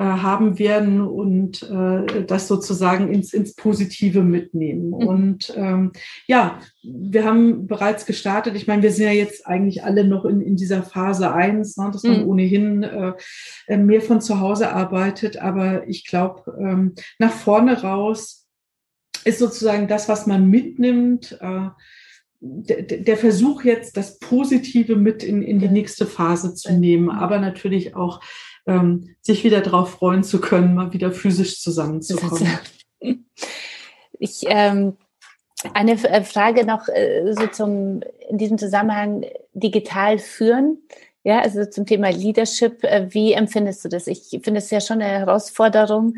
äh, 0.00 0.02
haben 0.02 0.58
werden 0.58 1.02
und 1.02 1.62
äh, 1.62 2.24
das 2.24 2.48
sozusagen 2.48 3.12
ins, 3.12 3.34
ins 3.34 3.54
Positive 3.54 4.22
mitnehmen. 4.22 4.86
Mhm. 4.86 4.94
Und 4.94 5.52
ähm, 5.56 5.92
ja, 6.26 6.58
wir 6.82 7.24
haben 7.26 7.66
bereits 7.66 8.06
gestartet. 8.06 8.56
Ich 8.56 8.66
meine, 8.66 8.82
wir 8.82 8.92
sind 8.92 9.04
ja 9.04 9.12
jetzt 9.12 9.46
eigentlich 9.46 9.84
alle 9.84 10.06
noch 10.06 10.24
in, 10.24 10.40
in 10.40 10.56
dieser 10.56 10.82
Phase 10.82 11.34
eins, 11.34 11.76
ne, 11.76 11.90
dass 11.92 12.02
man 12.02 12.22
mhm. 12.22 12.28
ohnehin 12.28 12.82
äh, 12.82 13.76
mehr 13.76 14.00
von 14.00 14.22
zu 14.22 14.40
Hause 14.40 14.72
arbeitet. 14.72 15.36
Aber 15.36 15.86
ich 15.86 16.06
glaube, 16.06 16.56
ähm, 16.58 16.94
nach 17.18 17.32
vorne 17.32 17.82
raus 17.82 18.46
ist 19.26 19.38
sozusagen 19.38 19.86
das, 19.86 20.08
was 20.08 20.26
man 20.26 20.48
mitnimmt, 20.48 21.38
äh, 21.42 21.68
der, 22.40 23.16
Versuch 23.16 23.64
jetzt, 23.64 23.96
das 23.96 24.18
Positive 24.18 24.96
mit 24.96 25.22
in, 25.22 25.42
in 25.42 25.58
die 25.58 25.68
nächste 25.68 26.06
Phase 26.06 26.54
zu 26.54 26.72
nehmen, 26.72 27.10
aber 27.10 27.38
natürlich 27.38 27.94
auch 27.94 28.20
ähm, 28.66 29.14
sich 29.20 29.44
wieder 29.44 29.60
darauf 29.60 29.90
freuen 29.90 30.22
zu 30.22 30.40
können, 30.40 30.74
mal 30.74 30.92
wieder 30.92 31.12
physisch 31.12 31.60
zusammenzukommen. 31.60 32.48
Ich 34.22 34.42
ähm, 34.48 34.98
eine 35.72 35.92
äh, 35.92 36.22
Frage 36.24 36.66
noch 36.66 36.88
äh, 36.88 37.32
so 37.32 37.46
zum 37.46 38.02
in 38.28 38.36
diesem 38.36 38.58
Zusammenhang 38.58 39.24
digital 39.54 40.18
führen. 40.18 40.82
Ja, 41.22 41.40
also 41.40 41.66
zum 41.66 41.84
Thema 41.84 42.10
Leadership, 42.10 42.82
äh, 42.84 43.06
wie 43.12 43.34
empfindest 43.34 43.84
du 43.84 43.88
das? 43.88 44.06
Ich 44.06 44.30
finde 44.42 44.58
es 44.58 44.70
ja 44.70 44.80
schon 44.80 45.02
eine 45.02 45.18
Herausforderung, 45.18 46.16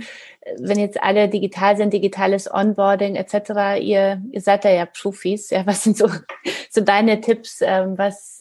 wenn 0.58 0.78
jetzt 0.78 1.02
alle 1.02 1.28
digital 1.28 1.76
sind, 1.76 1.92
digitales 1.92 2.48
Onboarding 2.52 3.16
etc. 3.16 3.80
Ihr, 3.80 4.22
ihr 4.30 4.40
seid 4.40 4.64
da 4.64 4.70
ja 4.70 4.86
Profis. 4.86 5.50
Ja, 5.50 5.66
was 5.66 5.82
sind 5.82 5.96
so, 5.96 6.08
so 6.70 6.80
deine 6.82 7.20
Tipps? 7.20 7.60
Ähm, 7.62 7.98
was 7.98 8.40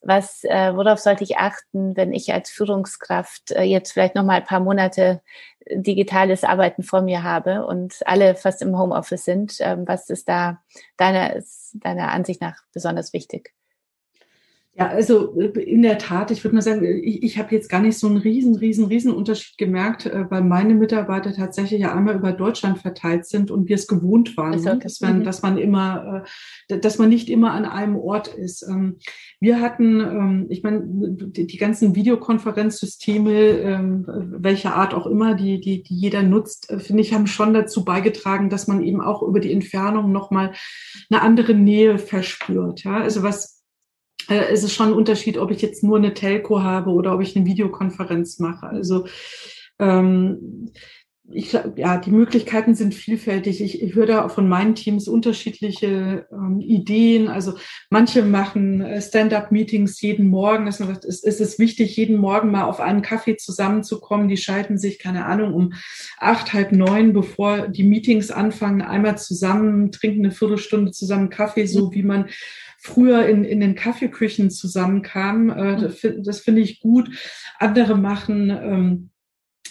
was, 0.00 0.44
äh, 0.44 0.74
worauf 0.74 0.98
sollte 0.98 1.24
ich 1.24 1.36
achten, 1.38 1.96
wenn 1.96 2.12
ich 2.12 2.32
als 2.32 2.50
Führungskraft 2.50 3.50
äh, 3.52 3.62
jetzt 3.62 3.92
vielleicht 3.92 4.14
noch 4.14 4.24
mal 4.24 4.36
ein 4.36 4.44
paar 4.44 4.60
Monate 4.60 5.20
äh, 5.64 5.78
digitales 5.80 6.44
Arbeiten 6.44 6.82
vor 6.82 7.02
mir 7.02 7.22
habe 7.22 7.66
und 7.66 7.96
alle 8.06 8.34
fast 8.36 8.62
im 8.62 8.78
Homeoffice 8.78 9.24
sind? 9.24 9.56
Ähm, 9.60 9.86
was 9.86 10.08
ist 10.10 10.28
da 10.28 10.62
deiner, 10.96 11.42
deiner 11.74 12.12
Ansicht 12.12 12.40
nach 12.40 12.62
besonders 12.72 13.12
wichtig? 13.12 13.52
Ja, 14.78 14.86
also 14.86 15.36
äh, 15.40 15.58
in 15.60 15.82
der 15.82 15.98
Tat, 15.98 16.30
ich 16.30 16.44
würde 16.44 16.54
mal 16.54 16.62
sagen, 16.62 16.84
ich, 16.84 17.24
ich 17.24 17.38
habe 17.38 17.52
jetzt 17.52 17.68
gar 17.68 17.80
nicht 17.80 17.98
so 17.98 18.06
einen 18.06 18.16
riesen, 18.16 18.54
riesen, 18.54 18.84
riesen 18.86 19.12
Unterschied 19.12 19.58
gemerkt, 19.58 20.06
äh, 20.06 20.30
weil 20.30 20.42
meine 20.42 20.74
Mitarbeiter 20.74 21.32
tatsächlich 21.32 21.80
ja 21.80 21.92
einmal 21.92 22.14
über 22.14 22.30
Deutschland 22.30 22.78
verteilt 22.78 23.26
sind 23.26 23.50
und 23.50 23.68
wir 23.68 23.74
es 23.74 23.88
gewohnt 23.88 24.36
waren, 24.36 24.52
also, 24.52 24.68
ne? 24.68 24.78
dass, 24.78 25.00
man, 25.00 25.18
mhm. 25.18 25.24
dass 25.24 25.42
man 25.42 25.58
immer, 25.58 26.24
äh, 26.68 26.78
dass 26.78 26.98
man 26.98 27.08
nicht 27.08 27.28
immer 27.28 27.52
an 27.52 27.64
einem 27.64 27.96
Ort 27.96 28.28
ist. 28.28 28.62
Ähm, 28.68 28.98
wir 29.40 29.60
hatten, 29.60 29.98
ähm, 30.00 30.46
ich 30.48 30.62
meine, 30.62 30.82
die, 30.84 31.48
die 31.48 31.58
ganzen 31.58 31.96
Videokonferenzsysteme, 31.96 33.32
ähm, 33.32 34.04
welcher 34.06 34.76
Art 34.76 34.94
auch 34.94 35.06
immer, 35.06 35.34
die, 35.34 35.60
die, 35.60 35.82
die 35.82 35.96
jeder 35.96 36.22
nutzt, 36.22 36.72
finde 36.78 37.02
ich, 37.02 37.12
haben 37.12 37.26
schon 37.26 37.52
dazu 37.52 37.84
beigetragen, 37.84 38.48
dass 38.48 38.68
man 38.68 38.84
eben 38.84 39.00
auch 39.00 39.22
über 39.22 39.40
die 39.40 39.52
Entfernung 39.52 40.12
nochmal 40.12 40.52
eine 41.10 41.20
andere 41.20 41.54
Nähe 41.54 41.98
verspürt. 41.98 42.84
Ja, 42.84 42.98
also 42.98 43.24
was 43.24 43.57
äh, 44.28 44.46
es 44.50 44.62
ist 44.64 44.74
schon 44.74 44.88
ein 44.88 44.94
Unterschied, 44.94 45.38
ob 45.38 45.50
ich 45.50 45.62
jetzt 45.62 45.82
nur 45.82 45.96
eine 45.96 46.14
Telco 46.14 46.62
habe 46.62 46.90
oder 46.90 47.14
ob 47.14 47.20
ich 47.20 47.36
eine 47.36 47.46
Videokonferenz 47.46 48.38
mache. 48.38 48.66
Also 48.66 49.06
ähm, 49.78 50.70
ich 51.30 51.50
glaube, 51.50 51.74
ja, 51.76 51.98
die 51.98 52.10
Möglichkeiten 52.10 52.74
sind 52.74 52.94
vielfältig. 52.94 53.60
Ich, 53.60 53.82
ich 53.82 53.94
höre 53.94 54.06
da 54.06 54.28
von 54.28 54.48
meinen 54.48 54.74
Teams 54.74 55.08
unterschiedliche 55.08 56.26
ähm, 56.32 56.60
Ideen. 56.60 57.28
Also 57.28 57.54
manche 57.90 58.22
machen 58.22 58.80
äh, 58.80 59.02
Stand-up-Meetings 59.02 60.00
jeden 60.00 60.28
Morgen, 60.28 60.66
dass 60.66 60.80
man 60.80 60.88
sagt, 60.88 61.04
es, 61.04 61.22
es 61.22 61.40
ist 61.40 61.58
wichtig, 61.58 61.96
jeden 61.96 62.16
Morgen 62.16 62.50
mal 62.50 62.64
auf 62.64 62.80
einen 62.80 63.02
Kaffee 63.02 63.36
zusammenzukommen. 63.36 64.28
Die 64.28 64.38
schalten 64.38 64.78
sich, 64.78 64.98
keine 64.98 65.26
Ahnung, 65.26 65.52
um 65.52 65.74
acht, 66.18 66.54
halb 66.54 66.72
neun, 66.72 67.12
bevor 67.12 67.68
die 67.68 67.84
Meetings 67.84 68.30
anfangen, 68.30 68.80
einmal 68.80 69.18
zusammen, 69.18 69.92
trinken 69.92 70.24
eine 70.24 70.32
Viertelstunde 70.32 70.92
zusammen 70.92 71.28
Kaffee, 71.28 71.66
so 71.66 71.92
wie 71.92 72.02
man 72.02 72.30
früher 72.78 73.26
in, 73.26 73.44
in 73.44 73.60
den 73.60 73.74
Kaffeeküchen 73.74 74.50
zusammenkam. 74.50 75.50
Äh, 75.50 75.76
mhm. 75.76 75.80
das, 75.80 76.06
das 76.24 76.40
finde 76.40 76.62
ich 76.62 76.80
gut. 76.80 77.10
Andere 77.58 77.98
machen 77.98 78.50
ähm, 78.50 79.10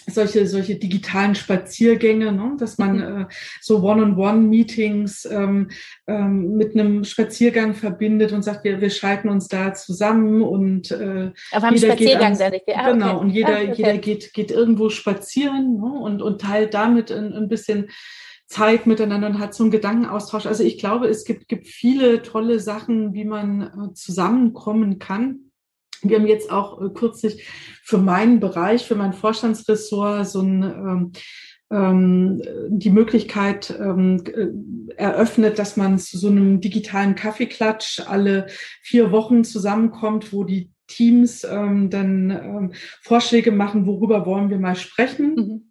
solche, 0.08 0.46
solche 0.46 0.76
digitalen 0.76 1.34
Spaziergänge, 1.34 2.32
ne? 2.32 2.56
dass 2.58 2.78
man 2.78 2.96
mhm. 2.96 3.22
äh, 3.22 3.26
so 3.60 3.82
One-on-One-Meetings 3.82 5.26
ähm, 5.30 5.70
ähm, 6.06 6.56
mit 6.56 6.74
einem 6.74 7.04
Spaziergang 7.04 7.74
verbindet 7.74 8.32
und 8.32 8.42
sagt, 8.42 8.64
wir, 8.64 8.80
wir 8.80 8.90
schalten 8.90 9.28
uns 9.28 9.48
da 9.48 9.74
zusammen 9.74 10.42
und 10.42 10.90
äh, 10.90 11.30
Aber 11.52 11.72
jeder 11.72 11.88
Spaziergang 11.88 12.36
geht 12.36 12.42
ans, 12.42 12.62
ah, 12.74 12.92
genau 12.92 13.20
und 13.20 13.30
jeder, 13.30 13.56
ah, 13.56 13.62
okay. 13.62 13.74
jeder 13.76 13.98
geht, 13.98 14.32
geht 14.32 14.50
irgendwo 14.50 14.90
spazieren 14.90 15.80
ne? 15.80 16.00
und, 16.00 16.22
und 16.22 16.40
teilt 16.40 16.74
damit 16.74 17.10
ein, 17.10 17.32
ein 17.32 17.48
bisschen 17.48 17.88
Zeit 18.48 18.86
miteinander 18.86 19.28
und 19.28 19.38
hat 19.38 19.54
so 19.54 19.62
einen 19.62 19.70
Gedankenaustausch. 19.70 20.46
Also 20.46 20.64
ich 20.64 20.78
glaube, 20.78 21.06
es 21.06 21.24
gibt, 21.24 21.48
gibt 21.48 21.66
viele 21.66 22.22
tolle 22.22 22.60
Sachen, 22.60 23.12
wie 23.12 23.24
man 23.24 23.62
äh, 23.62 23.94
zusammenkommen 23.94 24.98
kann. 24.98 25.47
Wir 26.02 26.18
haben 26.18 26.26
jetzt 26.26 26.50
auch 26.50 26.80
äh, 26.80 26.88
kürzlich 26.90 27.46
für 27.82 27.98
meinen 27.98 28.40
Bereich, 28.40 28.86
für 28.86 28.94
mein 28.94 29.12
Vorstandsressort 29.12 30.26
so 30.28 30.40
ein 30.42 30.62
ähm, 30.62 31.12
ähm, 31.70 32.40
die 32.68 32.90
Möglichkeit 32.90 33.74
ähm, 33.78 34.22
äh, 34.26 34.94
eröffnet, 34.96 35.58
dass 35.58 35.76
man 35.76 35.98
zu 35.98 36.16
so 36.16 36.28
einem 36.28 36.60
digitalen 36.60 37.14
Kaffeeklatsch 37.14 38.00
alle 38.06 38.46
vier 38.82 39.12
Wochen 39.12 39.44
zusammenkommt, 39.44 40.32
wo 40.32 40.44
die 40.44 40.70
Teams 40.86 41.44
ähm, 41.44 41.90
dann 41.90 42.30
ähm, 42.30 42.72
Vorschläge 43.02 43.52
machen, 43.52 43.86
worüber 43.86 44.24
wollen 44.24 44.48
wir 44.48 44.58
mal 44.58 44.76
sprechen. 44.76 45.34
Mhm. 45.34 45.67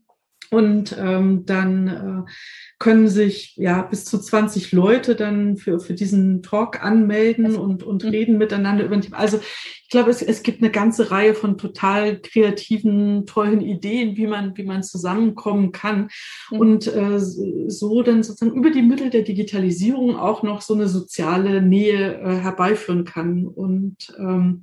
Und 0.49 0.95
ähm, 0.97 1.45
dann 1.45 1.87
äh, 1.87 2.31
können 2.79 3.07
sich 3.07 3.55
ja 3.57 3.81
bis 3.81 4.05
zu 4.05 4.19
20 4.19 4.71
Leute 4.71 5.15
dann 5.15 5.57
für, 5.57 5.79
für 5.79 5.93
diesen 5.93 6.41
Talk 6.41 6.83
anmelden 6.83 7.47
also, 7.47 7.61
und, 7.61 7.83
und 7.83 8.03
mhm. 8.03 8.09
reden 8.09 8.37
miteinander 8.37 8.85
über 8.85 8.95
ein 8.95 9.01
Thema. 9.01 9.17
Also 9.17 9.39
ich 9.39 9.89
glaube, 9.89 10.11
es, 10.11 10.21
es 10.21 10.43
gibt 10.43 10.61
eine 10.61 10.71
ganze 10.71 11.11
Reihe 11.11 11.33
von 11.33 11.57
total 11.57 12.19
kreativen, 12.19 13.25
tollen 13.25 13.61
Ideen, 13.61 14.15
wie 14.17 14.27
man, 14.27 14.55
wie 14.57 14.63
man 14.63 14.83
zusammenkommen 14.83 15.71
kann. 15.71 16.09
Mhm. 16.51 16.59
Und 16.59 16.87
äh, 16.87 17.19
so 17.19 18.01
dann 18.03 18.23
sozusagen 18.23 18.57
über 18.57 18.69
die 18.69 18.81
Mittel 18.81 19.09
der 19.09 19.23
Digitalisierung 19.23 20.15
auch 20.15 20.43
noch 20.43 20.61
so 20.61 20.73
eine 20.73 20.87
soziale 20.87 21.61
Nähe 21.61 22.19
äh, 22.21 22.35
herbeiführen 22.35 23.05
kann. 23.05 23.47
Und 23.47 24.13
ähm, 24.19 24.61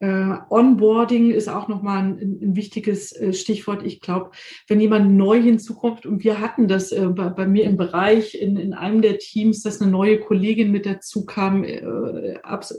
Äh, 0.00 0.34
Onboarding 0.48 1.30
ist 1.30 1.48
auch 1.48 1.68
nochmal 1.68 1.98
ein, 1.98 2.38
ein 2.40 2.56
wichtiges 2.56 3.12
äh, 3.12 3.34
Stichwort. 3.34 3.84
Ich 3.84 4.00
glaube, 4.00 4.30
wenn 4.66 4.80
jemand 4.80 5.12
neu 5.12 5.40
hinzukommt, 5.40 6.06
und 6.06 6.24
wir 6.24 6.40
hatten 6.40 6.68
das 6.68 6.90
äh, 6.90 7.06
bei, 7.06 7.28
bei, 7.28 7.46
mir 7.46 7.64
im 7.64 7.76
Bereich, 7.76 8.34
in, 8.34 8.56
in 8.56 8.72
einem 8.72 9.02
der 9.02 9.18
Teams, 9.18 9.62
dass 9.62 9.80
eine 9.80 9.90
neue 9.90 10.18
Kollegin 10.18 10.72
mit 10.72 10.86
dazu 10.86 11.26
kam 11.26 11.64
äh, 11.64 11.82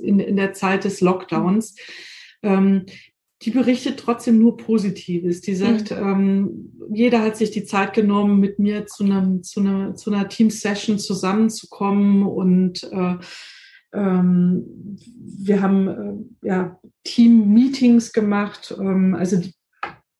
in, 0.01 0.19
in 0.19 0.35
der 0.35 0.53
Zeit 0.53 0.83
des 0.83 0.99
Lockdowns. 0.99 1.75
Ähm, 2.41 2.87
die 3.43 3.51
berichtet 3.51 3.99
trotzdem 3.99 4.39
nur 4.39 4.57
Positives. 4.57 5.41
Die 5.41 5.55
sagt, 5.55 5.91
mhm. 5.91 5.97
ähm, 5.97 6.71
jeder 6.91 7.21
hat 7.21 7.37
sich 7.37 7.51
die 7.51 7.65
Zeit 7.65 7.93
genommen, 7.93 8.39
mit 8.39 8.57
mir 8.57 8.87
zu, 8.87 9.03
einem, 9.03 9.43
zu, 9.43 9.59
einer, 9.59 9.95
zu 9.95 10.11
einer 10.11 10.27
Team-Session 10.27 10.97
zusammenzukommen 10.97 12.23
und 12.23 12.83
äh, 12.91 13.15
ähm, 13.93 14.97
wir 15.43 15.61
haben 15.61 15.87
äh, 16.41 16.47
ja, 16.47 16.79
Team-Meetings 17.03 18.13
gemacht. 18.13 18.75
Ähm, 18.77 19.15
also 19.15 19.37
die, 19.37 19.53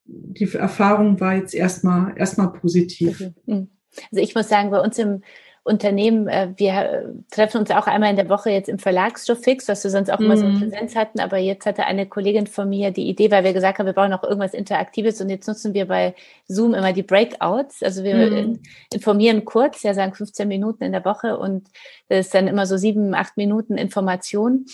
die 0.06 0.52
Erfahrung 0.54 1.20
war 1.20 1.36
jetzt 1.36 1.54
erstmal 1.54 2.18
erstmal 2.18 2.52
positiv. 2.54 3.32
Mhm. 3.46 3.70
Also 4.12 4.24
ich 4.24 4.36
muss 4.36 4.50
sagen, 4.50 4.72
bei 4.72 4.80
uns 4.80 4.98
im 4.98 5.22
Unternehmen, 5.64 6.28
äh, 6.28 6.50
wir 6.56 6.74
äh, 6.74 7.04
treffen 7.30 7.60
uns 7.60 7.70
auch 7.70 7.86
einmal 7.86 8.10
in 8.10 8.16
der 8.16 8.30
Woche 8.30 8.50
jetzt 8.50 8.68
im 8.68 8.80
Verlagsstoff 8.80 9.44
fix, 9.44 9.68
was 9.68 9.84
wir 9.84 9.92
sonst 9.92 10.12
auch 10.12 10.20
immer 10.20 10.36
so 10.36 10.46
eine 10.46 10.56
mhm. 10.56 10.60
Präsenz 10.62 10.96
hatten, 10.96 11.20
aber 11.20 11.38
jetzt 11.38 11.68
hatte 11.68 11.86
eine 11.86 12.08
Kollegin 12.08 12.48
von 12.48 12.68
mir 12.68 12.90
die 12.90 13.08
Idee, 13.08 13.30
weil 13.30 13.44
wir 13.44 13.54
gesagt 13.54 13.78
haben, 13.78 13.86
wir 13.86 13.94
brauchen 13.94 14.14
auch 14.14 14.24
irgendwas 14.24 14.56
Interaktives 14.56 15.22
und 15.22 15.30
jetzt 15.30 15.48
nutzen 15.48 15.76
wir 15.76 15.88
bei 15.88 16.16
Zoom 16.48 16.74
immer 16.74 16.94
die 16.94 17.04
Breakouts. 17.04 17.84
Also 17.84 18.04
wir 18.04 18.16
mhm. 18.16 18.60
informieren 18.92 19.46
kurz, 19.46 19.84
ja 19.84 19.94
sagen 19.94 20.16
15 20.16 20.48
Minuten 20.48 20.84
in 20.84 20.94
der 20.94 21.06
Woche 21.06 21.38
und 21.38 21.68
das 22.10 22.26
ist 22.26 22.34
dann 22.34 22.48
immer 22.48 22.66
so 22.66 22.78
sieben, 22.78 23.14
acht 23.14 23.38
Minuten 23.38 23.78
Information. 23.78 24.66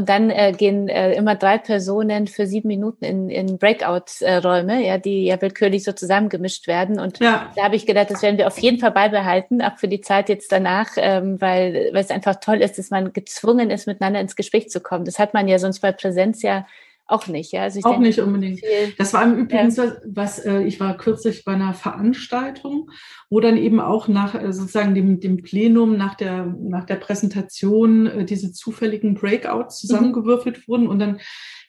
Und 0.00 0.08
dann 0.08 0.30
äh, 0.30 0.54
gehen 0.56 0.88
äh, 0.88 1.12
immer 1.12 1.34
drei 1.34 1.58
Personen 1.58 2.26
für 2.26 2.46
sieben 2.46 2.68
Minuten 2.68 3.04
in, 3.04 3.28
in 3.28 3.58
Breakout-Räume, 3.58 4.82
ja, 4.82 4.96
die 4.96 5.26
ja 5.26 5.38
willkürlich 5.42 5.84
so 5.84 5.92
zusammengemischt 5.92 6.66
werden. 6.66 6.98
Und 6.98 7.18
ja. 7.18 7.52
da 7.54 7.64
habe 7.64 7.76
ich 7.76 7.84
gedacht, 7.84 8.10
das 8.10 8.22
werden 8.22 8.38
wir 8.38 8.46
auf 8.46 8.58
jeden 8.60 8.78
Fall 8.78 8.92
beibehalten, 8.92 9.60
auch 9.60 9.76
für 9.76 9.88
die 9.88 10.00
Zeit 10.00 10.30
jetzt 10.30 10.52
danach, 10.52 10.88
ähm, 10.96 11.38
weil, 11.38 11.90
weil 11.92 12.00
es 12.02 12.10
einfach 12.10 12.36
toll 12.36 12.62
ist, 12.62 12.78
dass 12.78 12.88
man 12.88 13.12
gezwungen 13.12 13.68
ist, 13.68 13.86
miteinander 13.86 14.20
ins 14.20 14.36
Gespräch 14.36 14.70
zu 14.70 14.80
kommen. 14.80 15.04
Das 15.04 15.18
hat 15.18 15.34
man 15.34 15.48
ja 15.48 15.58
sonst 15.58 15.80
bei 15.80 15.92
Präsenz 15.92 16.40
ja 16.40 16.66
auch 17.10 17.26
nicht, 17.26 17.52
ja. 17.52 17.62
Also 17.62 17.80
auch 17.80 17.92
denke, 17.92 18.06
nicht 18.06 18.20
unbedingt. 18.20 18.60
Viel, 18.60 18.94
das 18.96 19.12
war 19.12 19.24
im 19.24 19.36
Übrigen 19.36 19.70
ja. 19.70 19.96
was, 20.06 20.38
äh, 20.38 20.62
ich 20.62 20.78
war 20.80 20.96
kürzlich 20.96 21.44
bei 21.44 21.52
einer 21.52 21.74
Veranstaltung, 21.74 22.90
wo 23.28 23.40
dann 23.40 23.56
eben 23.56 23.80
auch 23.80 24.08
nach 24.08 24.34
äh, 24.34 24.52
sozusagen 24.52 24.94
dem, 24.94 25.20
dem 25.20 25.42
Plenum, 25.42 25.96
nach 25.96 26.14
der, 26.14 26.46
nach 26.46 26.84
der 26.84 26.96
Präsentation 26.96 28.06
äh, 28.06 28.24
diese 28.24 28.52
zufälligen 28.52 29.14
Breakouts 29.14 29.82
mhm. 29.82 29.88
zusammengewürfelt 29.88 30.58
mhm. 30.58 30.62
wurden 30.68 30.86
und 30.86 30.98
dann 30.98 31.20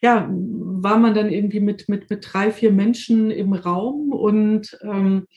ja, 0.01 0.29
war 0.31 0.97
man 0.97 1.13
dann 1.13 1.29
irgendwie 1.29 1.59
mit, 1.59 1.89
mit, 1.89 2.09
mit 2.09 2.25
drei, 2.27 2.51
vier 2.51 2.71
Menschen 2.71 3.31
im 3.31 3.53
Raum 3.53 4.11
und 4.11 4.77
ähm, 4.83 5.27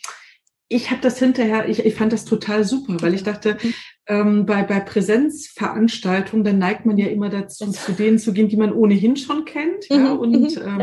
ich 0.69 0.91
habe 0.91 1.03
das 1.03 1.19
hinterher, 1.19 1.69
ich, 1.69 1.85
ich 1.85 1.95
fand 1.95 2.13
das 2.13 2.25
total 2.25 2.65
super, 2.65 2.97
weil 3.01 3.15
ich 3.15 3.23
dachte, 3.23 3.59
mhm 3.63 3.75
ähm, 4.07 4.45
bei, 4.45 4.63
bei 4.63 4.81
Präsenzveranstaltungen, 4.81 6.45
dann 6.45 6.59
neigt 6.59 6.85
man 6.85 6.99
ja 6.99 7.07
immer 7.07 7.31
dazu, 7.31 7.71
zu 7.71 7.93
denen 7.93 8.19
zu 8.19 8.35
gehen, 8.35 8.49
die 8.49 8.57
man 8.57 8.73
ohnehin 8.73 9.17
schon 9.17 9.47
kennt. 9.47 9.89
Ja? 9.89 10.15
Mhm, 10.15 10.19
und 10.19 10.33
mhm, 10.33 10.63
ähm, 10.63 10.83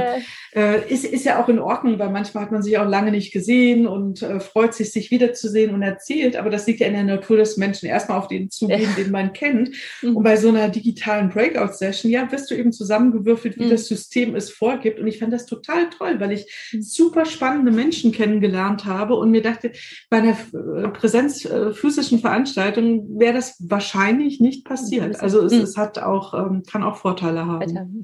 äh, 0.55 0.91
ist, 0.91 1.05
ist 1.05 1.25
ja 1.25 1.41
auch 1.41 1.47
in 1.47 1.59
Ordnung, 1.59 1.99
weil 1.99 2.09
manchmal 2.09 2.45
hat 2.45 2.51
man 2.51 2.63
sich 2.63 2.79
auch 2.79 2.87
lange 2.87 3.11
nicht 3.11 3.31
gesehen 3.31 3.85
und 3.85 4.23
äh, 4.23 4.39
freut 4.39 4.73
sich, 4.73 4.91
sich 4.91 5.11
wiederzusehen 5.11 5.73
und 5.73 5.83
erzählt. 5.83 6.35
Aber 6.35 6.49
das 6.49 6.65
liegt 6.65 6.79
ja 6.79 6.87
in 6.87 6.93
der 6.93 7.03
Natur 7.03 7.37
des 7.37 7.57
Menschen, 7.57 7.87
erstmal 7.87 8.17
auf 8.17 8.27
den 8.27 8.49
zugehen, 8.49 8.81
ja. 8.81 9.03
den 9.03 9.11
man 9.11 9.33
kennt. 9.33 9.69
Mhm. 10.01 10.17
Und 10.17 10.23
bei 10.23 10.35
so 10.35 10.49
einer 10.49 10.69
digitalen 10.69 11.29
Breakout-Session, 11.29 12.11
ja, 12.11 12.31
wirst 12.31 12.49
du 12.49 12.55
eben 12.55 12.71
zusammengewürfelt, 12.71 13.59
wie 13.59 13.65
mhm. 13.65 13.69
das 13.69 13.85
System 13.85 14.35
es 14.35 14.49
vorgibt. 14.49 14.99
Und 14.99 15.05
ich 15.05 15.19
fand 15.19 15.31
das 15.31 15.45
total 15.45 15.91
toll, 15.91 16.19
weil 16.19 16.31
ich 16.31 16.73
super 16.79 17.25
spannende 17.25 17.71
Menschen 17.71 18.11
kennengelernt 18.11 18.85
habe 18.85 19.13
und 19.13 19.29
mir 19.29 19.43
dachte, 19.43 19.73
bei 20.09 20.17
einer 20.17 20.31
äh, 20.31 20.87
Präsenz 20.87 21.45
äh, 21.45 21.71
physischen 21.71 22.17
Veranstaltung 22.17 23.10
wäre 23.17 23.33
das 23.33 23.55
wahrscheinlich 23.59 24.39
nicht 24.39 24.65
passiert. 24.65 25.19
Also 25.21 25.43
es, 25.45 25.53
hm. 25.53 25.61
es 25.61 25.77
hat 25.77 25.99
auch, 25.99 26.33
ähm, 26.33 26.63
kann 26.69 26.83
auch 26.83 26.97
Vorteile 26.97 27.45
haben. 27.45 28.03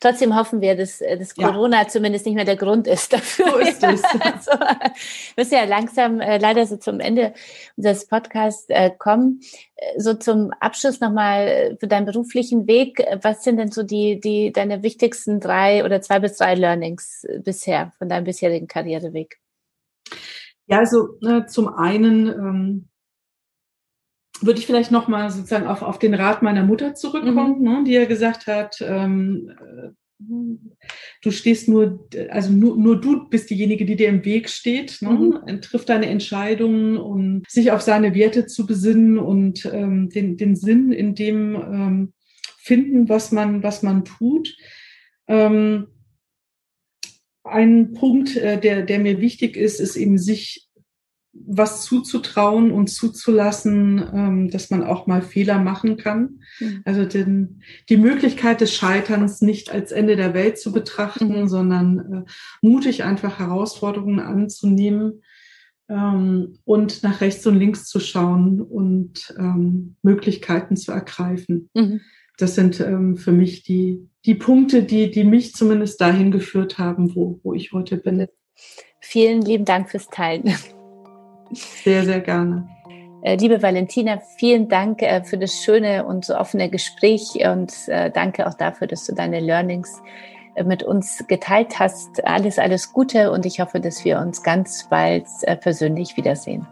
Trotzdem 0.00 0.36
hoffen 0.36 0.60
wir, 0.60 0.76
dass, 0.76 1.00
äh, 1.00 1.16
dass 1.16 1.34
Corona 1.34 1.82
ja. 1.82 1.88
zumindest 1.88 2.26
nicht 2.26 2.34
mehr 2.34 2.44
der 2.44 2.56
Grund 2.56 2.86
ist 2.86 3.12
dafür. 3.12 3.50
So 3.50 3.58
ist 3.58 3.82
es. 3.82 4.04
also, 4.20 4.50
wir 4.50 4.92
müssen 5.36 5.54
ja 5.54 5.64
langsam 5.64 6.20
äh, 6.20 6.38
leider 6.38 6.66
so 6.66 6.76
zum 6.76 7.00
Ende 7.00 7.34
unseres 7.76 8.06
Podcasts 8.06 8.66
äh, 8.68 8.90
kommen. 8.90 9.40
Äh, 9.76 10.00
so 10.00 10.14
zum 10.14 10.50
Abschluss 10.60 11.00
nochmal 11.00 11.46
äh, 11.46 11.76
für 11.78 11.88
deinen 11.88 12.06
beruflichen 12.06 12.66
Weg. 12.66 13.02
Was 13.22 13.44
sind 13.44 13.56
denn 13.56 13.70
so 13.70 13.82
die, 13.82 14.20
die, 14.20 14.52
deine 14.52 14.82
wichtigsten 14.82 15.40
drei 15.40 15.84
oder 15.84 16.00
zwei 16.00 16.18
bis 16.18 16.36
drei 16.36 16.54
Learnings 16.54 17.26
bisher 17.44 17.92
von 17.98 18.08
deinem 18.08 18.24
bisherigen 18.24 18.66
Karriereweg? 18.66 19.38
Ja, 20.66 20.78
also 20.78 21.18
äh, 21.22 21.46
zum 21.46 21.68
einen 21.68 22.28
ähm, 22.28 22.89
würde 24.42 24.58
ich 24.58 24.66
vielleicht 24.66 24.90
noch 24.90 25.08
mal 25.08 25.30
sozusagen 25.30 25.66
auf, 25.66 25.82
auf 25.82 25.98
den 25.98 26.14
Rat 26.14 26.42
meiner 26.42 26.64
Mutter 26.64 26.94
zurückkommen, 26.94 27.58
mhm. 27.58 27.64
ne, 27.64 27.84
die 27.86 27.92
ja 27.92 28.04
gesagt 28.04 28.46
hat, 28.46 28.76
ähm, 28.80 29.52
äh, 29.58 29.90
du 31.22 31.30
stehst 31.30 31.68
nur, 31.68 32.08
also 32.28 32.52
nur, 32.52 32.76
nur 32.76 33.00
du 33.00 33.28
bist 33.28 33.50
diejenige, 33.50 33.84
die 33.84 33.96
dir 33.96 34.08
im 34.08 34.24
Weg 34.24 34.48
steht, 34.48 34.98
ne? 35.00 35.40
Mhm. 35.46 35.60
trifft 35.62 35.88
deine 35.88 36.06
Entscheidungen 36.06 36.96
und 36.98 37.48
sich 37.48 37.72
auf 37.72 37.80
seine 37.80 38.14
Werte 38.14 38.46
zu 38.46 38.66
besinnen 38.66 39.18
und 39.18 39.64
ähm, 39.72 40.10
den, 40.10 40.36
den 40.36 40.56
Sinn 40.56 40.92
in 40.92 41.14
dem 41.14 41.54
ähm, 41.54 42.12
finden, 42.58 43.08
was 43.08 43.32
man, 43.32 43.62
was 43.62 43.82
man 43.82 44.04
tut. 44.04 44.54
Ähm, 45.26 45.86
ein 47.42 47.94
Punkt, 47.94 48.36
äh, 48.36 48.60
der, 48.60 48.82
der 48.82 48.98
mir 48.98 49.20
wichtig 49.20 49.56
ist, 49.56 49.80
ist 49.80 49.96
eben 49.96 50.18
sich 50.18 50.69
was 51.46 51.84
zuzutrauen 51.84 52.70
und 52.70 52.88
zuzulassen, 52.88 54.02
ähm, 54.14 54.50
dass 54.50 54.70
man 54.70 54.84
auch 54.84 55.06
mal 55.06 55.22
Fehler 55.22 55.58
machen 55.58 55.96
kann. 55.96 56.40
Mhm. 56.58 56.82
Also 56.84 57.04
den, 57.04 57.62
die 57.88 57.96
Möglichkeit 57.96 58.60
des 58.60 58.74
Scheiterns 58.74 59.40
nicht 59.40 59.70
als 59.70 59.92
Ende 59.92 60.16
der 60.16 60.34
Welt 60.34 60.58
zu 60.58 60.72
betrachten, 60.72 61.42
mhm. 61.42 61.48
sondern 61.48 61.98
äh, 61.98 62.30
mutig 62.62 63.04
einfach 63.04 63.38
Herausforderungen 63.38 64.20
anzunehmen 64.20 65.22
ähm, 65.88 66.58
und 66.64 67.02
nach 67.02 67.20
rechts 67.20 67.46
und 67.46 67.56
links 67.56 67.86
zu 67.86 68.00
schauen 68.00 68.60
und 68.60 69.34
ähm, 69.38 69.96
Möglichkeiten 70.02 70.76
zu 70.76 70.92
ergreifen. 70.92 71.68
Mhm. 71.74 72.00
Das 72.38 72.54
sind 72.54 72.80
ähm, 72.80 73.16
für 73.16 73.32
mich 73.32 73.64
die, 73.64 74.08
die 74.24 74.34
Punkte, 74.34 74.82
die, 74.82 75.10
die 75.10 75.24
mich 75.24 75.52
zumindest 75.52 76.00
dahin 76.00 76.30
geführt 76.30 76.78
haben, 76.78 77.14
wo, 77.14 77.40
wo 77.42 77.52
ich 77.52 77.72
heute 77.72 77.98
bin. 77.98 78.26
Vielen 79.00 79.42
lieben 79.42 79.64
Dank 79.64 79.90
fürs 79.90 80.08
Teilen. 80.08 80.54
Sehr, 81.52 82.04
sehr 82.04 82.20
gerne. 82.20 82.68
Äh, 83.22 83.36
liebe 83.36 83.62
Valentina, 83.62 84.20
vielen 84.36 84.68
Dank 84.68 85.02
äh, 85.02 85.22
für 85.22 85.36
das 85.36 85.54
schöne 85.54 86.06
und 86.06 86.24
so 86.24 86.36
offene 86.36 86.70
Gespräch 86.70 87.34
und 87.44 87.72
äh, 87.88 88.10
danke 88.10 88.46
auch 88.46 88.54
dafür, 88.54 88.86
dass 88.86 89.04
du 89.04 89.14
deine 89.14 89.40
Learnings 89.40 90.02
mit 90.64 90.82
uns 90.82 91.24
geteilt 91.28 91.78
hast. 91.78 92.24
Alles, 92.24 92.58
alles 92.58 92.92
Gute 92.92 93.30
und 93.30 93.46
ich 93.46 93.60
hoffe, 93.60 93.78
dass 93.78 94.04
wir 94.04 94.18
uns 94.18 94.42
ganz 94.42 94.88
bald 94.90 95.24
persönlich 95.60 96.16
wiedersehen. 96.16 96.66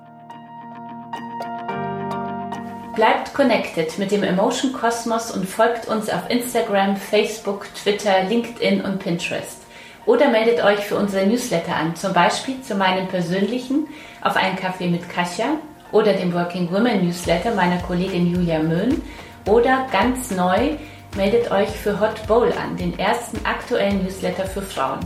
Bleibt 2.97 3.33
connected 3.33 3.97
mit 3.99 4.11
dem 4.11 4.25
Emotion 4.25 4.73
Kosmos 4.73 5.31
und 5.31 5.47
folgt 5.47 5.87
uns 5.87 6.11
auf 6.11 6.29
Instagram, 6.29 6.97
Facebook, 6.97 7.73
Twitter, 7.75 8.25
LinkedIn 8.25 8.81
und 8.81 8.99
Pinterest. 8.99 9.63
Oder 10.05 10.29
meldet 10.31 10.65
euch 10.65 10.81
für 10.81 10.97
unsere 10.97 11.25
Newsletter 11.25 11.77
an, 11.77 11.95
zum 11.95 12.13
Beispiel 12.13 12.61
zu 12.61 12.75
meinem 12.75 13.07
persönlichen 13.07 13.87
auf 14.23 14.37
einen 14.37 14.57
Kaffee 14.57 14.89
mit 14.89 15.09
Kasia 15.09 15.57
oder 15.93 16.13
dem 16.13 16.33
Working 16.33 16.71
Women 16.71 17.07
Newsletter 17.07 17.55
meiner 17.55 17.79
Kollegin 17.79 18.33
Julia 18.33 18.59
Möhn 18.59 19.03
oder 19.47 19.87
ganz 19.91 20.31
neu 20.31 20.77
meldet 21.17 21.51
euch 21.51 21.71
für 21.71 21.99
Hot 22.01 22.27
Bowl 22.27 22.53
an, 22.53 22.77
den 22.77 22.99
ersten 22.99 23.45
aktuellen 23.45 24.05
Newsletter 24.05 24.45
für 24.45 24.63
Frauen. 24.63 25.01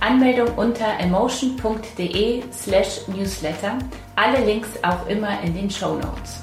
Anmeldung 0.00 0.48
unter 0.56 0.98
emotion.de 0.98 2.42
slash 2.52 3.06
newsletter. 3.06 3.78
Alle 4.16 4.44
Links 4.44 4.70
auch 4.82 5.06
immer 5.06 5.40
in 5.42 5.54
den 5.54 5.70
Show 5.70 5.94
Notes. 5.94 6.40